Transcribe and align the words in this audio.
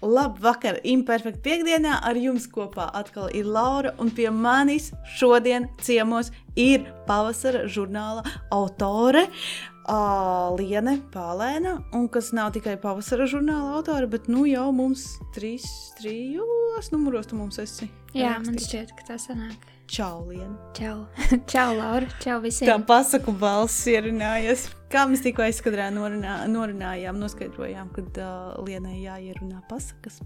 Labvakar, 0.00 0.78
imperfekta 0.88 1.42
piekdienā 1.44 1.98
ar 2.08 2.16
jums 2.16 2.46
kopā 2.48 2.86
atkal 2.96 3.28
ir 3.36 3.44
Laura, 3.44 3.92
un 4.00 4.08
pie 4.08 4.30
manis 4.32 4.88
šodien 5.18 5.68
ciemos 5.84 6.30
ir 6.56 6.86
pavasara 7.04 7.66
žurnāla 7.68 8.24
autore 8.48 9.26
uh, 9.28 10.56
Liene 10.56 10.96
Pālēna, 11.12 11.76
un 11.92 12.08
kas 12.08 12.32
nav 12.32 12.54
tikai 12.56 12.78
pavasara 12.80 13.28
žurnāla 13.28 13.76
autore, 13.76 14.08
bet 14.08 14.32
nu 14.32 14.46
jau 14.48 14.70
mums 14.72 15.04
trīs, 15.36 15.68
trijos 16.00 16.88
numuros 16.94 17.28
tu 17.28 17.36
mums 17.36 17.60
esi. 17.60 17.90
Jā, 18.14 18.34
rakstīt. 18.34 18.46
man 18.46 18.64
šķiet, 18.64 18.94
ka 18.98 19.06
tas 19.12 19.26
sanāk. 19.28 19.68
Čau, 19.90 20.24
Liena. 20.28 20.54
Čau, 20.74 21.06
Čau 21.50 21.74
Laura. 21.74 22.06
Čau 22.22 22.38
visiem. 22.44 22.68
Tā 22.70 22.76
pasaku 22.86 23.34
balss 23.34 23.86
ierunājas. 23.90 24.68
Kā 24.90 25.02
mēs 25.10 25.22
tikko 25.24 25.42
aizskadrā 25.46 25.88
norunā, 25.94 26.40
norunājām, 26.50 27.18
noskaidrojām, 27.18 27.90
kad 27.94 28.20
uh, 28.22 28.54
Lienai 28.66 29.00
jāierunā 29.02 29.64
pasakas. 29.70 30.20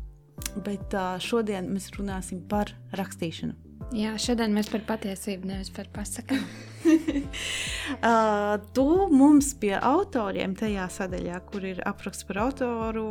Bet 0.64 0.92
uh, 0.92 1.16
šodien 1.20 1.72
mēs 1.72 1.90
runāsim 1.96 2.44
par 2.48 2.72
rakstīšanu. 2.96 3.63
Jā, 3.92 4.14
šodien 4.18 4.54
mēs 4.56 4.70
par 4.72 4.86
patiesību, 4.88 5.50
nevis 5.52 5.74
par 5.74 5.90
pasakām. 5.92 6.46
uh, 8.02 8.60
tu 8.72 8.84
mums 9.10 9.52
pie 9.60 9.72
autoriem 9.78 10.54
tajā 10.58 10.86
sadaļā, 10.92 11.40
kur 11.48 11.64
ir 11.66 11.80
apraksts 11.88 12.26
par 12.28 12.40
autoru, 12.44 13.04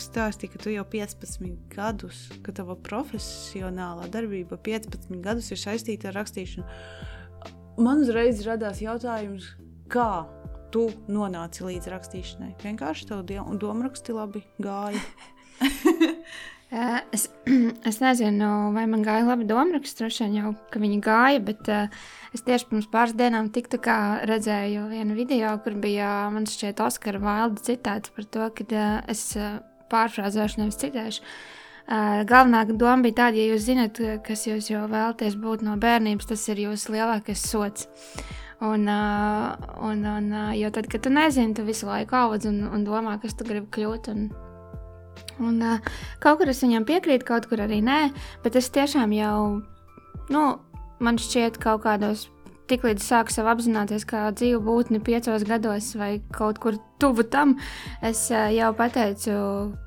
stāstīji, 0.00 0.52
ka 0.54 0.62
tu 0.64 0.72
jau 0.72 0.84
15 0.88 1.48
gadus, 1.72 2.24
ka 2.44 2.54
tava 2.56 2.76
profesionālā 2.88 4.08
darbība 4.12 4.60
15 4.64 5.20
gadus 5.24 5.52
ir 5.52 5.60
saistīta 5.60 6.10
ar 6.10 6.20
rakstīšanu. 6.22 6.66
Man 7.78 8.02
uzreiz 8.02 8.42
radās 8.46 8.82
jautājums, 8.82 9.52
kā 9.92 10.26
tu 10.74 10.88
nonāci 11.08 11.64
līdz 11.66 11.90
rakstīšanai? 11.94 12.54
Vienkārši 12.64 13.10
tev 13.10 13.24
domāraksti 13.28 14.16
labi 14.16 14.44
gāja. 14.62 15.02
Es, 16.70 17.30
es 17.88 17.98
nezinu, 18.02 18.48
vai 18.74 18.84
man 18.90 19.04
gāja 19.04 19.24
labi 19.24 19.46
domāts, 19.48 19.94
droši 19.96 20.26
vien 20.26 20.34
jau, 20.36 20.50
ka 20.72 20.80
viņi 20.82 20.98
gāja, 21.04 21.40
bet 21.44 21.68
uh, 21.72 21.86
es 22.36 22.44
tieši 22.44 22.68
pirms 22.68 22.88
pāris 22.92 23.14
dienām 23.16 23.48
tiktu 23.54 23.80
kā 23.80 23.98
redzēju 24.28 24.88
vienu 24.90 25.16
video, 25.16 25.54
kur 25.64 25.78
bija, 25.80 26.28
man 26.34 26.44
šķiet, 26.48 26.82
Oskara 26.84 27.22
Vailda 27.22 27.64
citāts 27.64 28.12
par 28.12 28.26
to, 28.28 28.50
ka 28.58 28.66
uh, 28.68 28.98
es 29.08 29.30
pārfrāzēšu, 29.88 30.60
nevis 30.60 30.80
citēšu. 30.82 31.24
Galvenā 32.28 32.66
doma 32.68 33.00
bija 33.00 33.16
tāda, 33.22 33.38
ja 33.40 33.54
jūs 33.54 33.62
zinat, 33.64 33.98
kas 34.26 34.42
jūs 34.44 34.66
jau 34.68 34.82
vēlaties 34.92 35.38
būt 35.40 35.62
no 35.64 35.78
bērnības, 35.80 36.26
tas 36.28 36.42
ir 36.52 36.60
jūsu 36.66 36.92
lielākais 36.92 37.46
sots. 37.48 37.88
Un, 38.60 38.84
un, 38.84 40.04
un, 40.12 40.28
jo 40.58 40.68
tad, 40.74 40.90
kad 40.92 41.06
tu 41.06 41.14
nezini, 41.14 41.56
tu 41.56 41.64
visu 41.64 41.88
laiku 41.88 42.18
audz 42.18 42.50
un, 42.50 42.60
un 42.68 42.84
domā, 42.84 43.16
kas 43.22 43.38
tu 43.38 43.48
gribi 43.48 43.70
kļūt. 43.72 44.12
Un, 44.12 44.28
Un, 45.38 45.60
uh, 45.62 45.92
kaut 46.22 46.40
kur 46.40 46.50
es 46.50 46.62
viņam 46.64 46.86
piekrītu, 46.88 47.26
kaut 47.28 47.50
kur 47.50 47.62
arī 47.64 47.82
nē, 47.84 48.00
bet 48.44 48.58
es 48.58 48.70
tiešām 48.74 49.14
jau, 49.16 49.38
nu, 50.32 50.48
man 51.04 51.20
šķiet, 51.22 51.60
kaut 51.62 51.84
kādos 51.86 52.28
tik 52.68 52.84
līdz 52.84 53.04
sāku 53.04 53.32
sev 53.32 53.48
apzināties, 53.50 54.04
kā 54.08 54.26
dzīvu 54.36 54.60
būtni 54.66 55.00
piecos 55.04 55.44
gados 55.48 55.90
vai 55.98 56.18
kaut 56.34 56.60
kur 56.62 56.76
tuvu 57.00 57.24
tam, 57.30 57.54
es 58.04 58.26
jau 58.30 58.70
pateicu, 58.76 59.38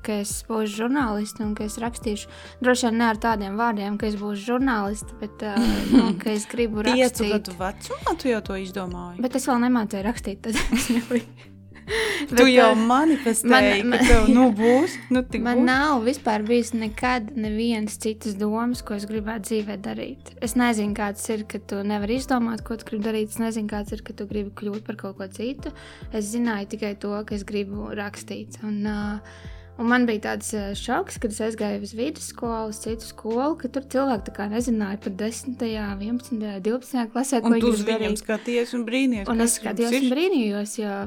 ka 0.06 0.18
es 0.24 0.34
būšu 0.48 0.80
žurnālists 0.80 1.44
un 1.44 1.54
ka 1.58 1.68
es 1.68 1.78
rakstīšu. 1.82 2.32
Droši 2.64 2.88
vien 2.88 2.98
ne 3.02 3.08
ar 3.12 3.20
tādiem 3.22 3.60
vārdiem, 3.60 4.00
ka 4.00 4.08
es 4.10 4.18
būšu 4.20 4.48
žurnālists, 4.48 5.14
bet 5.22 5.46
nu, 5.94 6.10
ka 6.18 6.34
es 6.34 6.48
gribu 6.50 6.84
rakstīt. 6.86 7.22
Piecu 7.22 7.32
gadu 7.36 7.56
vecumā 7.60 8.18
tu 8.18 8.32
jau 8.32 8.42
to 8.50 8.60
izdomāji. 8.64 9.22
Bet 9.22 9.38
es 9.38 9.48
vēl 9.50 9.64
nemācīju 9.68 10.06
rakstīt. 10.08 10.44
Tad 10.48 10.58
es 10.58 10.90
jau 10.90 11.04
biju 11.12 11.51
Bet, 12.30 12.38
tu 12.38 12.46
jau 12.48 12.68
eh, 12.72 12.82
manifestēji, 12.88 13.82
man, 13.82 13.92
man, 13.92 14.02
ka 14.02 14.08
tev 14.08 14.28
nu 14.32 14.46
būs. 14.56 14.96
Nu, 15.12 15.22
man 15.44 15.62
būs. 15.62 15.66
nav 15.68 16.04
vispār 16.06 16.44
bijis 16.46 16.72
nekad 16.76 17.32
nevienas 17.36 17.98
citas 18.02 18.36
domas, 18.38 18.84
ko 18.86 18.96
es 18.98 19.06
gribētu 19.10 19.50
dzīvē 19.50 19.78
darīt. 19.84 20.34
Es 20.44 20.56
nezinu, 20.58 20.94
kāds 20.98 21.24
ir, 21.34 21.46
ka 21.50 21.60
tu 21.60 21.80
nevari 21.86 22.20
izdomāt, 22.20 22.64
ko 22.66 22.78
tu 22.78 22.88
gribi 22.88 23.08
darīt. 23.08 23.32
Es 23.34 23.40
nezinu, 23.42 23.70
kāds 23.72 23.94
ir, 23.94 24.04
ka 24.06 24.14
tu 24.16 24.28
gribi 24.30 24.54
kļūt 24.60 24.84
par 24.86 25.00
kaut 25.00 25.18
ko 25.18 25.28
citu. 25.32 25.74
Es 26.12 26.30
zināju 26.32 26.70
tikai 26.76 26.94
to, 27.02 27.16
ka 27.26 27.36
es 27.38 27.46
gribu 27.48 27.90
rakstīt. 27.98 28.62
Un, 28.66 28.78
uh, 28.86 29.50
Un 29.80 29.88
man 29.88 30.04
bija 30.04 30.20
tāds 30.26 30.50
uh, 30.52 30.74
šoks, 30.76 31.16
kad 31.18 31.32
es 31.32 31.38
aizgāju 31.40 31.80
uz 31.86 31.94
vidusskolu, 31.96 32.68
uz 32.68 32.76
citu 32.84 33.06
skolu, 33.08 33.54
ka 33.58 33.70
tur 33.72 33.86
cilvēki 33.94 34.48
nezināja 34.52 35.00
par 35.00 35.14
10, 35.22 35.56
11, 35.64 36.42
12 36.66 37.08
klasē, 37.14 37.40
ko 37.40 37.54
viņi 37.54 37.72
darīja. 37.88 38.10
Un 38.12 38.18
tu 38.18 38.20
skaties 38.20 38.74
un 38.76 38.84
brīnījies. 38.86 39.30
Un 39.32 39.40
es 39.46 39.56
skatījos 39.56 39.96
un 39.96 40.10
brīnījos, 40.12 40.76
jo 40.76 40.98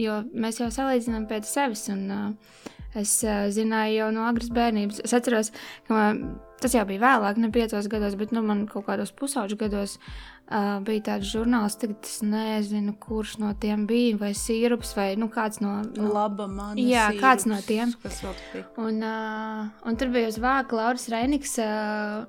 jo 0.00 0.22
mēs 0.34 0.60
jau 0.62 0.70
salīdzinām 0.72 1.28
pēc 1.30 1.48
sevis. 1.50 1.86
Un, 1.92 2.06
uh, 2.12 2.64
es 2.96 3.18
uh, 3.26 3.46
zināju 3.52 3.98
jau 4.00 4.12
no 4.14 4.26
agras 4.28 4.50
bērnības. 4.54 5.02
Es 5.04 5.14
atceros, 5.16 5.52
ka 5.86 5.96
man, 5.96 6.22
tas 6.62 6.74
jau 6.76 6.84
bija 6.88 7.02
vēlāk, 7.02 7.40
ne 7.40 7.50
piecos 7.54 7.88
gados, 7.92 8.16
bet 8.18 8.32
nu, 8.34 8.42
man 8.46 8.64
kaut 8.70 8.86
kādos 8.88 9.12
pusauģu 9.16 9.58
gados 9.60 9.96
uh, 9.98 10.78
bija 10.86 11.04
tāds 11.10 11.32
žurnāls, 11.32 11.78
tagad 11.80 12.08
es 12.08 12.20
nezinu, 12.24 12.96
kurš 13.02 13.36
no 13.42 13.52
tiem 13.60 13.84
bija, 13.90 14.16
vai 14.22 14.32
sīrups, 14.36 14.94
vai 14.98 15.10
nu, 15.20 15.28
kāds 15.32 15.60
no. 15.64 15.78
no 15.96 16.12
Laba 16.14 16.48
mana. 16.48 16.78
Jā, 16.80 17.10
sīrups, 17.10 17.24
kāds 17.24 17.50
no 17.50 17.60
tiem. 17.66 17.92
Un, 18.80 19.02
uh, 19.04 19.66
un 19.86 20.00
tur 20.00 20.14
bija 20.14 20.32
uz 20.32 20.40
vāka 20.42 20.80
Lauris 20.80 21.10
Reiniks. 21.12 21.58
Uh, 21.60 22.24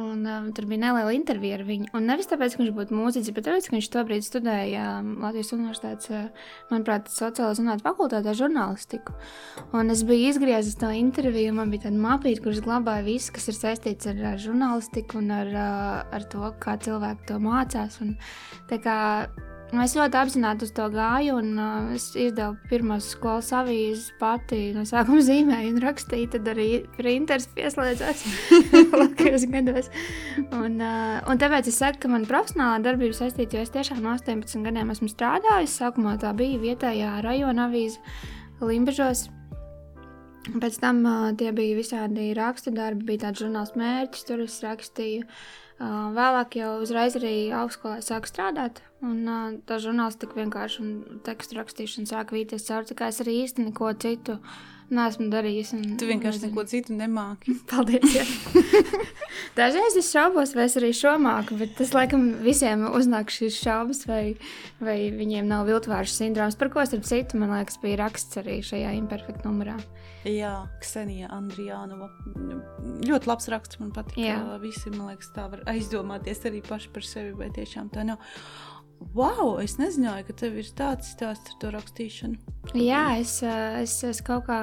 Un, 0.00 0.22
um, 0.24 0.46
tur 0.56 0.64
bija 0.70 0.80
neliela 0.86 1.12
intervija 1.12 1.58
ar 1.58 1.66
viņu. 1.68 1.90
Un 1.92 2.06
nevis 2.08 2.30
tāpēc, 2.30 2.54
ka 2.56 2.62
viņš 2.62 2.70
būtu 2.78 2.96
mūziķis, 2.96 3.34
bet 3.36 3.44
tāpēc, 3.44 3.68
ka 3.68 3.76
viņš 3.76 3.88
tobrīd 3.92 4.24
studēja 4.24 4.86
um, 5.02 5.10
Latvijas 5.20 5.52
Universitātes, 5.52 6.08
uh, 6.08 6.48
manuprāt, 6.70 7.12
sociālās 7.12 7.60
zinātnes 7.60 7.84
fakultātē 7.84 8.32
žurnālistiku. 8.38 9.12
Un 9.76 9.92
es 9.92 10.06
biju 10.08 10.32
izgriezis 10.32 10.80
to 10.80 10.88
interviju, 10.96 11.52
man 11.60 11.68
bija 11.74 11.90
tāda 11.90 12.00
mapīte, 12.08 12.40
kuras 12.40 12.64
glabāja 12.64 13.04
visu, 13.04 13.36
kas 13.36 13.52
ir 13.52 13.60
saistīts 13.60 14.08
ar, 14.08 14.26
ar 14.32 14.40
žurnālistiku 14.40 15.20
un 15.20 15.32
ar, 15.42 15.52
uh, 15.52 15.94
ar 16.16 16.28
to, 16.32 16.54
kā 16.64 16.80
cilvēki 16.80 17.28
to 17.28 17.40
mācās. 17.44 18.00
Un, 18.00 18.16
es 19.80 19.94
ļoti 19.96 20.18
apzināti 20.20 20.66
uz 20.66 20.72
to 20.76 20.84
gāju, 20.92 21.38
un 21.40 21.54
uh, 21.56 21.92
es 21.96 22.10
izdevu 22.12 22.58
pirmās 22.68 23.06
skolas 23.14 23.46
avīzes 23.56 24.10
pati 24.20 24.58
no 24.76 24.82
sākuma 24.88 25.22
zīmēju 25.28 25.70
un 25.72 25.78
rakstīju. 25.80 26.28
Tad 26.34 26.50
arī 26.52 26.66
printers 26.98 27.48
pieslēdzās 27.56 28.26
lakajos 29.00 29.46
gados. 29.54 29.88
Un, 30.50 30.76
uh, 30.76 31.22
un 31.24 31.40
tāpēc 31.40 31.72
es 31.72 31.80
saku, 31.80 32.02
ka 32.04 32.12
man 32.12 32.28
profesionālā 32.28 32.82
darbība 32.84 33.16
saistīta, 33.16 33.56
jo 33.56 33.64
es 33.64 33.72
tiešām 33.72 34.04
no 34.04 34.12
18 34.12 34.68
gadiem 34.68 34.92
esmu 34.92 35.08
strādājis. 35.08 35.78
Sākumā 35.80 36.18
tā 36.20 36.34
bija 36.36 36.60
vietējā 36.60 37.16
rajona 37.24 37.70
avīze 37.70 37.96
Limbažos. 38.60 39.30
Pēc 40.52 40.78
tam 40.84 41.00
uh, 41.08 41.32
tie 41.38 41.48
bija 41.56 41.80
visādi 41.80 42.28
rakstu 42.36 42.76
darbi, 42.76 43.08
bija 43.14 43.28
tāds 43.28 43.46
žurnāls 43.46 43.72
mērķis, 43.78 44.28
tur 44.28 44.44
es 44.44 44.60
rakstīju. 44.66 45.24
Uh, 45.24 45.61
vēlāk 45.82 46.56
jau 46.60 46.72
uzreiz 46.84 47.18
arī 47.18 47.36
augstskolā 47.56 48.00
sāku 48.04 48.30
strādāt 48.30 48.82
Un 49.02 49.26
uh, 49.26 49.54
tā 49.66 49.80
žurnālistika 49.82 50.38
vienkārši 50.38 50.82
un 50.82 50.90
tekstu 51.26 51.58
rakstīšana 51.58 52.06
sāk 52.06 52.30
vīties 52.34 52.68
cauri. 52.68 52.86
Tā 52.92 52.96
kā 52.98 53.08
es 53.10 53.18
arī 53.24 53.40
īsti 53.42 53.66
neko 53.66 53.90
citu 53.98 54.38
neesmu 54.94 55.28
darījis. 55.32 55.72
Un, 55.76 55.84
tu 56.00 56.08
vienkārši 56.08 56.42
nezinu. 56.42 56.52
neko 56.52 56.64
citu 56.70 56.96
nemāki. 56.96 57.56
Paldies! 57.70 58.32
Dažreiz 59.58 59.96
es 60.00 60.10
šaubos, 60.12 60.54
vai 60.56 60.66
es 60.68 60.76
arī 60.80 60.92
šo 60.96 61.14
māku, 61.20 61.56
bet 61.60 61.74
tas 61.76 61.92
laikam 61.96 62.28
visiem 62.44 62.86
uznāk 62.88 63.32
šīs 63.32 63.58
šaubas, 63.60 64.04
vai, 64.08 64.22
vai 64.80 64.96
viņiem 65.12 65.48
nav 65.48 65.66
viltvāršu 65.68 66.14
sindroms, 66.14 66.56
par 66.60 66.72
ko 66.72 66.84
starp 66.88 67.04
citu, 67.08 67.40
man 67.40 67.52
liekas, 67.56 67.80
bija 67.82 68.00
raksts 68.04 68.40
arī 68.40 68.60
šajā 68.64 68.94
imperfekta 69.00 69.48
numurā. 69.48 69.76
Jā, 70.28 70.68
Ksenija 70.78 71.32
Andrijānova. 71.34 72.06
Ļoti 73.02 73.26
labs 73.26 73.48
raksts 73.50 73.80
man 73.80 73.90
patīk. 73.94 74.22
Visi, 74.62 74.92
man 74.94 75.10
liekas, 75.10 75.32
tā 75.34 75.48
var 75.50 75.64
aizdomāties 75.72 76.44
arī 76.46 76.62
paši 76.62 76.92
par 76.94 77.06
sevi, 77.06 77.32
vai 77.40 77.50
tiešām 77.54 77.90
tā 77.90 78.06
nav. 78.06 78.22
Wow, 79.16 79.56
es 79.62 79.76
nezināju, 79.80 80.26
ka 80.28 80.36
tev 80.44 80.60
ir 80.62 80.68
tāds 80.78 81.12
stāsts 81.14 81.52
ar 81.52 81.58
to 81.60 81.72
rakstīšanu. 81.74 82.54
Jā, 82.78 83.18
es, 83.20 83.40
es, 83.42 83.98
es 84.06 84.22
kaut 84.24 84.46
kā, 84.46 84.60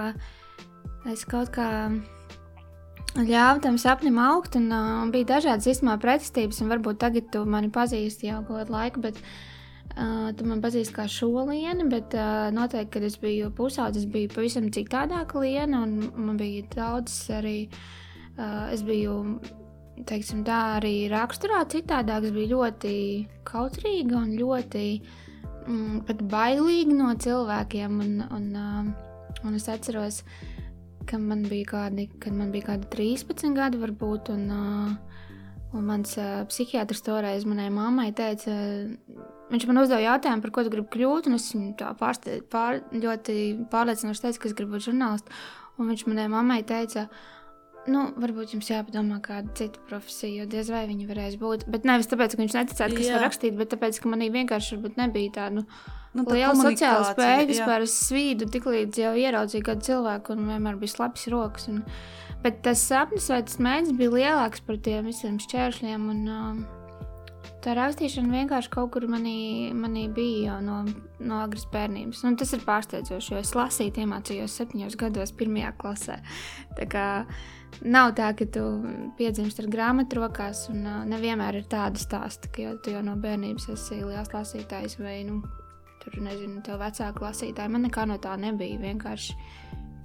es 1.10 1.26
kaut 1.30 1.52
kā 1.56 1.70
ļāvu 3.18 3.62
tam 3.66 3.78
sapnim 3.82 4.18
augt, 4.22 4.56
un 4.60 4.72
uh, 4.74 5.06
bija 5.14 5.36
dažādas 5.36 5.70
izmā 5.72 5.98
pretestības, 6.02 6.62
un 6.64 6.74
varbūt 6.74 7.00
tagad 7.02 7.30
tu 7.34 7.44
mani 7.46 7.72
pazīsti 7.74 8.30
jau 8.30 8.42
kādu 8.48 8.74
laiku, 8.76 9.04
bet 9.04 9.20
uh, 9.20 10.30
tu 10.38 10.48
man 10.48 10.62
pazīsti 10.64 10.96
kā 10.96 11.08
šo 11.10 11.32
lienu, 11.50 11.90
bet 11.92 12.16
uh, 12.18 12.50
noteikti, 12.56 12.94
kad 12.98 13.08
es 13.10 13.18
biju 13.22 13.52
pusaudzis, 13.58 14.06
es 14.06 14.12
biju 14.14 14.32
pavisam 14.36 14.70
citādāka 14.74 15.42
liena, 15.42 15.84
un 15.86 16.12
man 16.16 16.38
bija 16.40 16.68
daudz 16.76 17.26
arī, 17.40 17.58
uh, 18.38 18.70
es 18.74 18.86
biju 18.86 19.40
teiksim, 20.08 20.44
tā 20.48 20.60
arī 20.78 21.10
raksturā 21.12 21.64
citādāks, 21.72 22.32
bija 22.36 22.54
ļoti 22.54 22.94
kautrīga 23.48 24.22
un 24.22 24.36
ļoti 24.38 24.86
mm, 25.68 26.24
bailīga 26.32 26.96
no 26.96 27.12
cilvēkiem. 27.26 28.00
Un, 28.06 28.24
un, 28.36 28.48
uh, 28.56 29.44
un 29.46 29.58
es 29.58 29.68
atceros, 29.72 30.22
ka 31.10 31.20
man 31.22 31.44
bija 31.50 31.74
kādi, 31.74 32.10
kad 32.22 32.36
man 32.36 32.54
bija 32.54 32.74
kādi 32.74 32.90
13 32.96 33.56
gadi, 33.58 33.82
varbūt. 33.82 34.32
Un, 34.36 34.46
un 35.70 35.86
mans 35.86 36.16
psihiatrs 36.50 37.04
toreiz 37.06 37.46
manai 37.50 37.70
mammai 37.74 38.10
teica, 38.18 38.54
viņš 39.50 39.66
man 39.70 39.82
uzdeva 39.84 40.02
jautājumu, 40.06 40.46
par 40.46 40.54
ko 40.54 40.66
tu 40.66 40.74
gribi 40.74 40.94
kļūt. 40.96 41.30
Un 41.30 41.40
es 41.40 41.50
pārste, 42.00 42.40
pār, 42.52 42.84
ļoti 42.94 43.40
pārliecinoši 43.74 44.28
teicu, 44.28 44.44
ka 44.44 44.52
es 44.52 44.58
gribu 44.58 44.78
būt 44.78 44.90
žurnālists. 44.90 45.42
Un 45.80 45.88
viņš 45.88 46.08
manai 46.10 46.28
mammai 46.32 46.62
teica, 46.68 47.08
nu, 47.92 48.08
varbūt 48.20 48.56
jums 48.56 48.72
jāpadomā 48.72 49.20
kāda 49.26 49.54
cita 49.58 49.82
profesija, 49.90 50.44
jo 50.44 50.50
diez 50.50 50.70
vai 50.72 50.86
viņa 50.90 51.08
varēs 51.10 51.38
būt. 51.42 51.68
Bet 51.72 51.88
nevis 51.88 52.10
tāpēc, 52.12 52.36
ka 52.36 52.44
viņš 52.44 52.58
neticēja, 52.58 52.92
ka 52.96 53.04
es 53.04 53.14
varu 53.14 53.26
rakstīt, 53.26 53.58
bet 53.60 53.72
tāpēc, 53.74 54.02
ka 54.02 54.12
manī 54.12 54.30
vienkārši 54.34 54.82
nebija 54.98 55.40
tāda. 55.42 55.62
Nu, 55.62 55.96
Nu, 56.10 56.24
Liela 56.26 56.56
sociāla 56.58 57.12
spēja 57.12 57.44
vispār 57.46 57.84
es 57.86 57.94
svīdu, 58.08 58.48
tiklīdz 58.50 58.98
jau 58.98 59.12
ieraudzīju 59.14 59.62
kādu 59.68 59.86
cilvēku, 59.86 60.34
un 60.34 60.48
vienmēr 60.50 60.80
bija 60.82 60.96
slapjas 60.96 61.30
rokas. 61.30 61.68
Un, 61.70 61.84
bet 62.42 62.64
tas 62.66 62.82
sapnis 62.82 63.30
vai 63.30 63.44
tas 63.46 63.60
mēģinājums 63.62 64.00
bija 64.00 64.16
lielāks 64.16 64.66
par 64.66 64.82
tiem 64.82 65.06
visiem 65.12 65.38
šķēršļiem. 65.46 66.10
Un, 66.16 66.26
uh, 66.34 66.80
Tā 67.60 67.74
rakstīšana 67.76 68.32
vienkārši 68.32 68.70
kaut 68.72 68.94
kur 68.94 69.04
manī, 69.12 69.70
manī 69.76 70.06
bija 70.16 70.54
jau 70.54 70.60
no, 70.64 70.78
no 71.20 71.40
agras 71.44 71.66
bērnības. 71.74 72.22
Un 72.28 72.38
tas 72.40 72.54
ir 72.56 72.64
pārsteidzoši, 72.64 73.34
jo 73.34 73.42
es 73.42 73.52
lasīju, 73.58 74.06
iemācījos 74.06 74.56
septiņos 74.62 74.96
gados, 75.00 75.34
pirmajā 75.36 75.74
klasē. 75.82 76.16
Tā 76.78 76.88
kā 76.88 77.08
nav 77.86 78.14
tā, 78.18 78.32
ka 78.38 78.48
tu 78.50 78.66
piedzimsti 79.20 79.64
ar 79.64 79.72
grāmatu 79.72 80.20
rokās, 80.20 80.68
un 80.74 80.84
uh, 80.84 81.00
nevienmēr 81.10 81.62
ir 81.62 81.70
tāda 81.72 82.02
stāsta, 82.02 82.52
ka 82.54 82.66
jau 82.66 82.76
tu 82.84 82.94
jau 82.96 83.02
no 83.06 83.16
bērnības 83.20 83.70
esi 83.76 84.02
liels 84.04 84.34
lasītājs 84.34 85.00
vai, 85.02 85.22
nu, 85.28 85.42
tur, 86.04 86.20
nezinu, 86.26 86.62
tev 86.66 86.80
vecāku 86.82 87.26
lasītāju. 87.28 87.74
Man 87.74 87.88
nekā 87.88 88.06
no 88.10 88.20
tā 88.22 88.36
nebija. 88.40 88.80
Vienkārši 88.82 89.36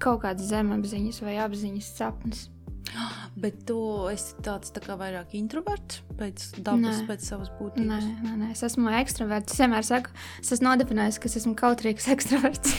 kaut 0.03 0.25
kādas 0.25 0.51
zemapziņas 0.51 1.23
vai 1.25 1.39
apziņas 1.45 1.95
sapnis. 1.99 2.49
Bet 3.43 3.65
tu 3.69 3.79
esi 4.11 4.37
tāds 4.45 4.73
tā 4.75 4.83
kā 4.85 4.97
vairāk 5.01 5.35
introverts 5.39 6.03
pēc 6.19 6.47
dabas, 6.61 7.01
nē. 7.01 7.07
pēc 7.09 7.27
savas 7.27 7.51
būtības. 7.59 7.89
Nē, 7.89 8.01
nē, 8.27 8.35
nē, 8.43 8.51
es 8.55 8.63
esmu 8.67 8.93
ekstraverts. 9.01 9.55
Es 9.55 9.63
vienmēr 9.65 9.87
saku, 9.87 10.15
es 10.43 10.55
esmu 10.55 10.69
nodefinējis, 10.69 11.21
ka 11.21 11.31
es 11.31 11.39
esmu 11.41 11.55
kautrīgs 11.59 12.09
ekstraverts. 12.15 12.77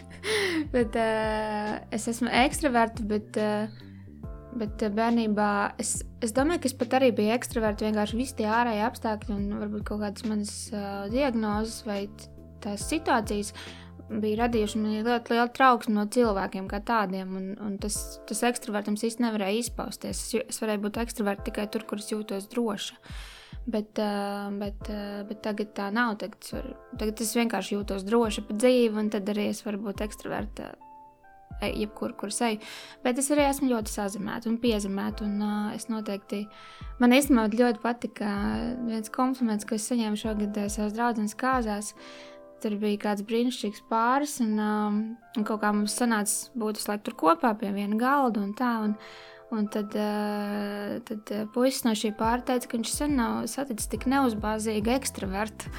bet 0.74 0.98
uh, 1.00 1.78
es 1.94 2.10
esmu 2.12 2.30
ekstraverts, 2.44 3.06
bet, 3.10 3.40
uh, 3.40 3.89
bet 4.58 4.82
bērnībā 4.96 5.50
es, 5.80 6.00
es 6.24 6.34
domāju, 6.36 6.64
ka 6.64 6.70
es 6.70 6.76
pat 6.80 6.96
arī 6.98 7.10
biju 7.16 7.34
ekstraverts. 7.36 7.84
Vienkārši 7.86 8.18
visi 8.18 8.38
tie 8.40 8.48
ārējie 8.50 8.82
apstākļi 8.88 9.36
un 9.36 9.46
varbūt 9.60 9.86
kaut 9.88 10.02
kādas 10.02 10.26
manas 10.26 10.54
uh, 10.74 11.06
diagnozes 11.12 11.84
vai 11.86 12.02
tās 12.64 12.88
situācijas 12.90 13.54
bija 14.10 14.40
radījuši 14.42 14.80
man 14.80 14.96
ļoti 15.06 15.34
lielu 15.34 15.52
trauksmi 15.54 15.94
no 15.94 16.06
cilvēkiem 16.10 16.66
kā 16.70 16.80
tādiem. 16.86 17.34
Un, 17.38 17.50
un 17.62 17.76
tas, 17.82 17.96
tas 18.28 18.42
ekstravertams 18.50 19.04
īsti 19.06 19.24
nevarēja 19.26 19.64
izpausties. 19.64 20.24
Es, 20.24 20.48
es 20.54 20.62
varēju 20.62 20.86
būt 20.88 21.02
ekstraverts 21.04 21.46
tikai 21.46 21.68
tur, 21.70 21.86
kur 21.86 22.02
es 22.02 22.10
jūtos 22.10 22.50
droši. 22.50 22.98
Bet, 23.70 24.00
uh, 24.02 24.50
bet, 24.58 24.90
uh, 24.90 25.22
bet 25.28 25.42
tagad 25.46 25.74
tā 25.78 25.90
nav. 25.94 26.16
Tagad 26.22 26.42
es, 26.42 26.54
varu, 26.56 26.76
tagad 26.98 27.22
es 27.22 27.34
vienkārši 27.38 27.76
jūtos 27.76 28.06
droši 28.08 28.46
pa 28.48 28.56
dzīvi, 28.58 28.94
un 28.98 29.10
tad 29.14 29.30
arī 29.30 29.50
es 29.54 29.62
varu 29.66 29.84
būt 29.86 30.02
ekstraverta. 30.08 30.72
Jebkur, 31.68 32.14
kur 32.16 32.32
es 32.32 32.40
eju. 32.44 32.60
Bet 33.04 33.20
es 33.20 33.30
arī 33.32 33.46
esmu 33.48 33.70
ļoti 33.70 33.92
sazināta 33.92 34.50
un 34.50 34.58
piezemēta. 34.62 35.26
Un, 35.26 35.38
uh, 35.44 35.70
es 35.76 35.88
noteikti, 35.92 36.44
man 37.02 37.14
īstenībā 37.16 37.48
ļoti 37.52 37.82
patika 37.84 38.34
viens 38.86 39.12
kompliments, 39.12 39.68
ko 39.68 39.76
es 39.76 39.88
saņēmu 39.90 40.20
šogad 40.20 40.60
savas 40.68 40.96
draudzenes 40.96 41.36
kāzās. 41.38 41.94
Tur 42.60 42.76
bija 42.80 43.00
kāds 43.06 43.24
brīnišķīgs 43.24 43.86
pāris, 43.88 44.36
un, 44.44 44.56
um, 44.60 45.02
un 45.36 45.48
kaut 45.48 45.62
kā 45.62 45.72
mums 45.72 45.96
sanāca 45.96 46.50
būt 46.60 46.80
visu 46.80 46.90
laiku 46.90 47.06
tur 47.08 47.16
kopā 47.22 47.54
pie 47.60 47.72
viena 47.72 47.96
galda 48.00 48.42
un 48.44 48.52
tā. 48.56 48.74
Un, 48.84 48.96
un 49.50 49.66
tad, 49.72 49.94
tad 51.08 51.32
puisis 51.54 51.82
no 51.86 51.94
šī 51.98 52.12
pāra 52.18 52.44
teica, 52.46 52.68
ka 52.68 52.78
viņš 52.78 52.92
sen 52.92 53.16
nav 53.18 53.48
saticis 53.50 53.90
tik 53.90 54.06
neuzbāzīgu 54.10 54.92
ekstravertu, 54.94 55.72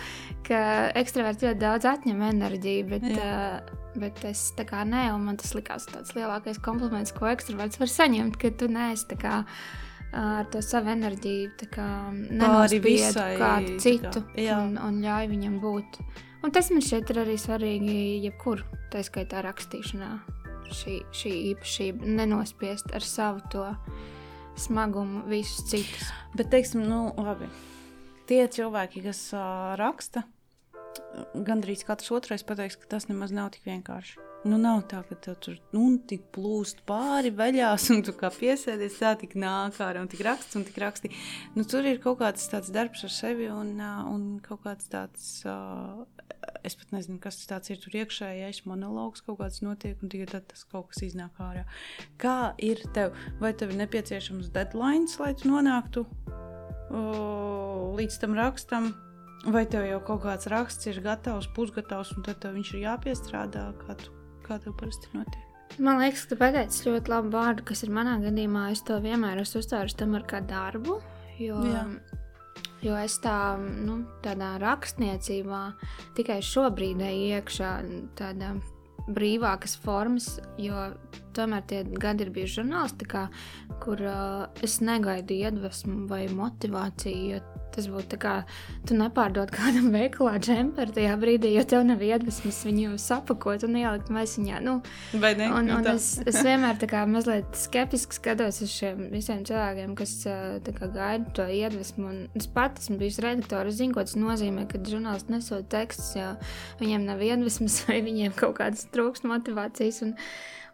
ka 0.47 0.63
ekstraverti 0.99 1.47
ļoti 1.47 1.61
daudz 1.61 1.87
atņem 1.93 2.25
enerģiju, 2.31 2.89
bet, 2.91 3.07
uh, 3.13 3.80
bet 3.99 4.23
es 4.27 4.49
tā 4.57 4.65
kā 4.67 4.83
nē, 4.87 5.09
un 5.15 5.25
man 5.27 5.39
tas 5.41 5.53
likās 5.57 5.87
tāds 5.89 6.15
lielākais 6.17 6.59
kompliments, 6.63 7.13
ko 7.15 7.29
ekstraverts 7.31 7.79
var 7.81 7.91
saņemt, 7.91 8.37
ka 8.41 8.53
tu 8.57 8.69
neesi 8.71 9.07
tā 9.11 9.19
kā 9.21 9.37
ar 10.11 10.47
to 10.51 10.59
savu 10.63 10.91
enerģiju 10.91 11.51
nenospiedu 12.35 13.25
kādu 13.39 13.77
citu 13.79 14.23
kā, 14.33 14.59
un, 14.59 14.75
un 14.75 14.99
ļauj 15.03 15.31
viņam 15.31 15.57
būt. 15.63 16.01
Un 16.41 16.51
tas 16.51 16.71
man 16.73 16.81
šķiet 16.83 17.13
arī 17.21 17.37
svarīgi, 17.37 17.97
jebkur, 18.25 18.63
tā 18.91 19.03
skaitā 19.05 19.43
rakstīšanā. 19.45 20.11
Šī, 20.71 21.01
šī 21.11 21.31
īpašība 21.51 22.07
nenospiest 22.17 22.93
ar 22.95 23.03
savu 23.03 23.43
to 23.51 23.65
smagumu 24.59 25.25
visus 25.29 25.67
citus. 25.69 26.11
Bet, 26.35 26.49
teiksim, 26.53 26.85
nu, 26.87 27.09
labi. 27.19 27.49
Tie 28.29 28.39
cilvēki, 28.47 29.03
kas 29.03 29.19
uh, 29.35 29.73
raksta, 29.79 30.23
gandrīz 31.47 31.85
katrs 31.87 32.11
otrais 32.15 32.43
pateiks, 32.47 32.77
ka 32.79 32.89
tas 32.95 33.07
nemaz 33.09 33.33
nav 33.35 33.51
tik 33.55 33.65
vienkārši. 33.67 34.19
Nu, 34.41 34.57
nav 34.57 34.79
tā, 34.89 35.03
ka 35.05 35.15
tev 35.21 35.35
tur 35.43 35.57
nu, 35.75 35.83
tik 36.09 36.23
plūst 36.33 36.79
pāri 36.89 37.29
veļās, 37.37 37.91
un 37.93 38.01
tu 38.05 38.15
kā 38.17 38.31
piesēdies, 38.33 38.97
tā 38.97 39.11
tik 39.21 39.35
nāk 39.37 39.77
ārā 39.85 40.01
un 40.01 40.09
tik 40.09 40.23
raksts 40.25 40.57
un 40.57 40.65
tik 40.65 40.79
raksti. 40.81 41.11
Nu, 41.53 41.65
tur 41.69 41.85
ir 41.85 42.01
kaut 42.01 42.17
kāds 42.23 42.47
tāds 42.49 42.71
darbs 42.73 43.05
ar 43.05 43.13
sevi 43.13 43.51
un, 43.53 43.75
un 43.81 44.23
kaut 44.41 44.63
kāds 44.65 44.89
tāds, 44.89 45.27
es 46.65 46.77
pat 46.79 46.95
nezinu, 46.95 47.19
kas 47.21 47.37
tas 47.45 47.69
ir 47.69 47.77
tur 47.83 47.99
iekšējais 48.01 48.63
monologs, 48.65 49.21
kaut 49.27 49.43
kāds 49.43 49.61
notiek, 49.61 50.01
un 50.01 50.09
tikai 50.09 50.31
tad 50.33 50.49
tas 50.49 50.65
kaut 50.65 50.89
kas 50.89 51.05
iznāk 51.05 51.37
ārā. 51.37 51.67
Kā 52.21 52.55
ir 52.57 52.81
tev? 52.97 53.13
Vai 53.43 53.53
tev 53.53 53.75
ir 53.75 53.83
nepieciešams 53.83 54.49
deadlines, 54.55 55.19
lai 55.21 55.35
tu 55.37 55.53
nonāktu 55.53 56.07
o, 56.89 57.05
līdz 57.99 58.21
tam 58.25 58.33
rakstam? 58.41 58.93
Vai 59.49 59.63
tev 59.65 59.87
jau 59.87 60.01
kaut 60.05 60.21
kāds 60.25 60.49
raksts 60.51 60.85
ir 60.91 60.99
gatavs, 61.01 61.47
pusgatavs, 61.55 62.11
un 62.13 62.25
tad 62.27 62.45
viņš 62.45 62.75
ir 62.75 62.83
jāpiestrādā? 62.83 63.71
Kā 63.81 63.95
tu 63.97 64.13
kā 64.45 64.59
tev 64.61 64.75
parasti 64.77 65.09
notiek? 65.15 65.47
Man 65.79 66.01
liekas, 66.01 66.25
ka 66.25 66.33
tu 66.33 66.39
pateici 66.39 66.89
ļoti 66.89 67.11
labu 67.13 67.31
vārdu, 67.33 67.65
kas 67.65 67.85
ir 67.85 67.93
manā 67.95 68.17
gadījumā. 68.21 68.67
Es 68.75 68.83
to 68.85 68.97
vienmēr 69.01 69.39
esmu 69.41 69.61
uztvēris 69.63 69.95
tam 69.97 70.17
ar 70.19 70.25
kā 70.27 70.41
darbu. 70.45 70.99
Jo, 71.41 71.61
Jā. 71.65 71.85
jo 72.85 72.97
es 73.01 73.15
tā, 73.23 73.55
nu, 73.57 74.01
tādā 74.21 74.51
rakstniecībā 74.61 75.61
tikai 76.19 76.41
šobrīd 76.45 77.01
iekšā 77.07 77.71
tādā 78.19 78.51
brīvākas 79.09 79.73
formas, 79.81 80.35
jo 80.61 80.91
tomēr 81.35 81.65
tie 81.69 81.81
gadi 81.85 82.27
ir 82.27 82.33
bijuši 82.35 82.61
žurnālistikā, 82.61 83.25
kur 83.83 84.03
uh, 84.05 84.45
es 84.63 84.79
negaidu 84.83 85.37
iedvesmu 85.37 86.05
vai 86.11 86.25
motivāciju. 86.31 87.41
Tas 87.71 87.85
būtu 87.87 88.09
tā 88.11 88.17
kā 88.19 88.31
tu 88.87 88.97
nepārdod 88.99 89.51
kādam 89.55 89.93
veikalā 89.93 90.35
džemperi 90.43 90.91
tajā 90.95 91.15
brīdī, 91.21 91.53
jo 91.55 91.63
tev 91.71 91.85
nav 91.87 92.03
iedvesmas 92.03 92.59
viņu 92.67 92.97
sapakot 92.99 93.63
un 93.67 93.77
ielikt 93.79 94.11
maisiņā. 94.11 94.59
Nu, 94.65 94.77
Vai 95.13 95.33
ne? 95.39 95.47
Un, 95.55 95.69
nu 95.69 95.79
un 95.79 95.87
es, 95.93 96.13
es 96.27 96.41
vienmēr 96.43 96.81
tā 96.81 96.89
kā 96.91 97.05
mazliet 97.07 97.47
skeptiski 97.57 98.19
skatos 98.19 98.61
uz 98.65 98.75
šiem 98.75 99.07
visiem 99.13 99.45
cilvēkiem, 99.47 99.95
kas 99.99 100.17
kā, 100.27 100.91
gaida 100.91 101.35
to 101.37 101.47
iedvesmu. 101.47 102.11
Un 102.11 102.21
es 102.37 102.49
pat 102.51 102.81
esmu 102.81 102.99
bijis 103.01 103.21
redaktors, 103.23 103.79
zinu, 103.79 103.95
ko 103.95 104.03
tas 104.07 104.19
nozīmē, 104.19 104.67
kad 104.71 104.87
žurnālisti 104.91 105.37
nesot 105.37 105.69
tekstus, 105.71 106.15
jo 106.19 106.33
viņiem 106.83 107.07
nav 107.07 107.23
iedvesmas 107.23 107.81
vai 107.87 108.01
viņiem 108.05 108.35
kaut 108.35 108.59
kādas 108.59 108.89
trūkst 108.91 109.27
motivācijas. 109.31 110.03
Un, 110.07 110.17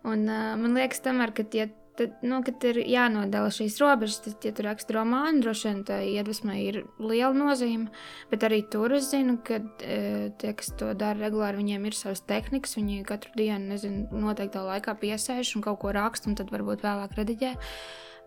un 0.07 0.25
uh, 0.31 0.55
man 0.59 0.77
liekas, 0.77 1.03
tomēr, 1.05 1.35
ka 1.35 1.45
tie 1.47 1.67
tad, 1.97 2.13
nu, 2.21 2.39
kad 2.45 2.63
ir 2.67 2.79
jānodala 2.85 3.49
šīs 3.53 3.77
robežas, 3.81 4.19
tad, 4.25 4.37
ja 4.45 4.53
tu 4.55 4.65
raksti 4.65 4.95
romānu, 4.95 5.41
droši 5.43 5.67
vien 5.69 5.83
tā 5.87 5.99
iedvesmai 6.05 6.57
ir 6.65 6.81
liela 7.01 7.33
nozīme. 7.35 7.89
Bet 8.31 8.45
arī 8.47 8.61
tur 8.71 8.93
es 8.97 9.09
zinu, 9.11 9.37
ka 9.45 9.59
e, 9.81 9.99
tie, 10.39 10.53
kas 10.57 10.71
to 10.79 10.91
dara 10.97 11.19
regulāri, 11.19 11.61
viņiem 11.61 11.87
ir 11.89 11.97
savas 11.97 12.23
tehnikas. 12.29 12.77
Viņi 12.77 13.05
katru 13.07 13.33
dienu, 13.37 13.73
nezinu, 13.73 14.07
noteiktā 14.27 14.63
laikā 14.67 14.97
piesēž 15.01 15.55
un 15.57 15.65
kaut 15.65 15.81
ko 15.83 15.95
raksta, 15.95 16.29
un 16.29 16.37
tad 16.39 16.53
varbūt 16.53 16.85
vēlāk 16.85 17.17
rediģē. 17.17 17.55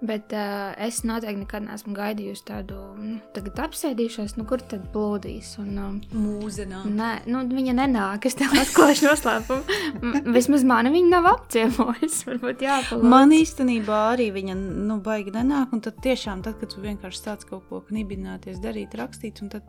Bet 0.00 0.32
uh, 0.32 0.70
es 0.80 1.02
noteikti 1.04 1.42
nekad 1.42 1.66
neesmu 1.66 1.92
gaidījusi 1.92 2.44
tādu, 2.48 2.78
nu, 2.96 3.18
tagad 3.36 3.58
apsēdīšos, 3.66 4.38
nu, 4.38 4.46
kur 4.48 4.62
tad 4.64 4.86
plūdīs. 4.94 5.52
Un, 5.60 5.74
um, 5.76 5.98
Mūzenā. 6.16 6.80
Nē, 6.88 7.10
nu, 7.28 7.42
viņa 7.52 7.74
nenāk, 7.82 8.24
es 8.30 8.38
tev 8.40 8.56
atklāšu 8.56 9.10
noslēpumu. 9.10 10.24
Vismaz 10.32 10.64
mani 10.64 10.94
viņa 10.96 11.12
nav 11.12 11.28
apciemojusi, 11.34 12.24
varbūt 12.30 12.64
jāpalūdz. 12.64 13.12
Man 13.12 13.36
īstenībā 13.36 14.00
arī 14.14 14.30
viņa, 14.38 14.56
nu, 14.88 15.00
baigi 15.04 15.36
nenāk, 15.36 15.76
un 15.76 15.84
tad 15.84 16.00
tiešām, 16.00 16.40
tad, 16.48 16.56
kad 16.62 16.72
tu 16.72 16.80
vienkārši 16.80 17.24
sāc 17.26 17.44
kaut 17.52 17.68
ko 17.68 17.84
knibināties, 17.90 18.62
darīt, 18.64 18.96
rakstīt, 18.96 19.44
un 19.44 19.52
tad 19.52 19.68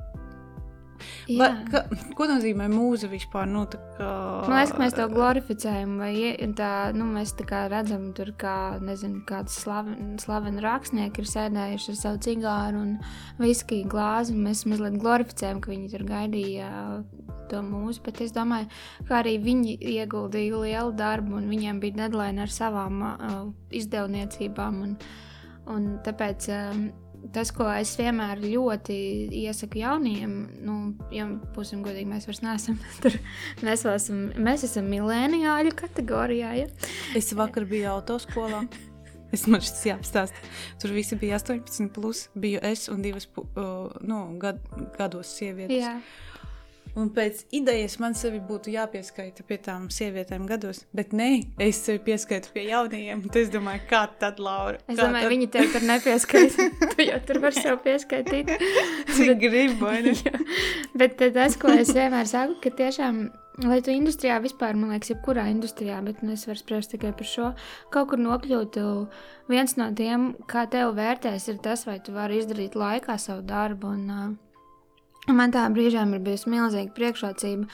Vai, 1.40 1.50
ka, 1.72 1.84
ko 2.18 2.28
nozīmē 2.30 2.68
mūza 2.72 3.10
vispār? 3.12 3.50
Nu, 3.50 3.64
kā... 3.70 4.10
Man 4.48 4.58
liekas, 4.58 4.74
ka 4.76 4.82
mēs 4.84 4.96
to 4.98 5.08
glorificējam, 5.12 5.98
vai 6.02 6.14
tā, 6.58 6.72
nu, 6.98 7.08
mēs 7.16 7.36
tā 7.40 7.48
kā 7.50 7.64
redzam, 7.72 8.10
tur 8.18 8.34
kā, 8.40 8.56
nezinu, 8.84 9.24
kāds 9.30 9.58
slaveni, 9.64 10.16
slaveni 10.22 10.64
rakstnieki 10.64 11.24
ir 11.24 11.32
sēdējuši 11.32 11.94
ar 11.94 12.00
savu 12.02 12.22
cigāru 12.28 12.82
un 12.86 12.96
viskiju 13.42 13.90
glāzi, 13.92 14.36
un 14.36 14.48
mēs 14.50 14.66
mazliet 14.70 15.00
glorificējam, 15.02 15.62
ka 15.64 15.74
viņi 15.74 15.92
tur 15.94 16.08
gaidīja 16.10 16.72
to 17.52 17.62
mūzu, 17.66 18.02
bet 18.06 18.22
es 18.24 18.34
domāju, 18.36 18.70
ka 19.10 19.20
arī 19.20 19.36
viņi 19.44 19.78
ieguldīja 19.98 20.64
lielu 20.64 20.96
darbu, 20.98 21.38
un 21.42 21.50
viņiem 21.52 21.82
bija 21.84 22.04
deadline 22.04 22.46
ar 22.46 22.54
savām 22.54 23.04
uh, 23.06 23.40
izdevniecībām, 23.76 24.82
un, 24.88 24.98
un 25.72 25.88
tāpēc 26.06 26.48
um, 26.56 26.86
tas, 27.34 27.52
ko 27.56 27.68
es 27.74 27.94
vienmēr 28.00 28.42
ļoti 28.44 28.98
iesaku 29.44 29.82
jauniem, 29.82 30.36
nu, 30.66 30.78
ja 31.14 31.28
būsim 31.56 31.84
godīgi, 31.86 32.10
mēs 32.10 32.28
vairs 32.30 32.42
neesam 32.46 32.80
tur. 33.04 33.18
Mēs, 33.66 33.86
esam, 33.90 34.24
mēs 34.42 34.66
esam 34.68 34.90
milēniāļu 34.92 35.76
kategorijā. 35.80 36.54
Ja? 36.64 36.72
Es 37.18 37.32
vakar 37.38 37.68
biju 37.70 37.92
autoskolā. 37.96 38.66
Es 39.32 39.46
man 39.48 39.64
šis 39.64 39.86
jāapstāsta. 39.88 40.50
Tur 40.82 40.92
visi 40.92 41.16
bija 41.20 41.38
18, 41.40 41.88
plus 41.96 42.26
biju 42.36 42.60
es 42.68 42.90
un 42.92 43.04
divas 43.06 43.30
uh, 43.40 43.88
nu, 44.04 44.26
gad, 44.42 44.60
gados 44.98 45.32
sievietes. 45.38 45.86
Jā. 45.86 45.96
Un 47.00 47.08
pēc 47.16 47.46
idejas 47.56 47.96
man 48.04 48.16
sevi 48.18 48.42
būtu 48.44 48.74
jāpieskaita 48.74 49.46
pie 49.48 49.58
tām 49.64 49.88
sievietēm 49.94 50.44
gados, 50.50 50.84
bet 50.96 51.14
nē, 51.16 51.30
es 51.64 51.80
sevi 51.86 52.02
pieskaitu 52.10 52.52
pie 52.52 52.66
jaunajiem. 52.68 53.24
Tad 53.30 53.42
es 53.46 53.52
domāju, 53.54 53.86
kā 53.88 54.02
tad, 54.20 54.42
Laura? 54.44 54.82
Es 54.88 55.00
domāju, 55.00 55.28
tad... 55.28 55.34
viņi 55.36 55.52
tev 55.56 55.70
tur 55.72 55.88
nepieskaita. 55.88 56.68
tu 56.92 57.08
jau 57.08 57.20
tur 57.30 57.40
vari 57.46 57.64
sev 57.64 57.80
pieskaitīt. 57.86 58.52
Cik 59.16 59.38
gribu, 59.40 59.86
vai 59.86 60.02
ne? 60.10 60.18
bet 61.00 61.16
tas, 61.22 61.56
ko 61.60 61.72
es 61.76 61.94
vienmēr 61.96 62.28
saku, 62.30 62.60
ka 62.64 62.76
tiešām 62.82 63.30
Lai 63.62 63.82
tu 63.84 63.92
industrijā 63.92 64.38
vispār, 64.42 64.78
man 64.80 64.94
liekas, 64.94 65.12
jebkurā 65.12 65.44
industrijā, 65.52 65.98
bet 66.06 66.22
nu, 66.24 66.32
es 66.34 66.48
varu 66.48 66.58
spriest 66.58 66.94
tikai 66.96 67.12
par 67.14 67.28
šo, 67.28 67.50
kaut 67.94 68.08
kur 68.10 68.22
nokļūt, 68.24 68.80
viens 69.52 69.76
no 69.78 69.90
tiem, 69.94 70.30
kā 70.50 70.64
tev 70.72 70.96
vērtēs, 70.98 71.50
ir 71.52 71.60
tas, 71.62 71.84
vai 71.86 71.98
tu 72.02 72.16
vari 72.16 72.40
izdarīt 72.40 72.80
laikā 72.80 73.20
savu 73.22 73.44
darbu. 73.46 73.92
Un, 73.92 74.08
uh, 74.16 74.51
man 75.30 75.54
tā 75.54 75.66
brīžiem 75.74 76.16
ir 76.16 76.24
bijusi 76.26 76.50
milzīga 76.50 76.94
priekšrocība, 76.98 77.68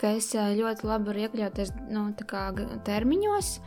ka 0.00 0.14
es 0.18 0.30
ļoti 0.34 0.86
labi 0.88 1.10
varu 1.10 1.26
iekļauties 1.26 1.74
nu, 1.92 2.08
termiņos. 2.86 3.58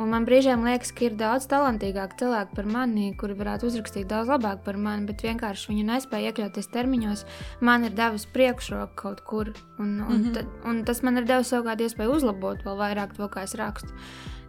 Un 0.00 0.08
man 0.14 0.24
brīžiem 0.24 0.62
liekas, 0.64 0.94
ka 0.96 1.04
ir 1.10 1.16
daudz 1.20 1.44
talantīgāki 1.50 2.22
cilvēki 2.22 2.56
par 2.56 2.68
mani, 2.72 3.10
kuri 3.20 3.34
varētu 3.36 3.68
uzrakstīt 3.68 4.06
daudz 4.08 4.30
labāk 4.32 4.62
par 4.64 4.78
mani, 4.80 5.04
bet 5.10 5.20
vienkārši 5.26 5.68
viņi 5.68 5.84
nespēja 5.90 6.30
iekļauties 6.30 6.70
termiņos. 6.72 7.24
Man 7.68 7.84
ir 7.84 7.92
devis 7.98 8.24
priekšroku 8.32 8.96
kaut 8.96 9.20
kur, 9.28 9.52
un, 9.76 9.98
un, 10.00 10.22
mm 10.22 10.32
-hmm. 10.32 10.48
un 10.70 10.82
tas 10.88 11.02
man 11.02 11.20
ir 11.20 11.28
devis 11.28 11.52
savukārt 11.52 11.84
iespēju 11.84 12.16
uzlabot 12.16 12.64
vēl 12.64 12.80
vairāk 12.80 13.12
to, 13.16 13.28
kā 13.28 13.44
es 13.44 13.54
rakstu. 13.54 13.92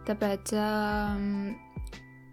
Tāpēc 0.06 0.54
um, 0.56 1.54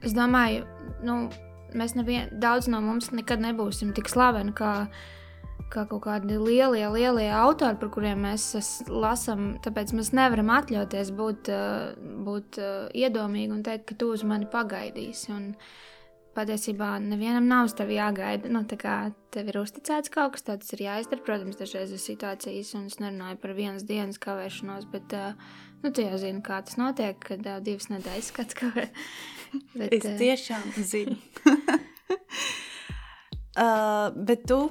es 0.02 0.14
domāju, 0.14 0.64
nu, 1.04 1.30
mēs 1.76 1.96
nevien, 1.96 2.30
daudz 2.32 2.68
no 2.68 2.82
mums 2.82 3.12
nekad 3.12 3.40
nebūsim 3.40 3.94
tik 3.94 4.10
slaveni, 4.10 4.54
kā 5.74 5.86
kaut 5.90 6.04
kādi 6.06 6.38
lielie, 6.40 6.86
lielie 6.94 7.28
autori, 7.36 7.78
par 7.80 7.92
kuriem 7.94 8.24
mēs 8.28 8.50
lasām. 8.90 9.52
Tāpēc 9.64 9.94
mēs 9.98 10.12
nevaram 10.18 10.52
atļauties 10.56 11.12
būt, 11.18 11.52
eh, 11.54 11.94
būt 12.26 12.60
eh, 12.62 12.90
iedomīgi 13.06 13.56
un 13.56 13.64
teikt, 13.64 13.86
ka 13.90 14.00
tu 14.00 14.12
uz 14.16 14.24
mani 14.24 14.50
pagaidīsi. 14.50 15.32
Un 15.36 15.54
patiesībā 16.38 16.92
nevienam 17.04 17.48
nav 17.50 17.70
uz 17.70 17.74
tevi 17.76 17.98
jāgaida. 17.98 18.50
Nu, 18.50 18.64
tev 18.66 19.50
ir 19.50 19.60
uzticēts 19.60 20.14
kaut 20.14 20.38
kas 20.38 20.46
tāds, 20.48 20.72
ir 20.74 20.86
jāizdara. 20.86 21.26
Protams, 21.26 21.60
dažreiz 21.60 21.92
ir 21.92 22.02
situācijas, 22.02 22.76
un 22.80 22.86
es 22.88 23.00
nerunāju 23.02 23.42
par 23.42 23.56
vienas 23.58 23.84
dienas 23.84 24.22
kavēšanos, 24.22 24.88
bet 24.94 25.14
uh, 25.18 25.34
nu, 25.84 25.92
tu 25.92 26.06
jau 26.06 26.22
zini, 26.22 26.42
kā 26.46 26.62
tas 26.64 26.78
notiek, 26.80 27.20
kad 27.20 27.44
divas 27.66 27.90
nedēļas 27.92 28.32
skats 28.32 28.58
kavē. 28.62 28.88
bet, 29.80 30.00
es 30.00 30.18
tiešām 30.22 30.72
zinu. 30.78 31.18
uh, 33.64 34.10
bet 34.16 34.46
tu 34.48 34.62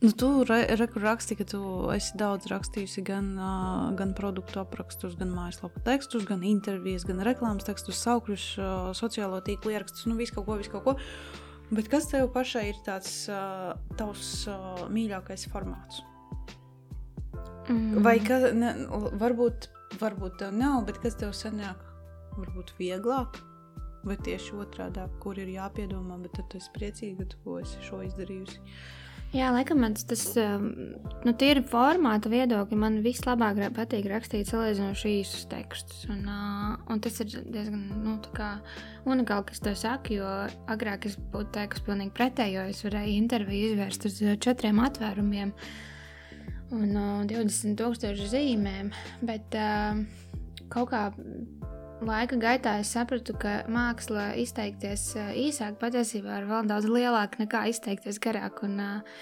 Nu, 0.00 0.10
tu 0.10 0.42
re, 0.44 0.64
re, 0.76 0.88
raksti, 0.94 1.34
ka 1.38 1.44
tu 1.48 1.60
esi 1.94 2.18
daudz 2.20 2.50
rakstījusi 2.50 3.00
gan, 3.06 3.30
uh, 3.40 3.94
gan 3.96 4.12
produktu 4.16 4.60
aprakstus, 4.60 5.14
gan 5.16 5.30
mājaslapu 5.32 5.80
tekstus, 5.86 6.26
gan 6.28 6.42
intervijas, 6.44 7.06
gan 7.08 7.22
reklāmas 7.24 7.64
tekstus, 7.64 8.02
saukļus, 8.04 8.44
uh, 8.60 8.90
sociālo 8.96 9.40
tīklu 9.46 9.72
ierakstus, 9.72 10.04
nu 10.10 10.18
visu 10.18 10.36
kaut 10.36 10.50
ko, 10.50 10.58
visu 10.60 10.74
kaut 10.74 10.84
ko. 10.84 10.94
Bet 11.70 11.88
kas 11.88 12.10
tev 12.10 12.28
pašai 12.34 12.66
ir 12.74 12.82
tāds 12.84 13.14
uh, 13.32 13.72
tavs 13.96 14.44
uh, 14.52 14.84
mīļākais 14.92 15.46
formāts? 15.54 16.04
Mm. 17.72 18.04
Vai 18.04 18.18
ka, 18.20 18.42
ne, 18.52 18.74
varbūt, 19.16 19.70
varbūt 20.02 20.36
tev 20.44 20.52
nav, 20.60 20.82
bet 20.90 21.00
kas 21.00 21.16
tev 21.16 21.32
sanāk, 21.32 21.80
varbūt 22.36 22.76
vieglāk? 22.76 23.40
Vai 24.06 24.20
tieši 24.28 24.60
otrādi, 24.60 25.08
kur 25.24 25.40
ir 25.40 25.48
jāpiedomā, 25.56 26.20
bet 26.20 26.36
tad 26.36 26.52
tu 26.52 26.60
esi 26.60 26.70
priecīga, 26.76 27.24
ka 27.24 27.32
tu 27.32 27.58
esi 27.64 27.88
šo 27.88 28.04
izdarījusi? 28.04 28.60
Uh, 28.60 29.02
Jā, 29.36 29.50
laikam 29.52 29.82
tas 30.08 30.22
um, 30.40 30.68
nu, 31.26 31.32
ir 31.44 31.58
formāta 31.68 32.30
viedokļi. 32.32 32.76
Man 32.80 32.94
vislabāk 33.04 33.58
patīk 33.76 34.06
rakstīt 34.08 34.48
salīdzinoši 34.48 35.12
īsus 35.18 35.42
tekstus. 35.50 36.06
Un, 36.12 36.22
un 36.88 37.02
tas 37.04 37.20
ir 37.20 37.34
diezgan 37.44 37.82
nu, 38.00 38.14
unikāli, 39.04 39.48
kas 39.50 39.60
to 39.60 39.74
saka, 39.76 40.14
jo 40.14 40.30
agrāk 40.72 41.04
es 41.10 41.18
būtu 41.34 41.52
teikusi 41.58 41.84
pilnīgi 41.88 42.14
pretējo. 42.16 42.64
Es 42.72 42.80
varēju 42.86 43.18
interviju 43.18 43.74
izvērst 43.74 44.08
uz 44.08 44.22
četriem 44.46 44.80
atvērumiem 44.86 45.52
un 46.76 46.96
uh, 46.96 47.20
20,000 47.28 48.30
zīmēm. 48.32 48.92
Bet 49.28 49.60
kaut 50.72 50.94
kā 50.94 51.10
laika 52.04 52.36
gaitā 52.40 52.76
es 52.82 52.90
sapratu, 52.94 53.34
ka 53.40 53.62
māksla 53.72 54.34
izteikties 54.40 55.08
eh, 55.16 55.32
īsāk 55.46 55.78
patiesībā 55.80 56.40
ir 56.40 56.48
vēl 56.50 56.68
daudz 56.68 56.88
lielāka 56.90 57.42
nekā 57.42 57.66
izteikties 57.72 58.20
garāk. 58.22 58.62
Un, 58.66 58.80
eh, 58.80 59.20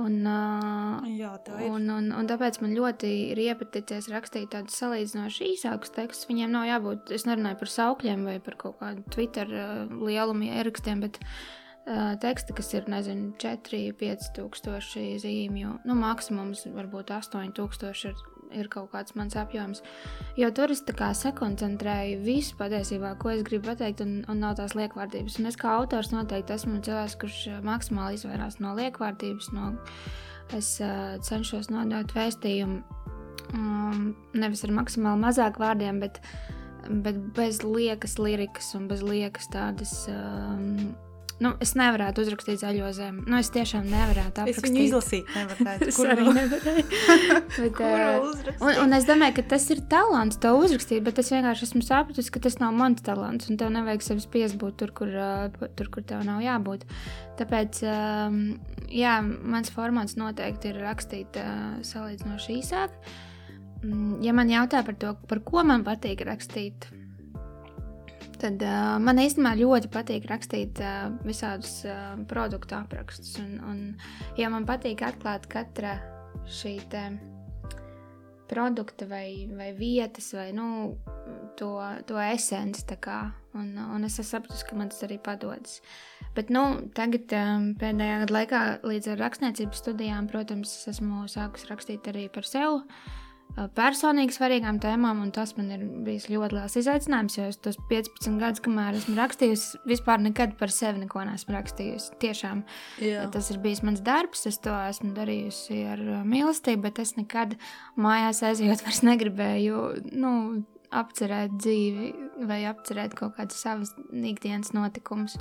un, 0.00 0.16
eh, 0.26 1.10
Jā, 1.20 1.34
un, 1.68 1.88
un, 1.90 2.10
un 2.16 2.30
tāpēc 2.30 2.60
man 2.62 2.74
ļoti 2.76 3.12
ir 3.32 3.42
iepaticies 3.46 4.10
rakstīt 4.12 4.50
tādus 4.54 4.78
salīdzinoši 4.82 5.52
īsākus 5.54 5.94
tekstus. 5.94 6.28
Viņiem 6.30 6.56
nav 6.56 6.66
jābūt, 6.70 7.14
es 7.16 7.26
nerunāju 7.28 7.60
par 7.62 7.74
saukļiem 7.74 8.26
vai 8.26 8.38
par 8.40 8.58
kaut 8.60 8.80
kādu 8.82 9.06
Twitter 9.14 9.52
lielumu 9.90 10.50
ierakstiem, 10.50 11.04
bet 11.06 11.20
uh, 11.22 12.14
teksti, 12.20 12.56
kas 12.58 12.72
ir, 12.74 12.90
nezinu, 12.90 13.32
4, 13.40 13.82
5 13.96 14.30
tūkstoši 14.36 15.06
zīmju, 15.22 15.78
nu, 15.86 15.98
maksimums 15.98 16.66
varbūt 16.74 17.14
8 17.16 17.54
tūkstoši 17.56 18.10
ir 18.10 18.24
ir 18.54 18.68
kaut 18.72 18.90
kāds 18.92 19.16
mans 19.18 19.36
apjoms. 19.38 19.82
Jo 20.38 20.50
tur 20.54 20.72
es 20.74 20.82
sakoncentrēju 21.20 22.20
visu 22.24 22.56
patiesībā, 22.58 23.16
ko 23.18 23.30
es 23.30 23.42
gribu 23.46 23.70
pateikt, 23.70 24.02
un, 24.04 24.24
un 24.28 24.40
nav 24.40 24.56
tās 24.60 24.76
liekvārdības. 24.78 25.38
Un 25.40 25.46
es 25.46 25.56
kā 25.56 25.72
autors 25.78 26.12
noteikti 26.12 26.54
esmu 26.54 26.80
cilvēks, 26.82 27.16
kurš 27.20 27.40
eh, 27.48 27.60
maksimāli 27.64 28.20
izvairās 28.20 28.60
no 28.60 28.74
liekvārdības. 28.78 29.52
No, 29.56 29.72
es 30.54 30.76
uh, 30.84 31.16
cenšos 31.26 31.70
nodot 31.72 32.12
vēstījumu 32.14 32.82
um, 33.54 34.12
nevis 34.36 34.64
ar 34.66 34.74
maksimāli 34.76 35.22
mazāk 35.24 35.58
vārdiem, 35.62 36.00
bet, 36.02 36.20
bet 37.04 37.18
bez 37.36 37.62
liekas 37.64 38.18
lirikas 38.20 38.72
un 38.78 38.86
bez 38.90 39.02
liekas 39.06 39.50
tādas. 39.52 39.98
Um, 40.12 40.94
Nu, 41.36 41.50
es 41.60 41.74
nevarētu 41.76 42.22
uzrakstīt 42.24 42.62
zaļo 42.62 42.88
zemi. 42.96 43.22
Nu, 43.28 43.36
es 43.42 43.50
tiešām 43.52 43.84
nevarētu 43.90 44.40
aprakstīt. 44.40 44.56
Es 44.56 44.72
viņu 44.72 44.84
izlasīt 44.86 45.32
nevarētu. 45.36 45.88
Kur 45.98 46.12
arī 46.14 46.24
nevarēju. 46.38 46.84
bet, 47.58 47.82
uh, 47.84 48.54
un, 48.64 48.72
un 48.86 48.96
es 48.96 49.08
domāju, 49.08 49.36
ka 49.36 49.44
tas 49.52 49.66
ir 49.74 49.82
talants 49.92 50.40
to 50.40 50.54
uzrakstīt, 50.56 51.04
bet 51.04 51.20
es 51.20 51.28
vienkārši 51.34 51.68
esmu 51.68 51.84
sapratusi, 51.84 52.32
ka 52.32 52.40
tas 52.48 52.56
nav 52.62 52.72
mans 52.78 53.04
talants. 53.04 53.50
Un 53.52 53.60
tev 53.60 53.68
nevajag 53.74 54.06
sevi 54.08 54.24
spiest 54.24 54.56
būt 54.62 54.80
tur, 54.80 54.96
kur, 54.96 55.12
uh, 55.12 55.68
tur, 55.76 55.92
kur 55.92 56.08
tev 56.08 56.24
nav 56.24 56.40
jābūt. 56.40 56.88
Tāpēc, 57.36 57.84
um, 57.92 58.42
jā, 58.88 59.18
mans 59.20 59.72
formāts 59.76 60.16
noteikti 60.16 60.72
ir 60.72 60.80
rakstīt 60.86 61.36
uh, 61.42 61.82
salīdzinoši 61.84 62.60
īsāk. 62.62 62.96
Mm, 63.84 64.22
ja 64.24 64.32
man 64.32 64.48
jautā 64.48 64.80
par 64.88 64.96
to, 64.96 65.12
par 65.28 65.44
ko 65.44 65.68
man 65.68 65.84
patīk 65.84 66.24
rakstīt, 66.24 66.88
Tad 68.40 68.60
uh, 68.60 68.96
man 69.00 69.20
īstenībā 69.22 69.54
ļoti 69.56 69.88
patīk 69.92 70.26
rakstīt 70.28 70.80
uh, 70.84 71.08
visādus 71.24 71.78
uh, 71.88 72.18
produktu 72.28 72.76
aprakstus. 72.76 73.38
Un, 73.40 73.56
un, 73.64 73.80
ja 74.36 74.50
man 74.52 74.68
patīk 74.68 75.04
atklāt 75.06 75.48
katra 75.52 75.96
šī 76.46 76.76
produkta 78.46 79.06
vai, 79.10 79.48
vai 79.56 79.72
vietas, 79.74 80.30
vai 80.36 80.52
nu, 80.52 80.96
to, 81.56 81.72
to 82.06 82.20
esenci. 82.20 82.84
Un, 83.56 83.72
un 83.80 84.04
es 84.04 84.20
saprotu, 84.20 84.62
ka 84.68 84.76
man 84.76 84.92
tas 84.92 85.02
arī 85.06 85.18
padodas. 85.18 85.80
Bet 86.36 86.52
nu, 86.52 86.90
tagad, 86.94 87.32
um, 87.32 87.70
pēdējā 87.80 88.18
gada 88.22 88.36
laikā, 88.36 88.64
līdz 88.84 89.14
ar 89.14 89.22
rakstniecības 89.24 89.80
studijām, 89.80 90.28
protams, 90.28 90.76
esmu 90.92 91.24
sākusi 91.32 91.70
rakstīt 91.72 92.10
arī 92.12 92.28
par 92.32 92.44
sevi 92.44 92.84
personīgi 93.76 94.34
svarīgām 94.36 94.78
tēmām, 94.82 95.22
un 95.24 95.30
tas 95.32 95.54
man 95.56 95.70
ir 95.72 95.84
bijis 96.04 96.28
ļoti 96.28 96.58
liels 96.58 96.76
izaicinājums, 96.80 97.36
jo 97.38 97.46
es 97.48 97.58
tos 97.64 97.78
15 97.90 98.36
gadus, 98.42 98.62
kamēr 98.64 98.98
esmu 98.98 99.16
rakstījusi, 99.16 99.80
vispār 99.88 100.20
nekad 100.20 100.56
par 100.60 100.72
sevi 100.72 101.00
neko 101.04 101.24
neesmu 101.24 101.56
rakstījusi. 101.56 102.18
Tiešām 102.22 102.62
Jā. 103.00 103.26
tas 103.32 103.48
ir 103.52 103.60
bijis 103.64 103.82
mans 103.86 104.04
darbs, 104.04 104.44
es 104.50 104.60
to 104.64 104.74
esmu 104.90 105.14
darījusi 105.16 105.82
ar 105.88 106.02
mīlestību, 106.28 106.84
bet 106.84 107.00
es 107.04 107.16
nekad 107.16 107.56
mājās 107.96 108.42
aizjūt 108.46 108.84
vairs 108.86 109.04
negribēju. 109.08 109.84
Nu, 110.12 110.32
apcerēt 110.96 111.56
dzīvi 111.58 112.12
vai 112.46 112.60
apcerēt 112.68 113.16
kaut 113.18 113.34
kādus 113.38 113.62
savus 113.64 113.94
ikdienas 114.12 114.74
notikumus. 114.76 115.38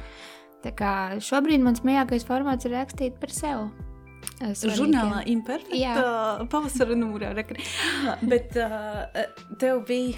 Tā 0.65 0.71
kā 0.73 0.93
šobrīd 1.21 1.61
mans 1.61 1.83
mīļākais 1.85 2.25
formāts 2.25 2.65
ir 2.65 2.73
rakstīt 2.79 3.19
par 3.21 3.33
sevi. 3.33 3.93
Žurnālā 4.41 5.23
imperfekta 5.31 6.45
pavasara 6.51 6.97
numurā. 6.97 7.31
Bet 8.31 8.57
uh, 8.59 9.05
tev 9.61 9.85
bija, 9.87 10.17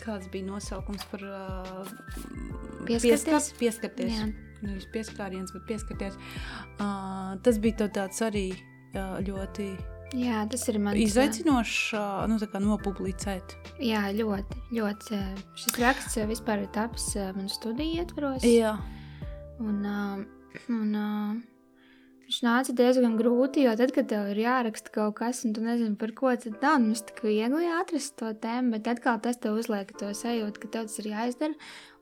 kāds 0.00 0.30
bija 0.32 0.48
nosaukums 0.48 1.04
par 1.12 1.26
uh, 1.28 1.92
pieskarties? 2.88 3.52
pieskarties. 3.60 4.16
Jā. 4.16 4.30
nevis 4.64 4.88
pieskāriens, 4.92 5.52
bet 5.54 5.64
pieskarties. 5.68 6.18
Uh, 6.80 7.36
tas 7.44 7.60
bija 7.60 7.88
tāds 7.88 8.20
arī 8.24 8.50
uh, 8.52 9.16
ļoti. 9.24 9.70
Jā, 10.20 10.42
tas 10.50 10.64
ir 10.68 10.80
mans 10.82 10.98
izaicinošs, 10.98 11.76
uh, 11.94 12.24
nu, 12.28 12.40
nopublicēt. 12.64 13.54
Jā, 13.78 14.08
ļoti, 14.16 14.64
ļoti. 14.74 15.20
Šis 15.60 15.78
raksts 15.80 16.18
vispār 16.28 16.64
ir 16.64 16.72
tapis 16.74 17.12
manu 17.36 17.52
studiju 17.52 18.02
ietvaros. 18.02 18.44
Jā. 18.48 18.74
Un, 19.60 19.84
uh, 19.86 20.66
un 20.72 20.98
uh, 20.98 21.38
Viņš 22.30 22.44
nāca 22.46 22.72
diezgan 22.78 23.16
grūti, 23.18 23.64
jo 23.64 23.72
tad, 23.74 23.90
kad 23.90 24.06
tev 24.06 24.28
ir 24.30 24.38
jāraksta 24.38 24.92
kaut 24.94 25.16
kas, 25.18 25.40
un 25.42 25.50
tu 25.50 25.64
nezini, 25.64 25.96
par 25.98 26.12
ko 26.14 26.30
tad 26.38 26.60
nav, 26.62 26.76
mums 26.78 27.00
tik 27.02 27.24
viegli 27.26 27.66
atrast 27.74 28.12
to 28.20 28.28
tēmu, 28.38 28.76
bet 28.76 28.86
atkal 28.86 29.16
tas 29.18 29.40
tev 29.42 29.56
uzliek 29.58 29.88
to 29.98 30.12
sajūtu, 30.14 30.60
ka 30.62 30.68
tev 30.76 30.84
tas 30.86 31.00
ir 31.02 31.08
jāizdara. 31.10 31.56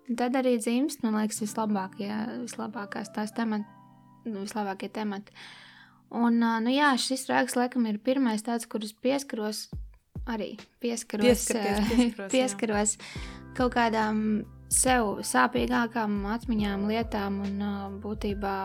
Un 0.04 0.18
tad 0.20 0.35
arī 0.37 0.58
dzimst, 0.61 1.00
man 1.00 1.16
liekas, 1.16 1.40
vislabākie, 1.40 2.11
vislabākās 2.42 3.08
tās 3.14 3.32
temati, 3.32 3.64
nu, 4.26 4.42
vislabākie 4.42 4.90
temati. 4.92 5.32
Un, 6.12 6.37
nu 6.44 6.75
jā, 6.75 6.90
šis 7.00 7.25
rāks 7.32 7.56
laikam 7.56 7.88
ir 7.88 7.97
pirmais 7.97 8.44
tāds, 8.44 8.68
kurus 8.68 8.92
pieskaros, 8.92 9.62
arī 10.28 10.58
pieskaros, 10.85 11.47
pieskaros, 11.49 12.20
pieskaros 12.35 12.99
kaut 13.56 13.73
kādām 13.78 14.20
sev 14.68 15.23
sāpīgākām 15.25 16.20
atmiņām, 16.37 16.85
lietām 16.92 17.40
un 17.49 17.99
būtībā 18.04 18.58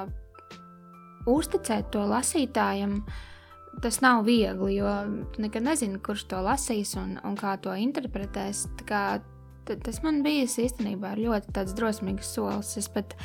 uzticēt 1.30 1.92
to 1.94 2.03
lasītājam. 2.10 3.01
Tas 3.82 4.00
nav 4.03 4.27
viegli, 4.27 4.75
jo 4.77 4.89
nekad 5.42 5.65
nezini, 5.65 6.01
kurš 6.03 6.27
to 6.30 6.42
lasīs 6.46 6.94
un, 7.00 7.15
un 7.25 7.38
kā 7.39 7.56
to 7.62 7.74
interpretēs. 7.74 8.68
Kā, 8.86 9.18
tas 9.65 10.01
man 10.06 10.22
bija 10.25 10.46
īstenībā 10.46 11.15
ļoti 11.18 11.63
drosmīgs 11.74 12.36
solis. 12.36 12.75
Es 12.77 12.89
pat, 12.94 13.15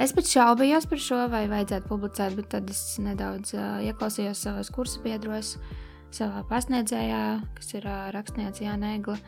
es 0.00 0.14
pat 0.16 0.30
šaubījos 0.30 0.88
par 0.88 1.02
šo, 1.04 1.18
vai 1.32 1.44
vajadzētu 1.50 1.90
publicēt, 1.90 2.38
bet 2.38 2.48
tad 2.54 2.72
es 2.72 2.82
nedaudz 3.04 3.52
uh, 3.58 3.82
ieklausījos 3.84 4.46
savos 4.46 4.72
kursu 4.72 5.02
biedros, 5.04 5.58
savā 6.14 6.40
pasniedzējā, 6.48 7.24
kas 7.58 7.74
ir 7.76 7.84
uh, 7.84 8.08
rakstniece 8.14 8.64
Jāna 8.64 8.94
Egla, 8.96 9.18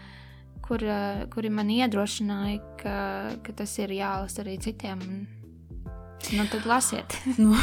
kur, 0.65 0.81
uh, 0.87 1.27
kuri 1.35 1.53
man 1.53 1.69
iedrošināja, 1.77 2.63
ka, 2.81 2.97
ka 3.45 3.59
tas 3.61 3.77
ir 3.83 3.93
jālasa 4.01 4.41
arī 4.47 4.57
citiem. 4.65 5.05
Nu, 6.37 6.45
tad 6.51 6.67
lasiet. 6.69 7.17
nu, 7.43 7.55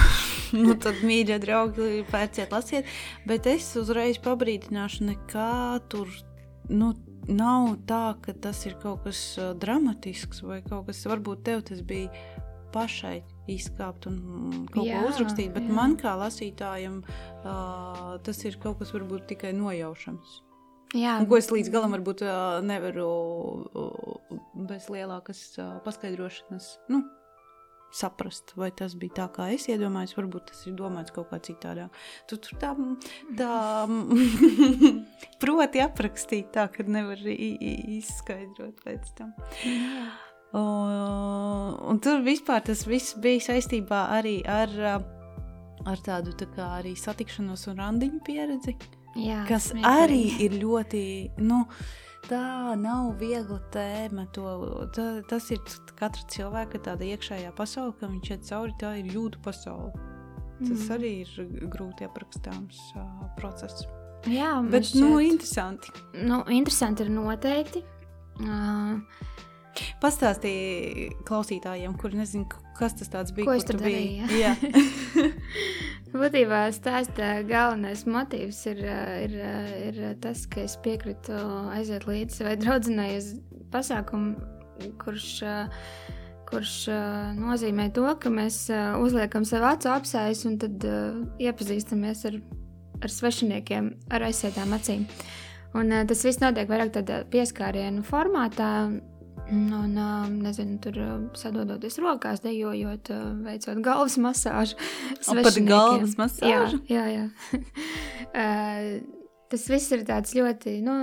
nu, 0.58 0.76
tad, 0.82 1.04
mīļie 1.06 1.38
draugi, 1.44 2.02
pērciet, 2.12 2.52
lasiet. 2.52 2.90
Bet 3.30 3.48
es 3.50 3.70
uzreiz 3.80 4.20
pabrīdināšu, 4.24 5.08
nekā 5.12 5.52
tur 5.92 6.12
nu, 6.70 6.94
nav 7.28 7.76
tā, 7.88 8.18
ka 8.24 8.36
tas 8.48 8.64
ir 8.68 8.78
kaut 8.82 9.06
kas 9.06 9.22
dramatisks 9.62 10.44
vai 10.46 10.62
kaut 10.66 10.90
kas, 10.90 11.06
varbūt 11.08 11.46
tev 11.48 11.64
tas 11.68 11.84
bija 11.86 12.12
pašai 12.76 13.22
izkāpt 13.52 14.10
un 14.10 14.18
kaut 14.74 14.88
jā, 14.88 15.00
ko 15.00 15.12
uzrakstīt, 15.14 15.54
bet 15.56 15.68
jā. 15.70 15.76
man 15.76 15.96
kā 16.00 16.18
lasītājam 16.20 17.00
uh, 17.04 18.18
tas 18.24 18.44
ir 18.44 18.60
kaut 18.64 18.82
kas 18.82 18.92
varbūt 18.96 19.30
tikai 19.32 19.54
nojaušams. 19.56 20.42
Jā. 20.96 21.18
Un, 21.20 21.28
ko 21.28 21.40
es 21.40 21.50
līdz 21.52 21.72
galam 21.72 21.96
varbūt 21.96 22.24
uh, 22.24 22.60
nevaru 22.64 23.08
uh, 23.08 24.36
bez 24.70 24.88
lielākas 24.92 25.42
uh, 25.60 25.80
paskaidrošanas. 25.84 26.70
Nu, 26.92 27.02
saprast, 27.94 28.54
vai 28.60 28.70
tas 28.76 28.96
bija 29.00 29.16
tā, 29.22 29.28
kā 29.34 29.48
es 29.56 29.68
iedomājos. 29.72 30.16
Varbūt 30.18 30.52
tas 30.52 30.64
ir 30.68 30.76
domāts 30.78 31.14
kaut 31.16 31.32
kā 31.32 31.40
citādāk. 31.44 31.96
Tu 32.30 32.40
tur 32.44 32.60
tā, 32.62 32.74
tā 33.40 33.58
proti 35.42 35.84
aprakstīt, 35.84 36.52
tā, 36.56 36.68
ka 36.74 36.86
nevar 36.88 37.22
izskaidrot 37.28 38.84
pēc 38.84 39.12
tam. 39.20 39.34
Un, 40.58 41.74
un 41.92 42.00
tur 42.04 42.24
vispār 42.26 42.64
tas 42.68 42.86
viss 42.88 43.18
bija 43.20 43.50
saistībā 43.50 44.08
arī 44.16 44.40
ar, 44.48 44.72
ar 45.88 46.04
tādu 46.06 46.36
tā 46.40 46.48
kā 46.54 46.70
arī 46.80 46.96
satikšanos 47.00 47.68
un 47.72 47.82
randiņu 47.84 48.24
pieredzi. 48.28 48.78
Jā, 49.18 49.42
kas 49.50 49.72
arī 49.88 50.24
ir 50.46 50.60
ļoti. 50.62 51.04
Nu, 51.42 51.64
tā 52.30 52.76
nav 52.80 53.16
viegla 53.22 53.60
tēma. 53.74 54.28
To, 54.36 54.52
tā, 54.96 55.08
tas 55.30 55.50
ir 55.54 55.62
katra 56.00 56.26
cilvēka 56.34 56.82
tāda 56.90 57.08
iekšējā 57.08 57.54
pasaule, 57.58 57.96
ka 58.00 58.12
viņš 58.12 58.32
iet 58.34 58.48
cauri, 58.50 58.76
tā 58.82 58.94
ir 59.02 59.12
jūtu 59.16 59.42
pasaule. 59.46 59.94
Tas 60.58 60.88
mm. 60.88 60.92
arī 60.96 61.14
ir 61.22 61.68
grūti 61.70 62.08
aprakstāms 62.08 62.80
uh, 62.98 63.28
process. 63.38 63.86
Jā, 64.28 64.56
bet 64.66 64.88
šķiet, 64.90 65.04
nu, 65.04 65.20
interesanti. 65.22 65.94
Nu, 66.18 66.42
interesanti 66.52 67.06
ir 67.06 67.12
noteikti. 67.14 67.84
Uh, 68.42 68.98
Pastāstīja 70.02 71.12
klausītājiem, 71.28 71.96
kuriem 72.00 72.24
nezinu, 72.24 72.48
kas 72.78 72.98
tas 72.98 73.32
bija. 73.34 73.48
Ko 73.48 73.56
es 73.58 73.66
tur 73.68 73.80
darīju? 73.82 74.28
Ja? 74.38 74.54
Būtībā 76.18 76.68
stāstā 76.76 77.42
galvenais 77.48 78.06
motīvs 78.08 78.60
ir, 78.72 78.84
ir, 79.26 79.34
ir 79.90 79.98
tas, 80.24 80.46
ka 80.50 80.64
es 80.64 80.78
piekritu 80.84 81.36
aiziet 81.76 82.08
līdzi 82.08 82.40
savai 82.40 82.56
draudzenei 82.62 83.10
uz 83.18 83.34
pasākumu, 83.74 84.38
kurš, 85.02 85.32
kurš 86.48 86.76
nozīmē 87.38 87.90
to, 87.96 88.08
ka 88.22 88.32
mēs 88.34 88.64
uzliekam 89.02 89.46
sev 89.48 89.68
acu 89.68 89.92
apsējas 89.94 90.46
un 90.50 90.56
tad 90.64 90.88
iepazīstamies 91.44 92.24
ar, 92.32 92.40
ar 93.04 93.14
svešiniekiem 93.14 93.92
ar 94.14 94.30
aizsētām 94.30 94.78
acīm. 94.78 95.06
Un, 95.78 95.92
tas 96.10 96.24
viss 96.24 96.40
notiek 96.42 96.70
vairāk 96.72 96.96
tādā 96.96 97.22
pieskārienu 97.30 98.06
formātā, 98.08 98.72
Un, 99.48 100.00
nezinu, 100.44 100.76
tur 100.84 100.98
sadodoties 101.40 102.00
rokās, 102.04 102.42
dejojot, 102.44 103.12
veicot 103.46 103.80
galvas 103.84 104.18
masāžu. 104.20 104.76
Pat 105.28 105.60
galvas 105.68 106.18
masāžu? 106.20 106.82
Jā, 106.92 107.06
jā. 107.14 107.24
jā. 107.24 108.42
tas 109.52 109.68
viss 109.72 109.96
ir 109.96 110.04
tāds 110.10 110.36
ļoti, 110.36 110.80
nu, 110.84 110.98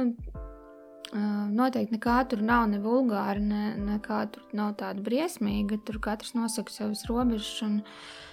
noteikti 1.55 1.97
nekā 1.97 2.19
tur 2.29 2.45
nav 2.45 2.67
ne 2.73 2.83
vulgāri, 2.85 3.41
ne, 3.49 3.65
nekā 3.81 4.21
tur 4.35 4.45
nav 4.57 4.75
tāda 4.81 5.01
briesmīga. 5.05 5.81
Tur 5.87 6.03
katrs 6.05 6.37
nosaka 6.37 6.75
savas 6.75 7.07
robežas. 7.09 7.57
Un, 7.65 7.81
uh, 7.81 8.24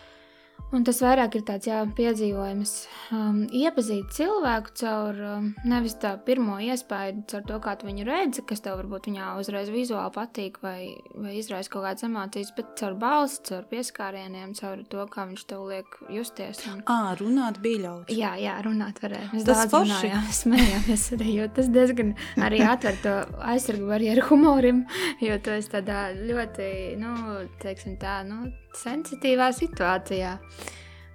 Un 0.71 0.85
tas 0.87 1.01
vairāk 1.03 1.33
ir 1.35 1.41
tāds 1.43 1.67
jā, 1.67 1.81
piedzīvojums, 1.97 2.71
um, 3.11 3.41
iepazīt 3.51 4.13
cilvēku 4.15 4.71
caur 4.79 5.17
um, 5.27 5.49
nevis 5.67 5.97
tā 5.99 6.13
pirmo 6.23 6.55
iespēju, 6.63 7.25
caur 7.27 7.43
to, 7.49 7.57
kā 7.65 7.73
tu 7.75 7.89
viņu 7.89 8.05
redzi, 8.07 8.43
kas 8.47 8.63
tev 8.63 8.77
varbūt 8.79 9.09
viņā 9.09 9.33
uzreiz 9.41 9.67
vizuāli 9.73 10.13
patīk 10.15 10.61
vai, 10.63 10.93
vai 11.11 11.35
izraisa 11.41 11.73
kaut 11.73 11.83
kādas 11.89 12.07
emocijas, 12.07 12.53
bet 12.55 12.71
caur 12.79 12.95
balsi, 13.01 13.41
caur 13.49 13.67
pieskārieniem, 13.73 14.55
caur 14.61 14.85
to, 14.87 15.03
kā 15.11 15.27
viņš 15.33 15.45
tev 15.51 15.67
liek 15.73 15.99
justies. 16.15 16.63
Un... 16.71 16.79
À, 16.87 17.17
runāt 17.19 17.59
bija 17.59 17.83
ļauts. 17.89 18.15
Jā, 18.15 18.31
jā, 18.39 18.55
runāt 18.63 19.03
varēja. 19.03 19.27
Mēs 19.35 19.47
tas 19.51 19.65
daudz 19.65 19.91
runājām, 19.91 20.31
smējāmies 20.39 21.07
arī, 21.17 21.29
jo 21.41 21.51
tas 21.59 21.71
diezgan 21.75 22.15
arī 22.39 22.63
atver 22.63 23.03
to 23.03 23.19
aizsargu 23.51 23.91
barjeru 23.91 24.23
humorim, 24.31 24.85
jo 25.19 25.35
tu 25.43 25.51
esi 25.59 25.75
tādā 25.75 26.13
ļoti, 26.15 26.73
nu, 27.03 27.41
teiksim 27.59 27.99
tā, 27.99 28.21
nu, 28.23 28.45
sensitīvā 28.77 29.49
situācijā. 29.55 30.37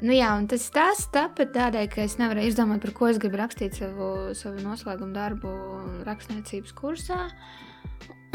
Nu, 0.04 0.12
jā, 0.12 0.28
un 0.36 0.44
tas 0.50 0.66
stāsts 0.68 1.08
tāpat 1.14 1.54
tādēļ, 1.54 1.86
ka 1.88 2.02
es 2.04 2.18
nevarēju 2.20 2.52
izdomāt, 2.52 2.82
par 2.84 2.92
ko 2.96 3.08
es 3.08 3.20
gribu 3.20 3.40
rakstīt 3.40 3.78
savu, 3.78 4.34
savu 4.36 4.60
noslēgumu 4.60 5.16
darbu 5.16 5.52
rakstniecības 6.04 6.76
kursā. 6.76 7.22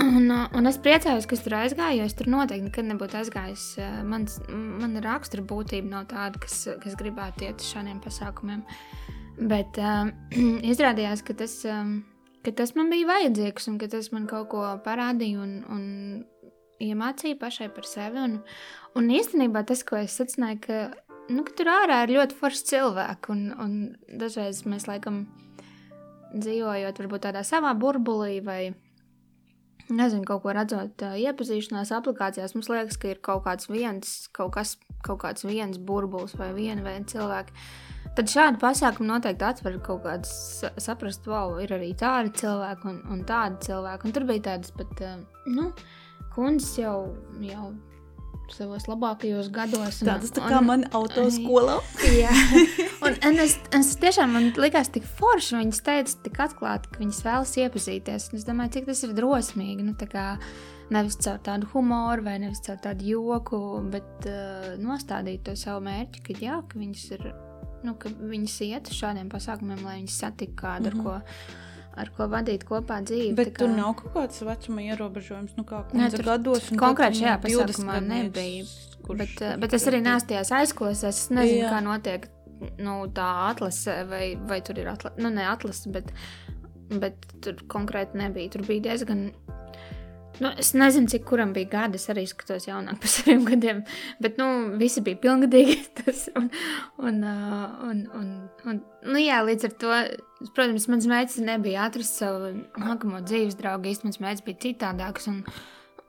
Un, 0.02 0.32
un 0.32 0.70
es 0.70 0.80
priecājos, 0.82 1.28
ka 1.30 1.38
es 1.38 1.44
tur 1.46 1.60
aizgāju, 1.60 2.00
jo 2.00 2.08
es 2.10 2.16
tur 2.18 2.32
noteikti 2.34 2.66
nekad 2.66 2.88
nebūtu 2.90 3.20
aizgājis. 3.20 3.66
Mans, 4.10 4.40
mana 4.50 5.04
rakstura 5.06 5.46
būtība 5.46 5.92
nav 5.92 6.08
tāda, 6.10 6.42
kas, 6.42 6.64
kas 6.82 6.98
gribētu 6.98 7.46
iet 7.46 7.62
uz 7.62 7.70
šādiem 7.76 8.02
pasākumiem. 8.02 8.64
Bet 9.52 9.78
um, 9.78 10.10
izrādījās, 10.74 11.22
ka 11.28 11.38
tas, 11.38 11.60
um, 11.70 12.00
ka 12.42 12.56
tas 12.58 12.74
man 12.78 12.90
bija 12.90 13.12
vajadzīgs 13.12 13.70
un 13.70 13.78
ka 13.82 13.92
tas 13.92 14.10
man 14.16 14.26
kaut 14.32 14.50
ko 14.56 14.66
parādīja 14.86 15.46
un, 15.46 15.56
un 15.70 15.86
iemācīja 16.82 17.38
pašai 17.42 17.70
par 17.76 17.88
sevi. 17.88 18.22
Un, 18.22 18.40
Un 19.00 19.08
īstenībā 19.14 19.64
tas, 19.68 19.86
ko 19.88 20.00
es 20.02 20.18
secināju, 20.20 20.60
ka, 20.66 20.80
nu, 21.32 21.46
ka 21.48 21.56
tur 21.56 21.72
ārā 21.72 22.02
ir 22.06 22.18
ļoti 22.18 22.38
forši 22.40 22.66
cilvēki, 22.74 23.32
un, 23.32 23.44
un 23.64 23.76
dažreiz 24.20 24.66
mēs 24.68 24.88
laikam 24.90 25.24
dzīvojot 26.32 27.00
varbūt 27.00 27.28
tādā 27.28 27.44
savā 27.48 27.72
burbulī 27.78 28.40
vai 28.44 28.62
nezinu, 29.92 30.24
kaut 30.28 30.44
ko 30.46 30.56
redzot, 30.56 31.04
iepazīšanās 31.20 31.92
aplikācijās, 31.96 32.56
mums 32.56 32.70
liekas, 32.72 33.00
ka 33.00 33.12
ir 33.12 33.22
kaut 33.24 33.44
kāds 33.48 33.70
viens, 33.72 34.12
kaut 34.36 34.54
kas, 34.56 34.76
kaut 35.06 35.22
kāds 35.24 35.46
viens 35.48 35.80
burbulis 35.80 36.36
vai 36.40 36.52
viena 36.56 36.84
veida 36.86 37.08
cilvēki. 37.12 37.56
Tad 38.16 38.32
šādi 38.32 38.60
pasākumi 38.60 39.08
noteikti 39.08 39.48
atver 39.48 39.78
kaut 39.84 40.04
kādas 40.04 40.34
saprast, 40.84 41.28
wow, 41.32 41.56
ir 41.64 41.72
arī 41.76 41.94
tādi 42.00 42.34
cilvēki 42.42 42.90
un, 42.92 43.00
un 43.14 43.24
tādi 43.28 43.70
cilvēki. 43.70 44.08
Un 44.08 44.16
tur 44.16 44.28
bija 44.28 44.48
tādas 44.50 44.74
pat, 44.76 45.06
nu, 45.48 45.70
kundzes 46.36 46.74
jau, 46.82 46.98
jau 47.46 47.70
savos 48.56 48.88
labākajos 48.90 49.52
gados. 49.54 50.02
Un, 50.02 50.10
Tas 50.10 50.34
tā 50.36 50.44
kā 50.46 50.60
un, 50.60 50.68
man 50.68 50.84
autoskolā. 50.98 51.80
jā, 52.24 52.34
un, 53.06 53.16
un 53.30 53.40
es, 53.44 53.58
es 53.78 53.94
tiešām 54.02 54.36
man 54.36 54.52
likās 54.62 54.92
tik 54.94 55.08
forši, 55.20 55.58
viņas 55.62 55.82
teica 55.88 56.20
tik 56.28 56.44
atklāti, 56.48 56.92
ka 56.92 57.04
viņas 57.04 57.24
vēlas 57.28 57.56
iepazīties. 57.64 58.30
Un 58.32 58.42
es 58.42 58.48
domāju, 58.48 58.76
cik 58.78 58.92
tas 58.92 59.04
ir 59.08 59.16
drosmīgi. 59.18 59.88
Nu, 59.88 59.96
kā, 60.12 60.28
nevis 60.92 61.18
caur 61.24 61.40
tādu 61.44 61.70
humoru 61.72 62.26
vai 62.26 62.38
nevis 62.44 62.62
caur 62.66 62.80
tādu 62.84 63.08
joku, 63.14 63.62
bet 63.94 64.28
uh, 64.30 64.74
nostādīt 64.82 65.46
to 65.48 65.56
savu 65.60 65.86
mērķi, 65.88 66.24
ka 66.28 66.38
jā, 66.42 66.60
ka 66.68 66.80
viņas 66.80 67.08
ir, 67.18 67.28
nu, 67.88 67.96
ka 68.00 68.12
viņas 68.12 68.62
iet 68.68 68.92
uz 68.92 69.00
šādiem 69.00 69.32
pasākumiem, 69.32 69.84
lai 69.88 70.00
viņas 70.02 70.22
satiktu 70.26 70.58
kādu, 70.62 70.92
mm 70.92 71.00
-hmm. 71.00 71.08
ar 71.08 71.22
ko 71.22 71.70
ar 72.00 72.12
ko 72.16 72.28
vadīt 72.32 72.66
kopā 72.68 73.02
dzīvi. 73.08 73.34
Bet 73.38 73.54
kā... 73.54 73.64
tur 73.64 73.74
nav 73.76 73.96
kaut 74.00 74.14
kāds 74.16 74.44
vecuma 74.48 74.86
ierobežojums, 74.88 75.56
nu 75.58 75.66
kā 75.68 75.84
kundze 75.90 76.20
Nē, 76.20 76.28
gados. 76.28 76.70
Konkrēti 76.80 77.24
šajā 77.24 77.38
pasākumā 77.46 77.98
nebija. 78.06 78.68
Kurš, 79.02 79.18
bet, 79.18 79.34
kurš 79.40 79.58
bet 79.64 79.76
es 79.78 79.88
arī 79.90 80.04
nāstu 80.06 80.32
tajās 80.32 80.54
aizklausēs, 80.60 81.24
es 81.26 81.34
nezinu, 81.34 81.66
jā. 81.66 81.72
kā 81.74 81.82
notiek 81.84 82.28
nu, 82.82 82.96
tā 83.16 83.30
atlase, 83.50 83.96
vai, 84.10 84.26
vai 84.50 84.62
tur 84.66 84.80
ir 84.82 84.92
atlase, 84.92 85.18
nu 85.22 85.32
ne 85.34 85.48
atlase, 85.50 85.90
bet, 85.94 86.12
bet 86.92 87.26
tur 87.44 87.64
konkrēti 87.72 88.20
nebija. 88.22 88.54
Tur 88.56 88.68
bija 88.68 88.92
diezgan 88.92 89.30
Nu, 90.40 90.50
es 90.58 90.72
nezinu, 90.78 91.10
cik 91.12 91.26
kuram 91.28 91.52
bija 91.54 91.70
gadi. 91.74 92.00
Es 92.00 92.10
arī 92.12 92.24
skatos 92.30 92.68
jaunāk 92.70 93.02
par 93.02 93.12
saviem 93.12 93.44
gadiem. 93.46 93.82
Bet 94.24 94.40
nu, 94.42 94.48
visi 94.80 95.04
bija 95.06 95.20
pilngadīgi. 95.26 95.78
Tas, 96.00 96.28
un, 96.40 96.48
un, 97.02 97.20
uh, 97.28 97.66
un, 97.90 98.06
un, 98.18 98.32
un, 98.66 98.82
nu, 99.06 99.22
jā, 99.22 99.42
līdz 99.46 99.68
ar 99.68 99.76
to, 99.84 100.00
protams, 100.56 100.88
mans 100.92 101.10
mērķis 101.12 101.44
nebija 101.46 101.86
atrast 101.90 102.22
savu 102.22 102.54
nākamo 102.80 103.22
dzīves 103.28 103.60
draugu. 103.60 103.92
Īstenībā 103.92 104.12
mans 104.12 104.24
mērķis 104.26 104.48
bija 104.48 104.64
citādāks. 104.68 105.30
Un, 105.32 105.44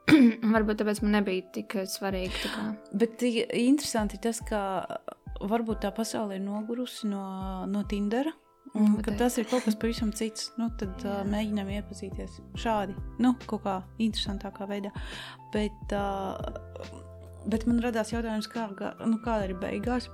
varbūt 0.55 0.81
tāpēc 0.81 1.03
man 1.03 1.19
nebija 1.19 1.49
tik 1.59 1.77
svarīgi. 1.89 2.47
Kā. 2.47 2.69
Bet 3.03 3.23
interesanti 3.23 4.21
tas, 4.23 4.41
ka 4.47 4.63
varbūt 5.43 5.83
tā 5.83 5.91
pasaule 5.95 6.39
ir 6.39 6.45
nogurusi 6.45 7.09
no, 7.11 7.25
no 7.69 7.83
Tindera. 7.89 8.33
Un, 8.73 8.95
kad 9.05 9.19
tas 9.19 9.35
ir 9.37 9.45
kaut 9.45 9.67
kas 9.67 9.75
pavisam 9.77 10.09
cits, 10.17 10.47
nu, 10.57 10.71
tad 10.81 11.03
uh, 11.05 11.19
mēģinām 11.29 11.67
iepazīties 11.75 12.39
šādi, 12.57 12.95
nu, 13.21 13.35
kaut 13.45 13.61
kā 13.67 13.75
interesantākā 14.01 14.65
veidā. 14.69 14.89
Bet, 15.53 15.93
uh, 15.93 16.39
bet 17.45 17.67
man 17.69 17.83
radās 17.85 18.15
jautājums, 18.15 18.49
kā, 18.49 18.71
nu, 19.05 19.19
kāda 19.21 19.51
ir 19.51 19.59
beigās. 19.61 20.09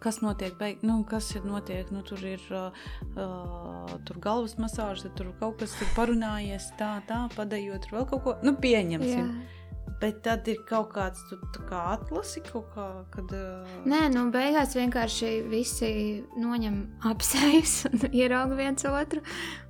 Kas 0.00 0.22
notiek? 0.24 0.54
Beig... 0.56 0.80
Nu, 0.80 1.02
kas 1.04 1.28
ir 1.36 1.44
notiek? 1.44 1.90
Nu, 1.92 2.00
tur 2.08 2.24
ir 2.24 2.40
uh, 2.56 2.72
uh, 3.20 3.96
tur 4.08 4.16
galvas 4.24 4.56
masāža, 4.56 5.12
tur 5.12 5.34
kaut 5.42 5.60
kas 5.60 5.76
ir 5.76 5.92
parunājies, 5.92 6.70
tā, 6.80 6.94
tā, 7.08 7.26
padējot, 7.36 7.84
tur 7.84 7.98
vēl 7.98 8.12
kaut 8.14 8.24
ko. 8.24 8.38
Nu, 8.46 8.56
pieņemsim. 8.64 9.28
Jā. 9.28 9.59
Bet 10.00 10.22
tad 10.24 10.46
ir 10.48 10.60
kaut 10.68 10.92
kāds 10.94 11.24
kā 11.68 11.80
atlasi, 11.94 12.42
kaut 12.46 12.70
kā, 12.74 12.86
kad. 13.12 13.32
Uh... 13.36 13.80
Nē, 13.90 14.06
nu, 14.14 14.28
beigās 14.32 14.76
vienkārši 14.78 15.32
visi 15.50 15.90
noņem 16.40 16.78
apsejas 17.10 17.74
un 17.90 18.06
ierauga 18.22 18.56
viens 18.60 18.86
otru. 18.88 19.24